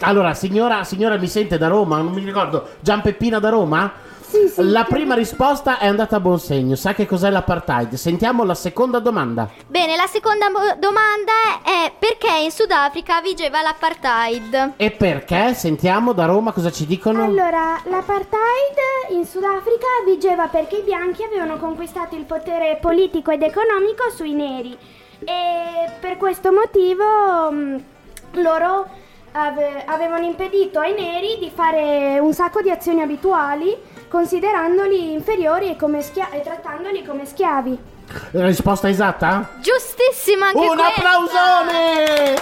Allora, 0.00 0.34
signora, 0.34 0.84
signora 0.84 1.16
mi 1.16 1.26
sente 1.26 1.58
da 1.58 1.68
Roma? 1.68 1.96
Non 1.98 2.12
mi 2.12 2.22
ricordo. 2.22 2.68
Giampeppina 2.80 3.38
da 3.38 3.48
Roma? 3.48 3.92
Sì, 4.28 4.46
sì. 4.48 4.68
La 4.68 4.84
prima 4.84 5.14
risposta 5.14 5.78
è 5.78 5.86
andata 5.86 6.16
a 6.16 6.20
buon 6.20 6.38
segno. 6.38 6.74
Sa 6.74 6.92
che 6.92 7.06
cos'è 7.06 7.30
l'apartheid? 7.30 7.94
Sentiamo 7.94 8.44
la 8.44 8.54
seconda 8.54 8.98
domanda. 8.98 9.48
Bene, 9.66 9.96
la 9.96 10.06
seconda 10.06 10.50
mo- 10.50 10.76
domanda 10.78 11.32
è 11.64 11.90
perché 11.98 12.30
in 12.42 12.50
Sudafrica 12.50 13.22
vigeva 13.22 13.62
l'apartheid? 13.62 14.72
E 14.76 14.90
perché? 14.90 15.54
Sentiamo 15.54 16.12
da 16.12 16.26
Roma 16.26 16.52
cosa 16.52 16.70
ci 16.70 16.84
dicono. 16.84 17.24
Allora, 17.24 17.80
l'apartheid 17.84 18.76
in 19.10 19.24
Sudafrica 19.24 19.86
vigeva 20.04 20.48
perché 20.48 20.76
i 20.76 20.82
bianchi 20.82 21.22
avevano 21.22 21.56
conquistato 21.56 22.14
il 22.14 22.24
potere 22.24 22.76
politico 22.80 23.30
ed 23.30 23.42
economico 23.42 24.10
sui 24.14 24.34
neri 24.34 24.76
e 25.20 25.90
per 26.00 26.16
questo 26.18 26.52
motivo 26.52 27.50
mh, 27.50 27.82
loro 28.42 28.86
ave- 29.32 29.84
avevano 29.86 30.24
impedito 30.26 30.78
ai 30.80 30.92
neri 30.92 31.38
di 31.40 31.50
fare 31.52 32.18
un 32.20 32.32
sacco 32.34 32.60
di 32.60 32.70
azioni 32.70 33.00
abituali 33.00 33.76
considerandoli 34.08 35.12
inferiori 35.12 35.70
e, 35.70 35.76
come 35.76 36.02
schia- 36.02 36.30
e 36.30 36.40
trattandoli 36.40 37.04
come 37.04 37.24
schiavi. 37.26 37.78
La 38.32 38.46
risposta 38.46 38.88
esatta? 38.88 39.50
Giustissimo 39.60 40.44
anche 40.44 40.58
Un 40.58 40.76
questa! 40.76 40.86
applausone! 40.94 42.34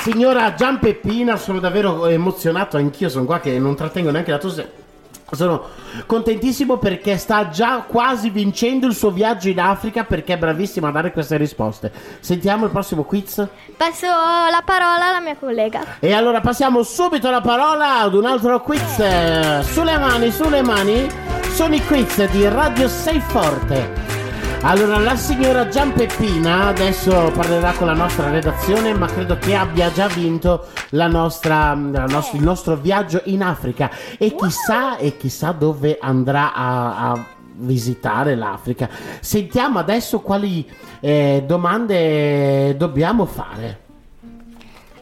Signora 0.00 0.54
Giampeppina, 0.54 1.36
sono 1.36 1.58
davvero 1.58 2.06
emozionato, 2.06 2.76
anch'io 2.76 3.08
sono 3.08 3.24
qua 3.24 3.40
che 3.40 3.58
non 3.58 3.74
trattengo 3.74 4.10
neanche 4.10 4.30
la 4.30 4.38
tosse. 4.38 4.84
Sono 5.32 5.64
contentissimo 6.06 6.76
perché 6.76 7.16
sta 7.16 7.48
già 7.48 7.84
quasi 7.86 8.30
vincendo 8.30 8.86
il 8.86 8.94
suo 8.94 9.10
viaggio 9.10 9.48
in 9.48 9.58
Africa 9.58 10.04
perché 10.04 10.34
è 10.34 10.38
bravissima 10.38 10.88
a 10.88 10.92
dare 10.92 11.12
queste 11.12 11.36
risposte. 11.36 11.90
Sentiamo 12.20 12.66
il 12.66 12.70
prossimo 12.70 13.02
quiz. 13.02 13.44
Passo 13.76 14.06
la 14.06 14.62
parola 14.64 15.08
alla 15.08 15.20
mia 15.20 15.36
collega. 15.36 15.96
E 15.98 16.12
allora 16.12 16.40
passiamo 16.40 16.82
subito 16.84 17.28
la 17.30 17.40
parola 17.40 18.00
ad 18.00 18.14
un 18.14 18.24
altro 18.24 18.60
quiz. 18.60 19.62
Sulle 19.62 19.98
mani, 19.98 20.30
sulle 20.30 20.62
mani, 20.62 21.08
sono 21.50 21.74
i 21.74 21.84
quiz 21.84 22.24
di 22.30 22.46
Radio 22.48 22.86
6 22.86 23.20
Forte. 23.20 24.25
Allora, 24.62 24.98
la 24.98 25.14
signora 25.14 25.68
Giampeppina 25.68 26.66
adesso 26.66 27.30
parlerà 27.34 27.72
con 27.72 27.86
la 27.86 27.92
nostra 27.92 28.30
redazione, 28.30 28.94
ma 28.94 29.06
credo 29.06 29.38
che 29.38 29.54
abbia 29.54 29.92
già 29.92 30.08
vinto 30.08 30.66
la 30.90 31.06
nostra, 31.06 31.74
la 31.74 32.06
nos- 32.06 32.32
il 32.32 32.42
nostro 32.42 32.74
viaggio 32.74 33.20
in 33.26 33.42
Africa. 33.42 33.90
E 34.18 34.34
chissà, 34.34 34.96
e 34.96 35.16
chissà 35.16 35.52
dove 35.52 35.98
andrà 36.00 36.52
a, 36.52 37.10
a 37.10 37.26
visitare 37.58 38.34
l'Africa. 38.34 38.88
Sentiamo 39.20 39.78
adesso 39.78 40.20
quali 40.20 40.68
eh, 41.00 41.44
domande 41.46 42.76
dobbiamo 42.76 43.24
fare. 43.24 43.80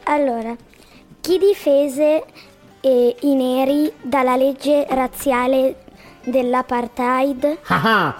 Allora, 0.03 0.55
chi 1.21 1.39
difese 1.39 2.23
eh, 2.81 3.15
i 3.21 3.33
neri 3.33 3.91
dalla 3.99 4.35
legge 4.35 4.85
razziale 4.87 5.77
dell'apartheid? 6.23 7.57
Ah, 7.67 7.81
ah, 7.83 8.15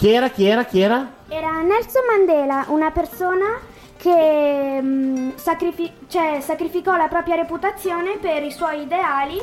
chi 0.00 0.10
era, 0.10 0.30
chi 0.30 0.46
era, 0.46 0.64
chi 0.64 0.80
era? 0.80 1.12
Era 1.28 1.60
Nelson 1.60 2.02
Mandela, 2.08 2.64
una 2.68 2.90
persona 2.90 3.60
che 3.98 4.80
mh, 4.80 5.34
sacrifi- 5.36 5.92
cioè, 6.08 6.38
sacrificò 6.40 6.96
la 6.96 7.06
propria 7.06 7.34
reputazione 7.34 8.16
per 8.18 8.42
i 8.42 8.50
suoi 8.50 8.80
ideali 8.80 9.38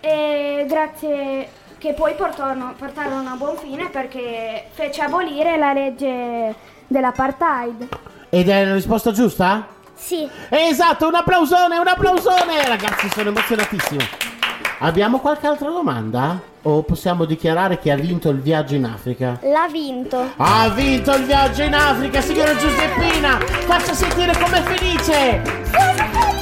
e 0.00 0.64
grazie 0.68 1.48
che 1.78 1.92
poi 1.92 2.14
portarono, 2.14 2.74
portarono 2.76 3.28
a 3.30 3.36
buon 3.36 3.56
fine 3.56 3.88
perché 3.88 4.64
fece 4.72 5.02
abolire 5.02 5.56
la 5.58 5.72
legge 5.72 6.52
dell'apartheid. 6.88 7.86
Ed 8.30 8.48
è 8.48 8.64
la 8.64 8.74
risposta 8.74 9.12
giusta? 9.12 9.64
Sì. 9.94 10.28
Esatto, 10.48 11.06
un 11.06 11.14
applausone, 11.14 11.78
un 11.78 11.86
applausone! 11.86 12.66
Ragazzi, 12.66 13.08
sono 13.10 13.28
emozionatissimo. 13.28 14.23
Abbiamo 14.84 15.18
qualche 15.18 15.46
altra 15.46 15.70
domanda? 15.70 16.38
O 16.60 16.82
possiamo 16.82 17.24
dichiarare 17.24 17.78
che 17.78 17.90
ha 17.90 17.96
vinto 17.96 18.28
il 18.28 18.42
viaggio 18.42 18.74
in 18.74 18.84
Africa? 18.84 19.38
L'ha 19.40 19.66
vinto. 19.66 20.32
Ha 20.36 20.68
vinto 20.68 21.14
il 21.14 21.24
viaggio 21.24 21.62
in 21.62 21.72
Africa, 21.72 22.20
signora 22.20 22.54
Giuseppina! 22.54 23.38
Faccia 23.38 23.94
sentire 23.94 24.34
com'è 24.38 24.62
felice! 24.62 25.62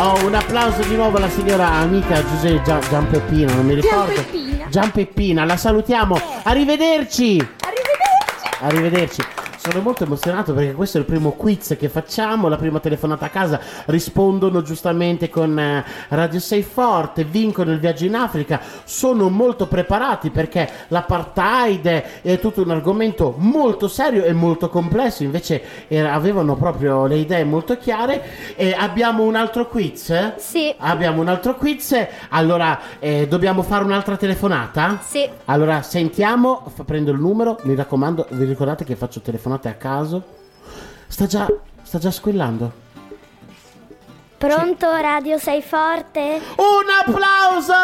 Oh, 0.00 0.24
un 0.24 0.34
applauso 0.34 0.82
di 0.84 0.96
nuovo 0.96 1.18
alla 1.18 1.28
signora 1.28 1.66
amica 1.72 2.24
Giuseppe 2.24 2.62
Gian, 2.62 2.80
Gianpeppina, 2.88 3.52
non 3.52 3.66
mi 3.66 3.74
ricordo. 3.74 4.14
Gianpeppina. 4.14 4.66
Gianpeppina, 4.70 5.44
la 5.44 5.56
salutiamo. 5.58 6.18
Arrivederci! 6.44 7.36
Arrivederci! 7.60 8.62
Arrivederci. 8.62 9.22
Sono 9.70 9.84
molto 9.84 10.02
emozionato 10.02 10.52
perché 10.52 10.72
questo 10.72 10.96
è 10.96 11.00
il 11.00 11.06
primo 11.06 11.30
quiz 11.30 11.76
che 11.78 11.88
facciamo, 11.88 12.48
la 12.48 12.56
prima 12.56 12.80
telefonata 12.80 13.26
a 13.26 13.28
casa. 13.28 13.60
Rispondono 13.84 14.62
giustamente 14.62 15.28
con 15.28 15.56
eh, 15.56 15.84
Radio 16.08 16.40
Sei 16.40 16.64
Forte, 16.64 17.22
vincono 17.22 17.70
il 17.70 17.78
viaggio 17.78 18.04
in 18.04 18.16
Africa. 18.16 18.60
Sono 18.82 19.28
molto 19.28 19.68
preparati 19.68 20.30
perché 20.30 20.68
l'apartheid 20.88 22.02
è 22.22 22.40
tutto 22.40 22.62
un 22.62 22.70
argomento 22.70 23.36
molto 23.38 23.86
serio 23.86 24.24
e 24.24 24.32
molto 24.32 24.68
complesso. 24.68 25.22
Invece 25.22 25.62
era- 25.86 26.14
avevano 26.14 26.56
proprio 26.56 27.06
le 27.06 27.18
idee 27.18 27.44
molto 27.44 27.76
chiare. 27.76 28.56
E 28.56 28.74
abbiamo 28.76 29.22
un 29.22 29.36
altro 29.36 29.68
quiz? 29.68 30.34
Sì. 30.38 30.74
Abbiamo 30.78 31.20
un 31.20 31.28
altro 31.28 31.54
quiz. 31.54 31.94
Allora, 32.30 32.76
eh, 32.98 33.28
dobbiamo 33.28 33.62
fare 33.62 33.84
un'altra 33.84 34.16
telefonata? 34.16 34.98
Sì. 35.00 35.28
Allora, 35.44 35.82
sentiamo, 35.82 36.72
prendo 36.84 37.12
il 37.12 37.20
numero, 37.20 37.56
mi 37.62 37.76
raccomando, 37.76 38.26
vi 38.30 38.46
ricordate 38.46 38.82
che 38.82 38.96
faccio 38.96 39.20
telefonate 39.60 39.68
a 39.68 39.74
caso? 39.74 40.22
Sta 41.06 41.26
già, 41.26 41.46
sta 41.82 41.98
già 41.98 42.10
squillando. 42.10 42.88
Pronto, 44.38 44.90
Radio 44.96 45.38
Sei 45.38 45.60
Forte? 45.62 46.40
Un 46.56 46.86
applauso! 47.06 47.74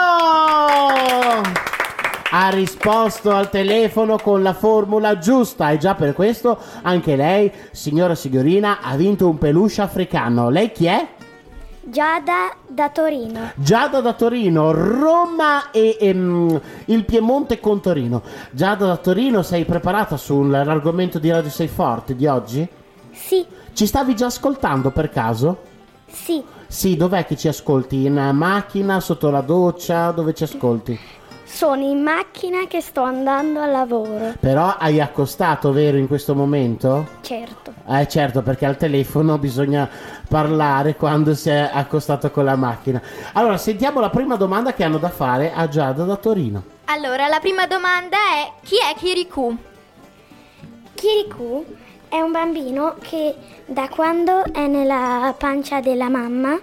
Ha 2.28 2.48
risposto 2.48 3.30
al 3.30 3.50
telefono 3.50 4.18
con 4.18 4.42
la 4.42 4.52
formula 4.52 5.18
giusta 5.18 5.70
e 5.70 5.78
già 5.78 5.94
per 5.94 6.12
questo 6.12 6.58
anche 6.82 7.14
lei, 7.14 7.52
signora 7.70 8.14
signorina, 8.14 8.80
ha 8.80 8.96
vinto 8.96 9.28
un 9.28 9.38
peluche 9.38 9.80
africano. 9.80 10.48
Lei 10.48 10.72
chi 10.72 10.86
è? 10.86 11.08
Giada 11.88 12.52
da 12.66 12.88
Torino. 12.88 13.52
Giada 13.54 14.00
da 14.00 14.12
Torino, 14.12 14.72
Roma 14.72 15.70
e 15.70 15.96
ehm, 16.00 16.60
il 16.86 17.04
Piemonte 17.04 17.60
con 17.60 17.80
Torino. 17.80 18.22
Giada 18.50 18.86
da 18.86 18.96
Torino, 18.96 19.42
sei 19.42 19.64
preparata 19.64 20.16
sull'argomento 20.16 21.20
di 21.20 21.30
Radio 21.30 21.48
Sei 21.48 21.68
Forte 21.68 22.16
di 22.16 22.26
oggi? 22.26 22.66
Sì, 23.12 23.46
Ci 23.72 23.86
stavi 23.86 24.16
già 24.16 24.26
ascoltando 24.26 24.90
per 24.90 25.10
caso? 25.10 25.58
sì. 26.06 26.42
Sì, 26.68 26.96
dov'è 26.96 27.24
che 27.24 27.36
ci 27.36 27.46
ascolti? 27.46 28.06
In 28.06 28.30
macchina, 28.34 28.98
sotto 28.98 29.30
la 29.30 29.40
doccia? 29.40 30.10
Dove 30.10 30.34
ci 30.34 30.42
ascolti? 30.42 30.98
Sono 31.46 31.82
in 31.82 32.02
macchina 32.02 32.66
che 32.66 32.80
sto 32.80 33.02
andando 33.02 33.60
al 33.60 33.70
lavoro. 33.70 34.34
Però 34.40 34.76
hai 34.78 35.00
accostato, 35.00 35.72
vero, 35.72 35.96
in 35.96 36.08
questo 36.08 36.34
momento? 36.34 37.06
Certo. 37.20 37.72
Eh 37.88 38.08
certo, 38.08 38.42
perché 38.42 38.66
al 38.66 38.76
telefono 38.76 39.38
bisogna 39.38 39.88
parlare 40.28 40.96
quando 40.96 41.34
si 41.34 41.48
è 41.48 41.70
accostato 41.72 42.32
con 42.32 42.44
la 42.44 42.56
macchina. 42.56 43.00
Allora, 43.34 43.56
sentiamo 43.58 44.00
la 44.00 44.10
prima 44.10 44.34
domanda 44.34 44.74
che 44.74 44.82
hanno 44.82 44.98
da 44.98 45.08
fare 45.08 45.52
a 45.54 45.68
Giada 45.68 46.02
da 46.04 46.16
Torino. 46.16 46.62
Allora, 46.86 47.28
la 47.28 47.38
prima 47.38 47.66
domanda 47.66 48.16
è 48.16 48.52
chi 48.62 48.76
è 48.76 48.94
Kirikou? 48.98 49.56
Kirikou 50.94 51.64
è 52.08 52.20
un 52.20 52.32
bambino 52.32 52.96
che 53.00 53.34
da 53.66 53.88
quando 53.88 54.44
è 54.52 54.66
nella 54.66 55.32
pancia 55.38 55.80
della 55.80 56.08
mamma 56.08 56.58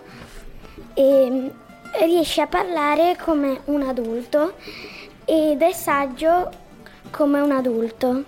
ehm, 0.94 1.52
riesce 2.02 2.42
a 2.42 2.48
parlare 2.48 3.16
come 3.22 3.62
un 3.66 3.84
adulto 3.84 4.56
ed 5.26 5.62
è 5.62 5.72
saggio 5.72 6.50
come 7.12 7.40
un 7.40 7.52
adulto. 7.52 8.24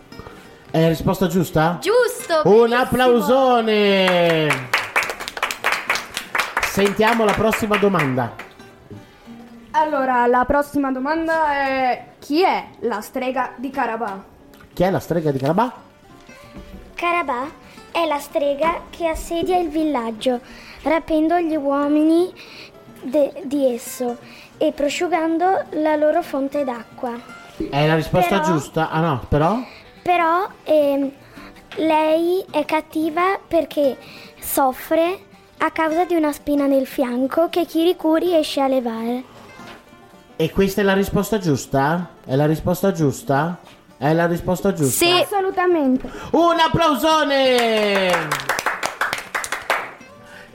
È 0.70 0.80
la 0.80 0.88
risposta 0.88 1.28
giusta? 1.28 1.80
Giusto! 1.82 2.42
Un 2.46 2.70
benissimo. 2.70 2.82
applausone! 2.82 4.48
Sentiamo 6.62 7.24
la 7.24 7.34
prossima 7.34 7.78
domanda. 7.78 8.34
Allora, 9.72 10.26
la 10.28 10.46
prossima 10.46 10.92
domanda 10.92 11.54
è 11.54 12.06
chi 12.20 12.44
è 12.44 12.66
la 12.82 13.02
strega 13.02 13.54
di 13.56 13.70
Carabà? 13.70 14.24
Chi 14.74 14.84
è 14.84 14.90
la 14.90 15.00
strega 15.00 15.32
di 15.32 15.40
Carabà? 15.40 15.74
Carabà 16.94 17.48
è 17.92 18.06
la 18.06 18.20
strega 18.20 18.82
che 18.90 19.08
assedia 19.08 19.58
il 19.58 19.70
villaggio, 19.70 20.40
rapendo 20.84 21.40
gli 21.40 21.56
uomini 21.56 22.34
de- 23.06 23.42
di 23.44 23.74
esso 23.74 24.18
e 24.58 24.72
prosciugando 24.72 25.64
la 25.82 25.96
loro 25.96 26.22
fonte 26.22 26.64
d'acqua. 26.64 27.14
È 27.70 27.88
la 27.88 27.96
risposta 27.96 28.40
Però- 28.40 28.54
giusta? 28.54 28.90
Ah 28.90 29.00
no, 29.02 29.26
però? 29.28 29.58
Però 30.02 30.48
ehm, 30.64 31.12
lei 31.78 32.44
è 32.52 32.66
cattiva 32.66 33.40
perché 33.48 33.98
soffre 34.40 35.20
a 35.58 35.72
causa 35.72 36.06
di 36.06 36.16
una 36.16 36.32
spina 36.32 36.66
nel 36.68 36.86
fianco 36.86 37.48
che 37.50 37.66
Kirikou 37.66 38.16
riesce 38.16 38.60
a 38.62 38.68
levare. 38.68 39.24
E 40.36 40.52
questa 40.52 40.82
è 40.82 40.84
la 40.84 40.94
risposta 40.94 41.38
giusta? 41.40 42.10
È 42.26 42.36
la 42.36 42.46
risposta 42.46 42.92
giusta? 42.92 43.58
È 43.98 44.12
la 44.12 44.28
risposta 44.28 44.74
giusta? 44.74 45.06
Assolutamente. 45.22 46.12
Un 46.32 46.60
applausone! 46.60 48.12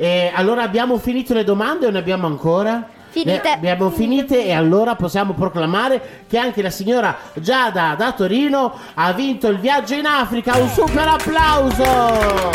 E 0.03 0.33
allora 0.35 0.63
abbiamo 0.63 0.97
finito 0.97 1.35
le 1.35 1.45
domande 1.45 1.85
o 1.85 1.91
ne 1.91 1.99
abbiamo 1.99 2.27
ancora? 2.27 2.89
Finite. 3.11 3.43
Ne 3.43 3.53
abbiamo 3.53 3.91
finite 3.91 4.47
e 4.47 4.51
allora 4.55 4.95
possiamo 4.95 5.35
proclamare 5.35 6.25
che 6.27 6.39
anche 6.39 6.63
la 6.63 6.71
signora 6.71 7.15
Giada 7.35 7.95
da 7.99 8.13
Torino 8.13 8.73
ha 8.95 9.13
vinto 9.13 9.49
il 9.49 9.59
viaggio 9.59 9.93
in 9.93 10.07
Africa. 10.07 10.57
Un 10.57 10.71
super 10.71 11.07
applauso! 11.07 12.51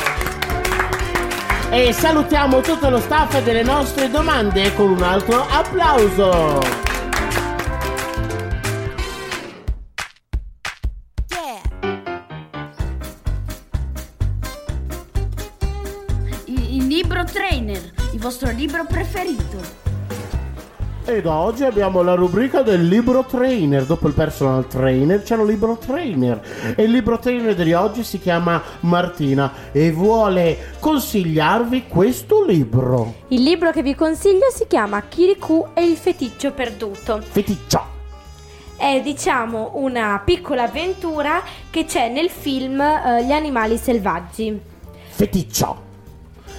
E 1.69 1.93
salutiamo 1.93 2.61
tutto 2.61 2.89
lo 2.89 2.99
staff 2.99 3.39
delle 3.43 3.61
nostre 3.61 4.09
domande 4.09 4.73
con 4.73 4.89
un 4.89 5.03
altro 5.03 5.45
applauso. 5.47 6.84
Trainer, 17.35 17.91
il 18.13 18.19
vostro 18.21 18.49
libro 18.51 18.85
preferito. 18.85 19.57
E 21.03 21.21
da 21.21 21.33
oggi 21.33 21.65
abbiamo 21.65 22.01
la 22.01 22.15
rubrica 22.15 22.61
del 22.61 22.87
libro 22.87 23.25
trainer. 23.25 23.83
Dopo 23.83 24.07
il 24.07 24.13
personal 24.13 24.65
trainer 24.67 25.21
c'è 25.21 25.35
il 25.35 25.45
libro 25.45 25.75
trainer. 25.75 26.73
E 26.77 26.83
il 26.83 26.91
libro 26.91 27.19
trainer 27.19 27.53
di 27.53 27.73
oggi 27.73 28.05
si 28.05 28.19
chiama 28.19 28.63
Martina 28.81 29.51
e 29.73 29.91
vuole 29.91 30.75
consigliarvi 30.79 31.87
questo 31.89 32.45
libro. 32.45 33.15
Il 33.27 33.43
libro 33.43 33.71
che 33.71 33.83
vi 33.83 33.95
consiglio 33.95 34.49
si 34.49 34.65
chiama 34.65 35.01
Kirikou 35.01 35.71
e 35.73 35.83
il 35.83 35.97
feticcio 35.97 36.53
perduto. 36.53 37.19
Feticcio. 37.21 37.83
È 38.77 39.01
diciamo 39.03 39.71
una 39.73 40.21
piccola 40.23 40.63
avventura 40.63 41.43
che 41.69 41.83
c'è 41.83 42.07
nel 42.07 42.29
film 42.29 42.79
eh, 42.79 43.25
Gli 43.25 43.33
animali 43.33 43.75
selvaggi. 43.75 44.57
Feticcio. 45.09 45.84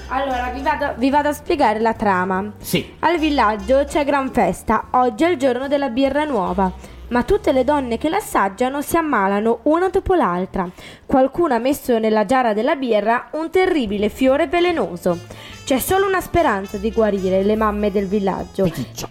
Allora, 0.08 0.50
vi 0.54 0.62
vado, 0.62 0.94
vi 0.96 1.10
vado 1.10 1.28
a 1.28 1.32
spiegare 1.32 1.80
la 1.80 1.94
trama. 1.94 2.52
Sì. 2.58 2.94
Al 3.00 3.18
villaggio 3.18 3.84
c'è 3.84 4.04
gran 4.04 4.30
festa, 4.30 4.88
oggi 4.92 5.24
è 5.24 5.28
il 5.28 5.36
giorno 5.36 5.66
della 5.66 5.88
birra 5.88 6.24
nuova. 6.24 6.70
Ma 7.08 7.22
tutte 7.22 7.52
le 7.52 7.64
donne 7.64 7.98
che 7.98 8.08
l'assaggiano 8.08 8.82
si 8.82 8.96
ammalano 8.96 9.60
una 9.64 9.88
dopo 9.88 10.14
l'altra. 10.14 10.68
Qualcuno 11.04 11.54
ha 11.54 11.58
messo 11.58 11.98
nella 11.98 12.24
giara 12.24 12.52
della 12.52 12.74
birra 12.74 13.28
un 13.32 13.50
terribile 13.50 14.08
fiore 14.08 14.46
velenoso. 14.48 15.18
C'è 15.64 15.78
solo 15.78 16.06
una 16.06 16.20
speranza 16.20 16.78
di 16.78 16.90
guarire 16.92 17.42
le 17.42 17.56
mamme 17.56 17.90
del 17.90 18.06
villaggio. 18.06 18.64
Feticcio. 18.64 19.08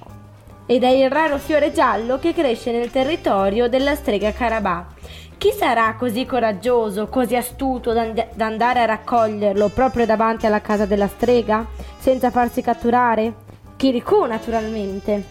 Ed 0.66 0.84
è 0.84 0.90
il 0.90 1.10
raro 1.10 1.38
fiore 1.38 1.72
giallo 1.72 2.18
che 2.18 2.34
cresce 2.34 2.72
nel 2.72 2.90
territorio 2.90 3.70
della 3.70 3.96
strega 3.96 4.34
Carabà. 4.34 4.88
Chi 5.38 5.52
sarà 5.52 5.96
così 5.96 6.26
coraggioso, 6.26 7.08
così 7.08 7.36
astuto 7.36 7.94
da, 7.94 8.06
da 8.06 8.46
andare 8.46 8.80
a 8.80 8.86
raccoglierlo 8.86 9.70
proprio 9.70 10.06
davanti 10.06 10.46
alla 10.46 10.62
casa 10.62 10.86
della 10.86 11.08
strega, 11.08 11.66
senza 12.00 12.32
farsi 12.32 12.62
catturare? 12.62 13.34
Kirikou, 13.76 14.26
naturalmente. 14.26 15.24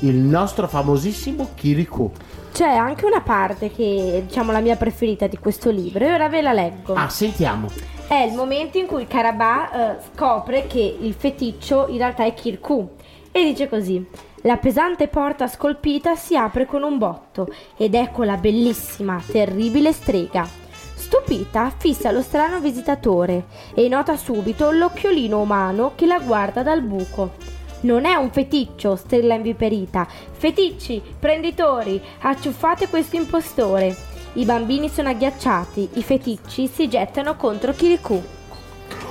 Il 0.00 0.16
nostro 0.16 0.68
famosissimo 0.68 1.50
Kirikou. 1.54 2.10
C'è 2.52 2.68
anche 2.68 3.04
una 3.04 3.20
parte 3.20 3.70
che 3.70 4.14
è 4.16 4.22
diciamo 4.22 4.52
la 4.52 4.60
mia 4.60 4.76
preferita 4.76 5.26
di 5.26 5.38
questo 5.38 5.70
libro 5.70 6.04
e 6.04 6.12
ora 6.12 6.28
ve 6.28 6.40
la 6.40 6.52
leggo. 6.52 6.94
Ah, 6.94 7.08
sentiamo. 7.08 7.68
È 8.06 8.14
il 8.14 8.32
momento 8.32 8.78
in 8.78 8.86
cui 8.86 9.06
Carabà 9.06 9.98
eh, 9.98 10.02
scopre 10.14 10.66
che 10.66 10.96
il 11.00 11.14
feticcio 11.14 11.86
in 11.88 11.98
realtà 11.98 12.24
è 12.24 12.32
Kirikou 12.32 12.96
e 13.30 13.44
dice 13.44 13.68
così. 13.68 14.04
La 14.44 14.56
pesante 14.56 15.06
porta 15.08 15.46
scolpita 15.46 16.14
si 16.14 16.34
apre 16.34 16.64
con 16.64 16.82
un 16.82 16.96
botto 16.96 17.46
ed 17.76 17.94
ecco 17.94 18.22
la 18.22 18.38
bellissima, 18.38 19.22
terribile 19.30 19.92
strega. 19.92 20.48
Stupita 20.94 21.70
fissa 21.76 22.10
lo 22.10 22.22
strano 22.22 22.58
visitatore 22.58 23.44
e 23.74 23.86
nota 23.88 24.16
subito 24.16 24.70
l'occhiolino 24.70 25.38
umano 25.38 25.92
che 25.94 26.06
la 26.06 26.20
guarda 26.20 26.62
dal 26.62 26.80
buco. 26.80 27.32
Non 27.80 28.06
è 28.06 28.14
un 28.14 28.30
feticcio, 28.30 28.96
strilla 28.96 29.34
inviperita. 29.34 30.06
Feticci, 30.08 31.02
prenditori, 31.18 32.00
acciuffate 32.20 32.88
questo 32.88 33.16
impostore. 33.16 33.94
I 34.34 34.46
bambini 34.46 34.88
sono 34.88 35.10
agghiacciati, 35.10 35.90
i 35.94 36.02
feticci 36.02 36.66
si 36.66 36.88
gettano 36.88 37.36
contro 37.36 37.72
Kirikou. 37.72 38.22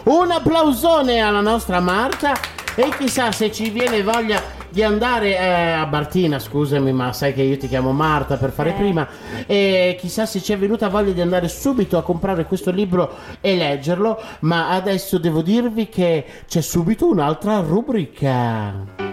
Un 0.06 0.32
applausone 0.32 1.20
alla 1.20 1.42
nostra 1.42 1.80
Marta 1.80 2.34
e 2.80 2.96
chissà 2.98 3.34
se 3.34 3.52
ci 3.52 3.70
viene 3.72 4.02
voglia 4.02 4.42
di 4.70 4.84
andare 4.84 5.38
eh, 5.38 5.72
a 5.72 5.86
Bartina, 5.86 6.40
scusami, 6.40 6.94
ma 6.94 7.12
sai 7.12 7.34
che 7.34 7.42
io 7.42 7.58
ti 7.58 7.68
chiamo 7.68 7.92
Marta 7.92 8.38
per 8.38 8.52
fare 8.52 8.70
Eh. 8.70 8.74
prima. 8.74 9.06
E 9.46 9.98
chissà 10.00 10.26
se 10.26 10.42
ci 10.42 10.54
è 10.54 10.58
venuta 10.58 10.88
voglia 10.88 11.12
di 11.12 11.20
andare 11.20 11.50
subito 11.50 11.98
a 11.98 12.04
comprare 12.04 12.46
questo 12.46 12.72
libro 12.72 13.18
e 13.42 13.58
leggerlo. 13.58 14.22
Ma 14.42 14.70
adesso 14.70 15.18
devo 15.18 15.42
dirvi 15.42 15.90
che 15.90 16.26
c'è 16.48 16.62
subito 16.62 17.10
un'altra 17.10 17.60
rubrica. 17.60 19.08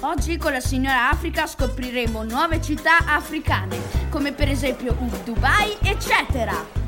Oggi 0.00 0.36
con 0.36 0.52
la 0.52 0.60
signora 0.60 1.08
Africa 1.08 1.46
scopriremo 1.46 2.24
nuove 2.24 2.60
città 2.60 2.98
africane, 3.06 3.78
come 4.10 4.32
per 4.32 4.50
esempio 4.50 4.94
Dubai, 5.24 5.74
eccetera. 5.80 6.83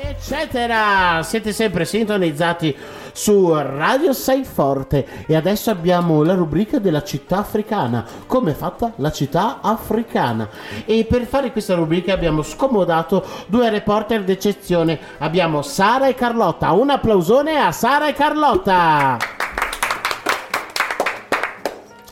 Eccetera, 0.00 1.22
siete 1.24 1.52
sempre 1.52 1.84
sintonizzati 1.84 2.74
su 3.12 3.52
Radio 3.52 4.12
6 4.12 4.44
Forte 4.44 5.06
e 5.26 5.34
adesso 5.34 5.70
abbiamo 5.70 6.22
la 6.22 6.34
rubrica 6.34 6.78
della 6.78 7.02
città 7.02 7.38
africana, 7.38 8.04
come 8.26 8.52
è 8.52 8.54
fatta 8.54 8.92
la 8.96 9.10
città 9.10 9.58
africana. 9.60 10.48
E 10.84 11.04
per 11.04 11.26
fare 11.26 11.50
questa 11.50 11.74
rubrica 11.74 12.12
abbiamo 12.12 12.42
scomodato 12.42 13.24
due 13.46 13.70
reporter 13.70 14.22
d'eccezione, 14.22 15.00
abbiamo 15.18 15.62
Sara 15.62 16.06
e 16.06 16.14
Carlotta, 16.14 16.70
un 16.72 16.90
applausone 16.90 17.56
a 17.56 17.72
Sara 17.72 18.08
e 18.08 18.12
Carlotta. 18.12 19.16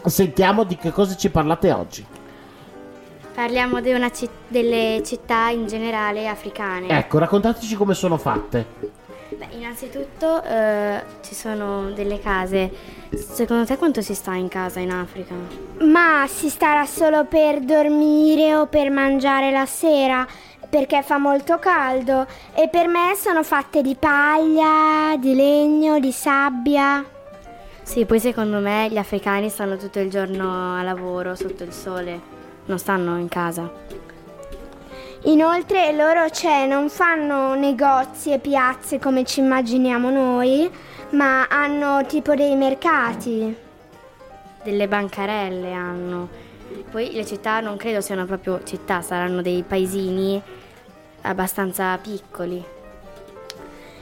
Sentiamo 0.05 0.65
di 0.65 0.77
che 0.77 0.91
cosa 0.91 1.15
ci 1.15 1.31
parlate 1.31 1.71
oggi. 1.71 2.16
Parliamo 3.37 3.83
di 3.83 3.93
una 3.93 4.11
ci- 4.11 4.27
delle 4.49 5.03
città 5.05 5.51
in 5.51 5.67
generale 5.67 6.27
africane. 6.27 6.89
Ecco, 6.89 7.19
raccontateci 7.19 7.75
come 7.75 7.93
sono 7.93 8.17
fatte. 8.17 8.65
Beh, 9.29 9.49
innanzitutto 9.51 10.43
eh, 10.43 11.03
ci 11.21 11.35
sono 11.35 11.91
delle 11.91 12.19
case. 12.19 12.73
Secondo 13.13 13.67
te 13.67 13.77
quanto 13.77 14.01
si 14.01 14.15
sta 14.15 14.33
in 14.33 14.49
casa 14.49 14.81
in 14.81 14.91
Africa? 14.91 15.35
Ma 15.81 16.25
si 16.27 16.49
starà 16.49 16.87
solo 16.87 17.27
per 17.27 17.61
dormire 17.61 18.55
o 18.55 18.69
per 18.69 18.89
mangiare 18.91 19.51
la 19.51 19.67
sera? 19.67 20.27
Perché 20.71 21.03
fa 21.03 21.19
molto 21.19 21.59
caldo 21.59 22.27
e 22.55 22.71
per 22.71 22.89
me 22.89 23.15
sono 23.17 23.43
fatte 23.43 23.83
di 23.83 23.97
paglia, 23.97 25.15
di 25.19 25.35
legno, 25.35 26.01
di 26.01 26.11
sabbia. 26.11 27.05
Sì, 27.83 28.07
poi 28.07 28.19
secondo 28.19 28.61
me 28.61 28.89
gli 28.91 28.97
africani 28.97 29.51
stanno 29.51 29.77
tutto 29.77 30.01
il 30.01 30.09
giorno 30.09 30.75
a 30.79 30.83
lavoro 30.83 31.35
sotto 31.35 31.63
il 31.65 31.73
sole, 31.73 32.35
non 32.67 32.79
stanno 32.79 33.19
in 33.19 33.29
casa. 33.29 33.71
Inoltre 35.23 35.93
loro 35.93 36.31
cioè, 36.31 36.67
non 36.67 36.89
fanno 36.89 37.55
negozi 37.55 38.33
e 38.33 38.39
piazze 38.39 39.01
come 39.01 39.25
ci 39.25 39.41
immaginiamo 39.41 40.11
noi, 40.11 40.71
ma 41.11 41.49
hanno 41.49 42.05
tipo 42.07 42.35
dei 42.37 42.55
mercati. 42.55 43.57
Delle 44.63 44.87
bancarelle 44.87 45.73
hanno. 45.73 46.29
Poi 46.91 47.13
le 47.13 47.27
città 47.27 47.61
non 47.61 47.77
credo 47.77 48.01
siano 48.01 48.25
proprio 48.25 48.63
città, 48.63 49.03
saranno 49.03 49.43
dei 49.43 49.65
paesini 49.67 50.41
abbastanza 51.23 51.99
piccoli. 51.99 52.65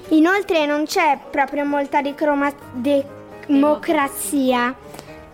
Inoltre 0.09 0.67
non 0.67 0.85
c'è 0.85 1.19
proprio 1.31 1.65
molta 1.65 2.03
dicroma- 2.03 2.53
democrazia 3.47 4.75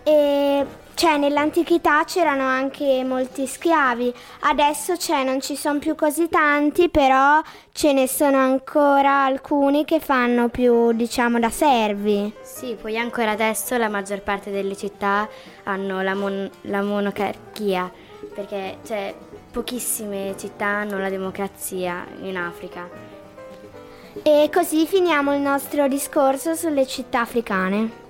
e 0.03 0.65
cioè 0.93 1.17
nell'antichità 1.17 2.03
c'erano 2.03 2.43
anche 2.43 3.03
molti 3.03 3.47
schiavi, 3.47 4.13
adesso 4.41 4.97
cioè, 4.97 5.23
non 5.23 5.41
ci 5.41 5.55
sono 5.55 5.79
più 5.79 5.95
così 5.95 6.29
tanti, 6.29 6.89
però 6.89 7.41
ce 7.71 7.93
ne 7.93 8.07
sono 8.07 8.37
ancora 8.37 9.23
alcuni 9.23 9.85
che 9.85 9.99
fanno 9.99 10.49
più 10.49 10.91
diciamo 10.91 11.39
da 11.39 11.49
servi. 11.49 12.31
Sì, 12.41 12.77
poi 12.79 12.97
ancora 12.97 13.31
adesso 13.31 13.77
la 13.77 13.89
maggior 13.89 14.21
parte 14.21 14.51
delle 14.51 14.75
città 14.75 15.27
hanno 15.63 16.01
la, 16.01 16.13
mon- 16.13 16.49
la 16.61 16.81
monarchia, 16.81 17.91
perché 18.33 18.77
cioè, 18.85 19.13
pochissime 19.51 20.35
città 20.37 20.65
hanno 20.65 20.99
la 20.99 21.09
democrazia 21.09 22.05
in 22.21 22.37
Africa. 22.37 22.89
E 24.23 24.49
così 24.53 24.85
finiamo 24.85 25.33
il 25.33 25.41
nostro 25.41 25.87
discorso 25.87 26.53
sulle 26.53 26.85
città 26.85 27.21
africane. 27.21 28.00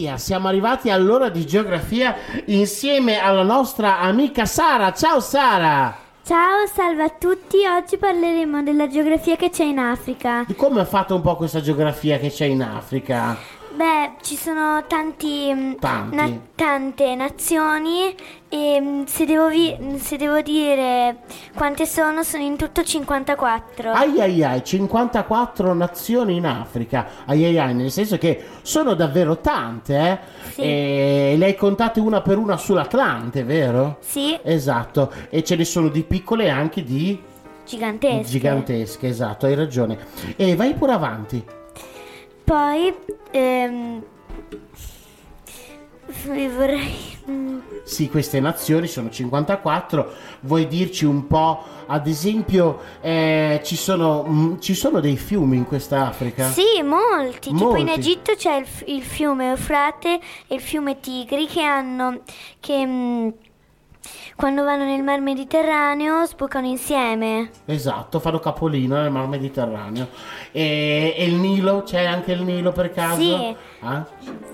Geografia, 0.00 0.16
siamo 0.16 0.48
arrivati 0.48 0.90
all'ora 0.90 1.28
di 1.28 1.46
geografia 1.46 2.16
insieme 2.46 3.18
alla 3.18 3.42
nostra 3.42 4.00
amica 4.00 4.46
Sara. 4.46 4.92
Ciao 4.92 5.20
Sara! 5.20 5.94
Ciao, 6.24 6.66
salve 6.72 7.02
a 7.02 7.10
tutti. 7.10 7.58
Oggi 7.66 7.98
parleremo 7.98 8.62
della 8.62 8.88
geografia 8.88 9.36
che 9.36 9.50
c'è 9.50 9.64
in 9.64 9.78
Africa. 9.78 10.44
Di 10.46 10.54
come 10.54 10.82
è 10.82 10.84
fatta 10.84 11.14
un 11.14 11.20
po' 11.20 11.36
questa 11.36 11.60
geografia 11.60 12.18
che 12.18 12.30
c'è 12.30 12.46
in 12.46 12.62
Africa? 12.62 13.36
Beh, 13.72 14.14
ci 14.22 14.34
sono 14.36 14.84
tanti, 14.88 15.48
mm, 15.54 15.72
Tanti. 15.78 16.40
tante 16.56 17.14
nazioni 17.14 18.12
e 18.48 18.80
mm, 18.80 19.04
se 19.04 19.24
devo, 19.24 19.48
vi- 19.48 19.76
se 19.98 20.16
devo 20.16 20.40
dire 20.40 21.18
quante 21.54 21.86
sono, 21.86 22.24
sono 22.24 22.42
in 22.42 22.56
tutto 22.56 22.82
54. 22.82 23.92
Ai 23.92 24.20
ai 24.20 24.42
ai, 24.42 24.64
54 24.64 25.72
nazioni 25.72 26.36
in 26.36 26.46
Africa. 26.46 27.06
Ai 27.26 27.44
ai 27.44 27.58
ai, 27.58 27.74
nel 27.74 27.92
senso 27.92 28.18
che 28.18 28.44
sono 28.62 28.94
davvero 28.94 29.38
tante, 29.38 29.96
eh? 29.96 30.18
Sì. 30.52 30.60
E 30.62 31.34
le 31.38 31.44
hai 31.44 31.54
contate 31.54 32.00
una 32.00 32.20
per 32.22 32.38
una 32.38 32.56
sull'Atlante, 32.56 33.44
vero? 33.44 33.98
Sì, 34.00 34.36
Esatto, 34.42 35.12
e 35.30 35.44
ce 35.44 35.54
ne 35.54 35.64
sono 35.64 35.88
di 35.88 36.02
piccole 36.02 36.46
e 36.46 36.48
anche 36.48 36.82
di 36.82 37.18
gigantesche. 37.64 38.24
gigantesche, 38.28 39.06
esatto, 39.06 39.46
hai 39.46 39.54
ragione. 39.54 39.96
E 40.34 40.56
vai 40.56 40.74
pure 40.74 40.92
avanti. 40.92 41.44
Poi 42.50 42.92
ehm, 43.30 44.02
vorrei 46.24 47.16
Sì, 47.84 48.08
queste 48.08 48.40
nazioni 48.40 48.88
sono 48.88 49.08
54. 49.08 50.12
Vuoi 50.40 50.66
dirci 50.66 51.04
un 51.04 51.28
po', 51.28 51.62
ad 51.86 52.08
esempio, 52.08 52.80
eh, 53.02 53.60
ci, 53.62 53.76
sono, 53.76 54.24
mm, 54.28 54.58
ci 54.58 54.74
sono 54.74 54.98
dei 54.98 55.16
fiumi 55.16 55.58
in 55.58 55.64
questa 55.64 56.08
Africa? 56.08 56.50
Sì, 56.50 56.82
molti. 56.82 57.50
Tipo 57.52 57.76
in 57.76 57.86
Molti. 57.86 58.00
Egitto 58.00 58.34
c'è 58.34 58.56
il, 58.56 58.66
il 58.86 59.02
fiume 59.02 59.50
Eufrate 59.50 60.18
e 60.48 60.54
il 60.56 60.60
fiume 60.60 60.98
Tigri 60.98 61.46
che 61.46 61.62
hanno 61.62 62.22
che 62.58 62.84
mm, 62.84 63.28
quando 64.36 64.64
vanno 64.64 64.84
nel 64.84 65.02
Mar 65.02 65.20
Mediterraneo 65.20 66.24
sbucano 66.24 66.66
insieme. 66.66 67.50
Esatto, 67.66 68.18
fanno 68.20 68.38
capolino 68.38 68.96
nel 69.00 69.10
Mar 69.10 69.26
Mediterraneo. 69.28 70.08
E, 70.52 71.14
e 71.16 71.24
il 71.24 71.34
Nilo, 71.34 71.82
c'è 71.82 72.04
anche 72.04 72.32
il 72.32 72.42
Nilo 72.42 72.72
per 72.72 72.90
caso? 72.92 73.20
Sì. 73.20 73.56
Ah? 73.80 74.06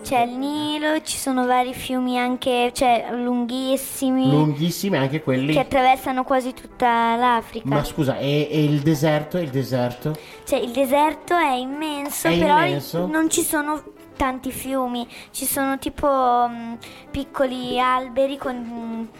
C'è 0.02 0.22
il 0.22 0.36
Nilo, 0.36 1.00
ci 1.02 1.16
sono 1.18 1.46
vari 1.46 1.72
fiumi 1.74 2.18
anche, 2.18 2.70
cioè 2.74 3.08
lunghissimi 3.12 4.30
Lunghissimi 4.30 4.96
anche 4.96 5.22
quelli. 5.22 5.52
che 5.52 5.60
attraversano 5.60 6.24
quasi 6.24 6.52
tutta 6.52 7.16
l'Africa. 7.16 7.68
Ma 7.68 7.84
scusa, 7.84 8.18
e, 8.18 8.48
e 8.50 8.64
il 8.64 8.80
deserto? 8.80 9.38
Il 9.38 9.50
deserto? 9.50 10.16
Cioè 10.44 10.58
il 10.58 10.70
deserto 10.70 11.34
è 11.36 11.54
immenso, 11.54 12.28
È 12.28 12.38
però 12.38 12.58
immenso? 12.64 13.06
non 13.06 13.28
ci 13.30 13.42
sono 13.42 13.82
tanti 14.16 14.50
fiumi, 14.50 15.06
ci 15.30 15.44
sono 15.44 15.78
tipo 15.78 16.46
mm, 16.48 16.74
piccoli 17.10 17.78
alberi 17.78 18.36
con 18.38 18.56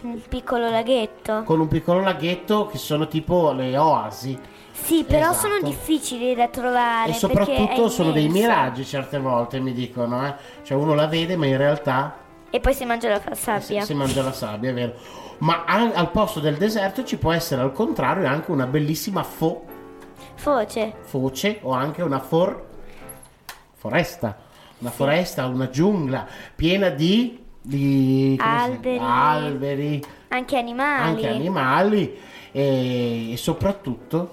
un 0.01 0.21
piccolo 0.27 0.69
laghetto. 0.69 1.43
Con 1.43 1.59
un 1.59 1.67
piccolo 1.67 2.01
laghetto 2.01 2.65
che 2.67 2.77
sono 2.77 3.07
tipo 3.07 3.51
le 3.51 3.77
oasi. 3.77 4.37
Sì, 4.71 5.03
però 5.03 5.31
Esatto. 5.31 5.47
sono 5.47 5.59
difficili 5.61 6.35
da 6.35 6.47
trovare. 6.49 7.11
E 7.11 7.13
soprattutto 7.13 7.89
sono 7.89 8.11
dei 8.11 8.27
miraggi 8.29 8.85
certe 8.85 9.17
volte, 9.19 9.59
mi 9.59 9.73
dicono. 9.73 10.25
Eh? 10.27 10.35
Cioè 10.63 10.77
uno 10.77 10.93
la 10.93 11.07
vede 11.07 11.35
ma 11.35 11.47
in 11.47 11.57
realtà 11.57 12.15
E 12.49 12.59
poi 12.59 12.73
si 12.73 12.85
mangia 12.85 13.09
la 13.09 13.21
sabbia. 13.35 13.81
si 13.83 13.93
mangia 13.95 14.21
la 14.21 14.31
sabbia, 14.33 14.69
è 14.69 14.73
vero. 14.73 14.93
Ma 15.39 15.63
al, 15.65 15.91
al 15.95 16.11
posto 16.11 16.39
del 16.39 16.57
deserto 16.57 17.03
ci 17.03 17.17
può 17.17 17.31
essere 17.31 17.61
al 17.61 17.71
contrario 17.71 18.27
anche 18.27 18.51
una 18.51 18.65
bellissima 18.67 19.23
fo- 19.23 19.63
Foce. 20.35 20.93
foce 21.01 21.59
o 21.63 21.71
anche 21.71 22.01
una 22.03 22.19
for- 22.19 22.63
foresta. 23.75 24.35
Una 24.79 24.89
foresta, 24.91 25.45
una 25.47 25.69
giungla 25.69 26.27
piena 26.55 26.89
di, 26.89 27.39
di 27.61 28.37
Alberi. 28.39 28.97
alberi, 29.01 30.03
Anche 30.29 30.57
animali. 30.57 31.01
anche 31.03 31.27
animali 31.29 32.17
e, 32.51 33.31
e 33.33 33.37
soprattutto, 33.37 34.31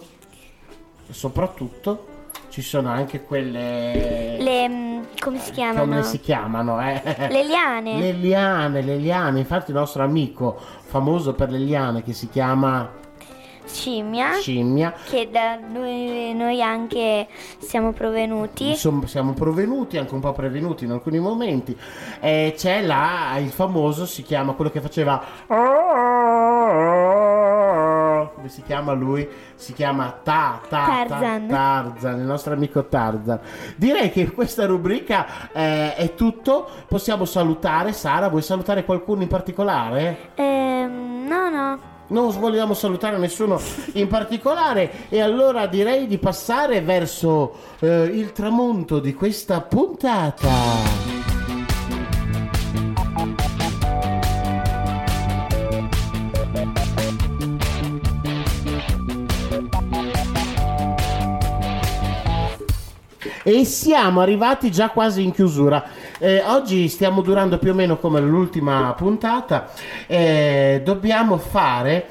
soprattutto 1.10 2.08
ci 2.48 2.62
sono 2.62 2.88
anche 2.90 3.22
quelle 3.24 4.36
Le. 4.38 4.68
mm, 4.68 5.02
come 5.18 5.38
si 5.38 5.50
chiamano? 5.50 5.80
come 5.80 6.02
si 6.04 6.20
chiamano 6.20 6.80
eh? 6.80 7.02
Le 7.28 7.44
liane. 7.44 7.98
le 7.98 8.12
liane 8.12 8.80
le 8.82 8.96
liane 8.96 9.40
infatti 9.40 9.72
il 9.72 9.76
nostro 9.76 10.04
amico 10.04 10.56
famoso 10.84 11.34
per 11.34 11.50
le 11.50 11.58
liane 11.58 12.02
che 12.04 12.12
si 12.12 12.28
chiama 12.28 12.88
Scimmia. 13.66 14.34
Scimmia 14.34 14.92
Che 15.04 15.28
da 15.30 15.56
noi, 15.56 16.32
noi 16.34 16.62
anche 16.62 17.26
siamo 17.58 17.92
provenuti. 17.92 18.68
Insomma, 18.70 19.06
siamo 19.06 19.32
provenuti, 19.32 19.96
anche 19.98 20.14
un 20.14 20.20
po' 20.20 20.32
prevenuti 20.32 20.84
in 20.84 20.90
alcuni 20.90 21.18
momenti. 21.18 21.76
E 22.20 22.54
c'è 22.56 22.82
là 22.82 23.36
il 23.38 23.50
famoso, 23.50 24.06
si 24.06 24.22
chiama 24.22 24.52
quello 24.52 24.70
che 24.70 24.80
faceva. 24.80 25.22
Come 28.34 28.48
si 28.48 28.62
chiama 28.62 28.92
lui? 28.92 29.26
Si 29.54 29.72
chiama 29.72 30.10
Ta, 30.22 30.60
ta, 30.68 30.84
ta- 30.86 31.06
Tarzan. 31.06 31.46
Tarzan, 31.48 32.18
il 32.18 32.26
nostro 32.26 32.52
amico 32.54 32.84
Tarzan. 32.86 33.40
Direi 33.76 34.10
che 34.10 34.30
questa 34.30 34.66
rubrica 34.66 35.50
eh, 35.52 35.94
è 35.94 36.14
tutto. 36.14 36.68
Possiamo 36.86 37.24
salutare. 37.24 37.92
Sara, 37.92 38.28
vuoi 38.28 38.42
salutare 38.42 38.84
qualcuno 38.84 39.22
in 39.22 39.28
particolare? 39.28 40.30
Ehm, 40.34 41.26
no, 41.26 41.48
no. 41.48 41.92
Non 42.06 42.30
vogliamo 42.38 42.74
salutare 42.74 43.16
nessuno 43.16 43.58
in 43.94 44.08
particolare 44.08 45.08
e 45.08 45.20
allora 45.20 45.66
direi 45.66 46.06
di 46.06 46.18
passare 46.18 46.82
verso 46.82 47.54
eh, 47.80 48.04
il 48.04 48.32
tramonto 48.32 48.98
di 48.98 49.14
questa 49.14 49.62
puntata. 49.62 51.14
E 63.46 63.64
siamo 63.66 64.22
arrivati 64.22 64.70
già 64.70 64.88
quasi 64.88 65.22
in 65.22 65.30
chiusura. 65.30 65.84
Eh, 66.24 66.42
oggi 66.46 66.88
stiamo 66.88 67.20
durando 67.20 67.58
più 67.58 67.72
o 67.72 67.74
meno 67.74 67.98
come 67.98 68.18
l'ultima 68.18 68.94
puntata. 68.96 69.68
Eh, 70.06 70.80
dobbiamo 70.82 71.36
fare 71.36 72.08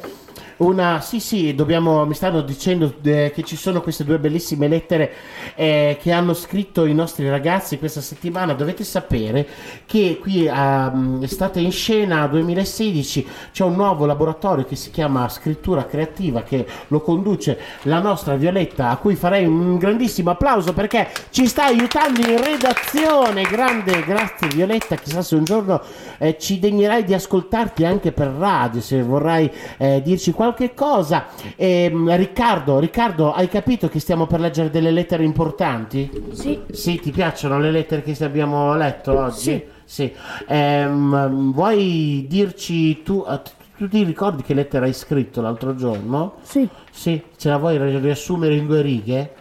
una. 0.57 1.01
Sì, 1.01 1.19
sì, 1.19 1.55
dobbiamo. 1.55 2.05
Mi 2.05 2.13
stanno 2.13 2.41
dicendo 2.41 2.93
eh, 3.03 3.31
che 3.33 3.43
ci 3.43 3.55
sono 3.55 3.81
queste 3.81 4.03
due 4.03 4.19
bellissime 4.19 4.67
lettere 4.67 5.11
eh, 5.55 5.97
che 6.01 6.11
hanno 6.11 6.33
scritto 6.33 6.85
i 6.85 6.93
nostri 6.93 7.29
ragazzi 7.29 7.77
questa 7.77 8.01
settimana. 8.01 8.53
Dovete 8.53 8.83
sapere 8.83 9.47
che 9.85 10.19
qui 10.21 10.47
a 10.47 10.93
Estate 11.21 11.59
in 11.59 11.71
Scena 11.71 12.27
2016 12.27 13.27
c'è 13.51 13.63
un 13.63 13.75
nuovo 13.75 14.05
laboratorio 14.05 14.65
che 14.65 14.75
si 14.75 14.91
chiama 14.91 15.27
Scrittura 15.29 15.85
Creativa 15.85 16.43
che 16.43 16.65
lo 16.87 17.01
conduce 17.01 17.57
la 17.83 17.99
nostra 17.99 18.35
Violetta, 18.35 18.89
a 18.89 18.97
cui 18.97 19.15
farei 19.15 19.45
un 19.45 19.77
grandissimo 19.77 20.31
applauso 20.31 20.73
perché 20.73 21.09
ci 21.29 21.47
sta 21.47 21.65
aiutando 21.65 22.21
in 22.21 22.43
redazione. 22.43 23.43
Grande, 23.43 24.03
grazie 24.03 24.47
Violetta. 24.47 24.95
Chissà 24.95 25.21
se 25.21 25.35
un 25.35 25.43
giorno 25.43 25.81
eh, 26.17 26.37
ci 26.39 26.59
degnerai 26.59 27.03
di 27.03 27.13
ascoltarti 27.13 27.85
anche 27.85 28.11
per 28.11 28.27
radio, 28.27 28.81
se 28.81 29.01
vorrai 29.01 29.51
eh, 29.77 30.01
dirci 30.01 30.31
qualche 30.53 30.73
cosa. 30.73 31.25
Ehm, 31.55 32.15
Riccardo, 32.15 32.79
Riccardo, 32.79 33.33
hai 33.33 33.47
capito 33.49 33.89
che 33.89 33.99
stiamo 33.99 34.27
per 34.27 34.39
leggere 34.39 34.69
delle 34.69 34.91
lettere 34.91 35.23
importanti? 35.23 36.09
Sì. 36.31 36.59
Sì, 36.71 36.99
ti 36.99 37.11
piacciono 37.11 37.59
le 37.59 37.71
lettere 37.71 38.03
che 38.03 38.23
abbiamo 38.23 38.75
letto 38.75 39.17
oggi? 39.17 39.39
Sì. 39.41 39.63
Sì. 39.85 40.13
Ehm, 40.47 41.51
vuoi 41.51 42.25
dirci 42.29 43.03
tu, 43.03 43.25
eh, 43.27 43.41
tu 43.77 43.87
ti 43.89 44.03
ricordi 44.03 44.43
che 44.43 44.53
lettera 44.53 44.85
hai 44.85 44.93
scritto 44.93 45.41
l'altro 45.41 45.75
giorno? 45.75 46.35
Sì. 46.43 46.67
Sì, 46.89 47.21
ce 47.35 47.49
la 47.49 47.57
vuoi 47.57 47.77
ri- 47.77 47.99
riassumere 47.99 48.55
in 48.55 48.65
due 48.67 48.81
righe? 48.81 49.33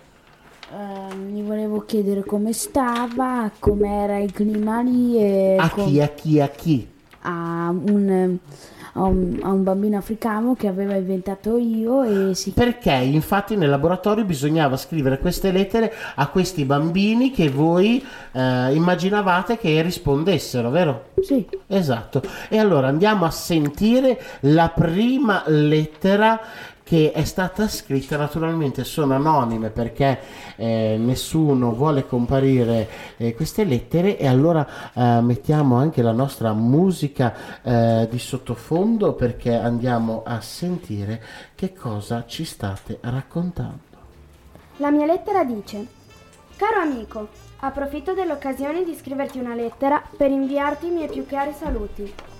Eh, 0.72 1.14
mi 1.14 1.42
volevo 1.42 1.84
chiedere 1.84 2.24
come 2.24 2.52
stava, 2.52 3.50
com'era 3.58 4.18
il 4.18 4.32
clima 4.32 4.80
lì 4.80 5.16
e 5.18 5.56
A 5.58 5.68
com- 5.68 5.84
chi, 5.84 6.00
a 6.00 6.08
chi, 6.08 6.40
a 6.40 6.48
chi? 6.48 6.88
a 7.24 7.68
un, 7.70 8.36
a 8.94 9.02
un- 9.04 9.38
a 9.42 9.50
un 9.50 9.62
bambino 9.62 9.96
africano 9.96 10.54
che 10.54 10.66
aveva 10.66 10.94
inventato 10.94 11.56
io 11.56 12.02
e 12.02 12.34
si 12.34 12.50
Perché 12.50 12.92
infatti 12.92 13.56
nel 13.56 13.70
laboratorio 13.70 14.24
bisognava 14.24 14.76
scrivere 14.76 15.18
queste 15.18 15.50
lettere 15.50 15.92
a 16.16 16.26
questi 16.28 16.64
bambini 16.64 17.30
che 17.30 17.48
voi 17.48 18.04
eh, 18.32 18.74
immaginavate 18.74 19.56
che 19.58 19.80
rispondessero, 19.82 20.70
vero? 20.70 21.04
Sì. 21.20 21.46
Esatto. 21.66 22.22
E 22.48 22.58
allora 22.58 22.88
andiamo 22.88 23.24
a 23.24 23.30
sentire 23.30 24.20
la 24.40 24.68
prima 24.74 25.42
lettera 25.46 26.40
che 26.92 27.10
è 27.10 27.24
stata 27.24 27.68
scritta 27.68 28.18
naturalmente 28.18 28.84
sono 28.84 29.14
anonime 29.14 29.70
perché 29.70 30.20
eh, 30.56 30.96
nessuno 30.98 31.72
vuole 31.72 32.06
comparire 32.06 32.86
eh, 33.16 33.34
queste 33.34 33.64
lettere 33.64 34.18
e 34.18 34.26
allora 34.26 34.92
eh, 34.92 35.22
mettiamo 35.22 35.76
anche 35.76 36.02
la 36.02 36.12
nostra 36.12 36.52
musica 36.52 37.62
eh, 37.62 38.08
di 38.10 38.18
sottofondo 38.18 39.14
perché 39.14 39.54
andiamo 39.54 40.22
a 40.26 40.42
sentire 40.42 41.22
che 41.54 41.72
cosa 41.72 42.26
ci 42.26 42.44
state 42.44 42.98
raccontando. 43.00 43.80
La 44.76 44.90
mia 44.90 45.06
lettera 45.06 45.44
dice: 45.44 45.86
Caro 46.56 46.78
amico, 46.78 47.28
approfitto 47.60 48.12
dell'occasione 48.12 48.84
di 48.84 48.94
scriverti 48.94 49.38
una 49.38 49.54
lettera 49.54 50.02
per 50.14 50.30
inviarti 50.30 50.88
i 50.88 50.90
miei 50.90 51.08
più 51.08 51.24
cari 51.24 51.54
saluti 51.58 52.31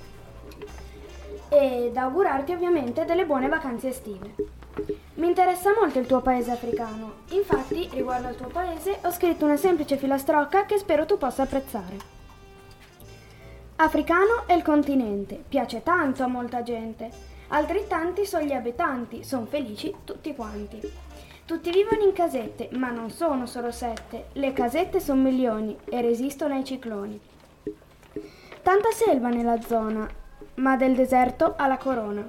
ed 1.53 1.95
augurarti 1.99 2.53
ovviamente 2.53 3.05
delle 3.05 3.27
buone 3.27 3.47
vacanze 3.47 3.89
estive. 3.89 4.35
Mi 5.17 5.27
interessa 5.27 5.75
molto 5.79 5.99
il 5.99 6.07
tuo 6.07 6.23
paese 6.23 6.51
africano, 6.51 7.17
infatti 7.29 7.91
riguardo 7.93 8.29
al 8.29 8.37
tuo 8.37 8.47
paese 8.47 8.99
ho 9.03 9.11
scritto 9.11 9.45
una 9.45 9.59
semplice 9.59 9.99
filastrocca 9.99 10.65
che 10.65 10.79
spero 10.79 11.05
tu 11.05 11.19
possa 11.19 11.43
apprezzare. 11.43 11.97
Africano 13.77 14.45
è 14.47 14.55
il 14.55 14.63
continente, 14.63 15.45
piace 15.47 15.83
tanto 15.83 16.23
a 16.23 16.27
molta 16.27 16.63
gente, 16.63 17.11
altrettanti 17.49 18.25
sono 18.25 18.45
gli 18.45 18.53
abitanti, 18.53 19.23
sono 19.23 19.45
felici 19.45 19.95
tutti 20.05 20.35
quanti. 20.35 20.81
Tutti 21.45 21.71
vivono 21.71 22.03
in 22.03 22.15
casette, 22.15 22.71
ma 22.73 22.91
non 22.91 23.11
sono 23.11 23.45
solo 23.45 23.71
sette, 23.71 24.29
le 24.33 24.55
casette 24.55 25.01
sono 25.01 25.21
milioni 25.21 25.77
e 25.85 26.01
resistono 26.01 26.55
ai 26.55 26.65
cicloni. 26.65 27.21
Tanta 28.63 28.91
selva 28.93 29.29
nella 29.29 29.61
zona, 29.61 30.09
ma 30.55 30.77
del 30.77 30.95
deserto 30.95 31.55
alla 31.57 31.77
corona. 31.77 32.29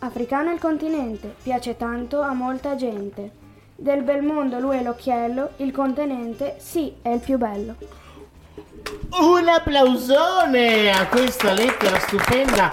Africano 0.00 0.50
il 0.52 0.58
continente, 0.58 1.34
piace 1.42 1.76
tanto 1.76 2.20
a 2.20 2.32
molta 2.32 2.74
gente. 2.74 3.30
Del 3.74 4.02
bel 4.02 4.22
mondo 4.22 4.58
lui 4.58 4.76
è 4.76 4.82
l'occhiello, 4.82 5.50
il 5.56 5.72
continente 5.72 6.56
sì 6.58 6.94
è 7.02 7.08
il 7.10 7.20
più 7.20 7.38
bello. 7.38 7.74
Un 9.20 9.48
applausone 9.48 10.90
a 10.90 11.06
questa 11.06 11.52
lettera 11.52 11.98
stupenda 11.98 12.72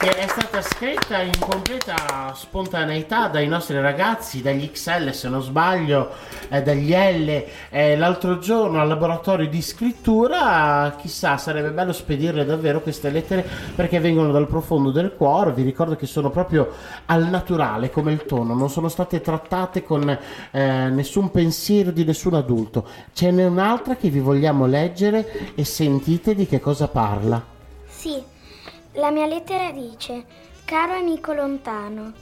che 0.00 0.16
è 0.16 0.26
stata 0.28 0.62
scritta 0.62 1.20
in 1.20 1.38
completa 1.38 2.32
spontaneità 2.34 3.28
dai 3.28 3.46
nostri 3.46 3.78
ragazzi, 3.78 4.40
dagli 4.40 4.70
XL 4.70 5.10
se 5.10 5.28
non 5.28 5.42
sbaglio, 5.42 6.12
eh, 6.48 6.62
dagli 6.62 6.94
L. 6.94 7.44
Eh, 7.68 7.98
l'altro 7.98 8.38
giorno 8.38 8.80
al 8.80 8.88
laboratorio 8.88 9.46
di 9.46 9.60
scrittura, 9.60 10.96
chissà, 10.98 11.36
sarebbe 11.36 11.70
bello 11.70 11.92
spedirle 11.92 12.46
davvero 12.46 12.80
queste 12.80 13.10
lettere 13.10 13.46
perché 13.74 14.00
vengono 14.00 14.32
dal 14.32 14.46
profondo 14.46 14.90
del 14.90 15.12
cuore. 15.14 15.52
Vi 15.52 15.64
ricordo 15.64 15.96
che 15.96 16.06
sono 16.06 16.30
proprio 16.30 16.72
al 17.04 17.28
naturale 17.28 17.90
come 17.90 18.12
il 18.12 18.24
tono, 18.24 18.54
non 18.54 18.70
sono 18.70 18.88
state 18.88 19.20
trattate 19.20 19.82
con 19.82 20.08
eh, 20.08 20.88
nessun 20.88 21.30
pensiero 21.30 21.90
di 21.90 22.06
nessun 22.06 22.32
adulto. 22.32 22.86
Ce 23.12 23.30
n'è 23.30 23.44
un'altra 23.44 23.96
che 23.96 24.08
vi 24.08 24.20
vogliamo 24.20 24.64
leggere 24.64 25.52
e 25.54 25.62
sentite 25.66 26.34
di 26.34 26.46
che 26.46 26.58
cosa 26.58 26.88
parla. 26.88 27.58
Sì, 27.86 28.29
la 29.00 29.10
mia 29.10 29.24
lettera 29.24 29.72
dice, 29.72 30.26
caro 30.66 30.92
amico 30.92 31.32
lontano, 31.32 32.12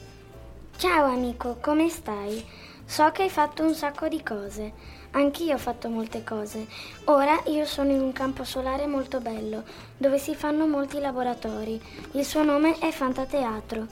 ciao 0.76 1.06
amico, 1.06 1.56
come 1.60 1.88
stai? 1.88 2.42
So 2.84 3.10
che 3.10 3.22
hai 3.22 3.30
fatto 3.30 3.64
un 3.64 3.74
sacco 3.74 4.06
di 4.06 4.22
cose, 4.22 4.72
anch'io 5.10 5.54
ho 5.54 5.58
fatto 5.58 5.88
molte 5.88 6.22
cose. 6.22 6.68
Ora 7.06 7.42
io 7.46 7.64
sono 7.64 7.90
in 7.90 8.00
un 8.00 8.12
campo 8.12 8.44
solare 8.44 8.86
molto 8.86 9.18
bello, 9.18 9.64
dove 9.96 10.18
si 10.18 10.36
fanno 10.36 10.68
molti 10.68 11.00
laboratori. 11.00 11.82
Il 12.12 12.24
suo 12.24 12.44
nome 12.44 12.78
è 12.78 12.92
Fantateatro. 12.92 13.84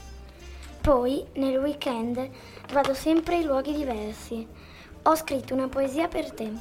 Poi, 0.79 1.25
nel 1.33 1.57
weekend, 1.57 2.29
vado 2.71 2.93
sempre 2.93 3.35
in 3.35 3.47
luoghi 3.47 3.73
diversi. 3.73 4.47
Ho 5.03 5.15
scritto 5.15 5.53
una 5.53 5.67
poesia 5.67 6.07
per 6.07 6.31
te. 6.31 6.51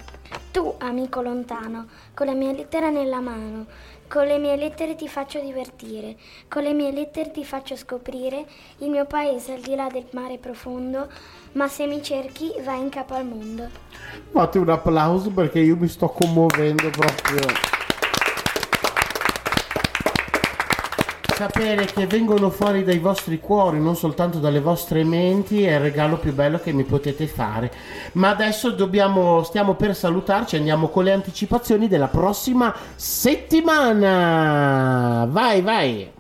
Tu, 0.51 0.75
amico 0.79 1.21
lontano, 1.21 1.87
con 2.15 2.27
la 2.27 2.33
mia 2.33 2.51
lettera 2.51 2.91
nella 2.91 3.21
mano, 3.21 3.67
con 4.09 4.27
le 4.27 4.39
mie 4.39 4.57
lettere 4.57 4.95
ti 4.95 5.09
faccio 5.09 5.41
divertire, 5.41 6.17
con 6.49 6.63
le 6.63 6.73
mie 6.73 6.93
lettere 6.93 7.31
ti 7.31 7.45
faccio 7.45 7.77
scoprire 7.77 8.47
il 8.79 8.91
mio 8.91 9.05
paese 9.07 9.55
al 9.55 9.61
di 9.61 9.75
là 9.75 9.89
del 9.91 10.07
mare 10.13 10.39
profondo, 10.39 11.09
ma 11.53 11.69
se 11.69 11.87
mi 11.87 12.03
cerchi 12.03 12.53
vai 12.63 12.81
in 12.81 12.89
capo 12.89 13.15
al 13.15 13.27
mondo. 13.27 13.69
Fate 14.31 14.59
un 14.59 14.69
applauso 14.69 15.31
perché 15.31 15.61
io 15.61 15.77
mi 15.77 15.89
sto 15.89 16.09
commuovendo 16.09 16.91
proprio. 16.91 17.86
Sapere 21.37 21.85
che 21.85 22.07
vengono 22.07 22.49
fuori 22.49 22.83
dai 22.83 22.99
vostri 22.99 23.39
cuori, 23.41 23.79
non 23.79 23.95
soltanto 23.95 24.39
dalle 24.39 24.61
vostre 24.61 25.05
menti, 25.05 25.65
è 25.65 25.75
il 25.75 25.81
regalo 25.81 26.17
più 26.17 26.33
bello 26.33 26.59
che 26.59 26.73
mi 26.73 26.85
potete 26.85 27.27
fare. 27.27 27.71
Ma 28.13 28.31
adesso 28.31 28.71
dobbiamo, 28.71 29.43
stiamo 29.43 29.75
per 29.75 29.95
salutarci, 29.95 30.57
andiamo 30.57 30.89
con 30.89 31.05
le 31.05 31.13
anticipazioni 31.13 31.89
della 31.89 32.09
prossima 32.09 32.75
settimana. 32.95 34.47
Vai, 35.29 35.61
vai. 35.61 36.11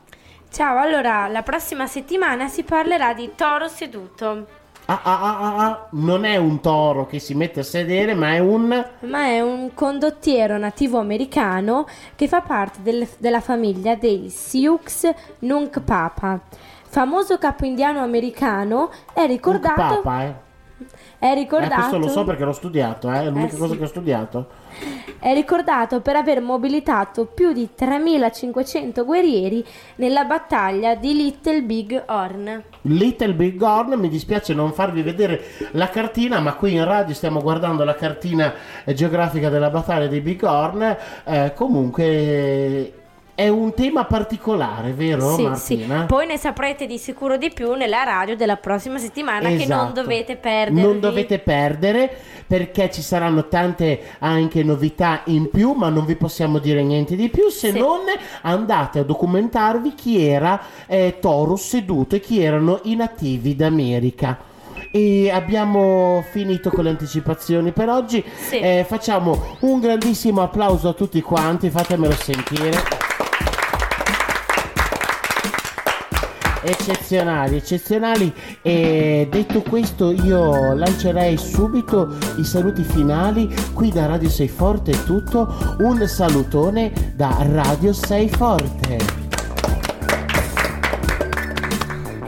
Ciao, 0.50 0.76
allora 0.76 1.28
la 1.28 1.40
prossima 1.40 1.86
settimana 1.86 2.48
si 2.48 2.62
parlerà 2.62 3.14
di 3.14 3.30
toro 3.34 3.68
seduto. 3.68 4.64
Ah, 4.88 5.00
ah, 5.02 5.20
ah, 5.20 5.38
ah, 5.38 5.64
ah, 5.66 5.86
non 5.92 6.24
è 6.24 6.36
un 6.36 6.60
toro 6.60 7.06
che 7.06 7.18
si 7.18 7.34
mette 7.34 7.60
a 7.60 7.62
sedere, 7.64 8.14
ma 8.14 8.34
è 8.34 8.38
un... 8.38 8.86
Ma 9.00 9.24
è 9.24 9.40
un 9.40 9.74
condottiero 9.74 10.58
nativo 10.58 10.98
americano 10.98 11.86
che 12.14 12.28
fa 12.28 12.40
parte 12.40 12.78
del- 12.82 13.08
della 13.18 13.40
famiglia 13.40 13.96
dei 13.96 14.30
Sioux 14.30 15.12
Nunk 15.40 15.80
Papa. 15.80 16.38
Famoso 16.88 17.36
capo 17.36 17.64
indiano 17.64 17.98
americano, 18.00 18.90
è 19.12 19.26
ricordato... 19.26 19.74
Papa, 19.74 20.22
eh. 20.22 20.34
È 21.18 21.30
Eh, 21.30 21.34
ricordato... 21.34 21.74
questo 21.74 21.98
lo 21.98 22.08
so 22.08 22.22
perché 22.24 22.44
l'ho 22.44 22.52
studiato, 22.52 23.10
eh, 23.10 23.22
è 23.22 23.24
l'unica 23.30 23.54
Eh, 23.56 23.58
cosa 23.58 23.72
sì. 23.72 23.78
che 23.78 23.84
ho 23.84 23.88
studiato. 23.88 24.46
È 25.18 25.32
ricordato 25.32 26.00
per 26.00 26.14
aver 26.14 26.40
mobilitato 26.40 27.24
più 27.26 27.52
di 27.52 27.70
3500 27.74 29.04
guerrieri 29.04 29.64
nella 29.96 30.24
battaglia 30.24 30.94
di 30.94 31.14
Little 31.14 31.62
Big 31.62 32.04
Horn. 32.06 32.62
Little 32.82 33.34
Big 33.34 33.60
Horn, 33.60 33.98
mi 33.98 34.08
dispiace 34.08 34.54
non 34.54 34.72
farvi 34.72 35.02
vedere 35.02 35.42
la 35.72 35.88
cartina, 35.88 36.38
ma 36.38 36.54
qui 36.54 36.74
in 36.74 36.84
radio 36.84 37.14
stiamo 37.14 37.40
guardando 37.40 37.82
la 37.82 37.94
cartina 37.94 38.54
geografica 38.84 39.48
della 39.48 39.70
battaglia 39.70 40.06
di 40.06 40.20
Big 40.20 40.42
Horn. 40.42 40.96
Eh, 41.24 41.52
comunque 41.54 43.05
è 43.36 43.48
un 43.48 43.74
tema 43.74 44.06
particolare, 44.06 44.92
vero 44.92 45.28
sì, 45.34 45.36
sì. 45.36 45.76
Martina? 45.76 46.04
Poi 46.06 46.26
ne 46.26 46.38
saprete 46.38 46.86
di 46.86 46.96
sicuro 46.96 47.36
di 47.36 47.50
più 47.52 47.74
nella 47.74 48.02
radio 48.02 48.34
della 48.34 48.56
prossima 48.56 48.96
settimana 48.98 49.48
che 49.50 49.54
non 49.54 49.60
Esatto. 49.60 50.00
dovete 50.00 50.36
perdere. 50.36 50.86
Non 50.86 50.98
dovete 51.00 51.38
perdere 51.38 52.10
perché 52.46 52.90
ci 52.90 53.02
saranno 53.02 53.46
tante 53.46 54.00
anche 54.20 54.62
novità 54.64 55.20
in 55.26 55.50
più, 55.50 55.72
ma 55.72 55.90
non 55.90 56.06
vi 56.06 56.16
possiamo 56.16 56.58
dire 56.58 56.82
niente 56.82 57.14
di 57.14 57.28
più 57.28 57.50
se 57.50 57.72
Sì. 57.72 57.78
non 57.78 58.00
andate 58.40 59.00
a 59.00 59.04
documentarvi 59.04 59.94
chi 59.94 60.26
era 60.26 60.58
eh, 60.86 61.18
Toro 61.20 61.56
seduto 61.56 62.16
e 62.16 62.20
chi 62.20 62.42
erano 62.42 62.80
i 62.84 62.96
nativi 62.96 63.54
d'America. 63.54 64.38
E 64.90 65.30
abbiamo 65.30 66.24
finito 66.30 66.70
con 66.70 66.84
le 66.84 66.90
anticipazioni 66.90 67.70
per 67.72 67.90
oggi. 67.90 68.24
Sì. 68.34 68.58
Eh, 68.60 68.86
facciamo 68.88 69.56
un 69.60 69.78
grandissimo 69.78 70.40
applauso 70.40 70.88
a 70.88 70.92
tutti 70.94 71.20
quanti, 71.20 71.68
fatemelo 71.68 72.14
sentire. 72.14 73.04
Eccezionali, 76.68 77.56
eccezionali. 77.56 78.34
E 78.60 79.28
detto 79.30 79.62
questo, 79.62 80.10
io 80.10 80.74
lancerei 80.74 81.36
subito 81.36 82.16
i 82.38 82.44
saluti 82.44 82.82
finali. 82.82 83.54
Qui 83.72 83.92
da 83.92 84.06
Radio 84.06 84.28
Sei 84.28 84.48
Forte 84.48 84.90
è 84.90 85.04
tutto. 85.04 85.76
Un 85.78 86.04
salutone 86.08 87.12
da 87.14 87.36
Radio 87.40 87.92
Sei 87.92 88.28
Forte. 88.28 89.24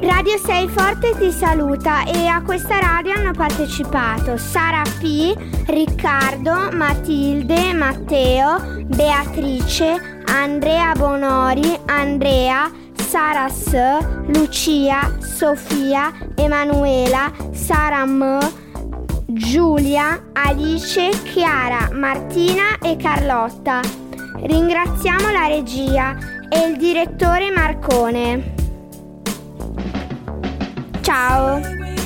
Radio 0.01 0.39
6 0.39 0.69
Forte 0.69 1.17
ti 1.19 1.33
saluta 1.33 2.05
e 2.05 2.29
a 2.29 2.41
questa 2.43 2.79
radio 2.79 3.15
hanno 3.15 3.33
partecipato 3.33 4.37
Sara 4.37 4.83
P, 4.83 5.35
Riccardo, 5.67 6.71
Matilde, 6.73 7.73
Matteo, 7.73 8.85
Beatrice, 8.85 10.23
Andrea 10.27 10.93
Bonori, 10.93 11.77
Andrea, 11.87 12.71
Sara 13.09 13.49
S, 13.49 13.73
Lucia, 14.27 15.17
Sofia, 15.19 16.13
Emanuela, 16.37 17.33
Sara 17.53 18.05
M, 18.05 18.39
Giulia, 19.25 20.29
Alice, 20.35 21.09
Chiara, 21.33 21.89
Martina 21.95 22.77
e 22.83 22.97
Carlotta. 22.99 23.81
Ringraziamo 24.43 25.31
la 25.31 25.47
regia 25.47 26.19
e 26.51 26.67
il 26.69 26.77
direttore 26.77 27.51
Marcone. 27.51 28.55
Ciao! 31.01 31.98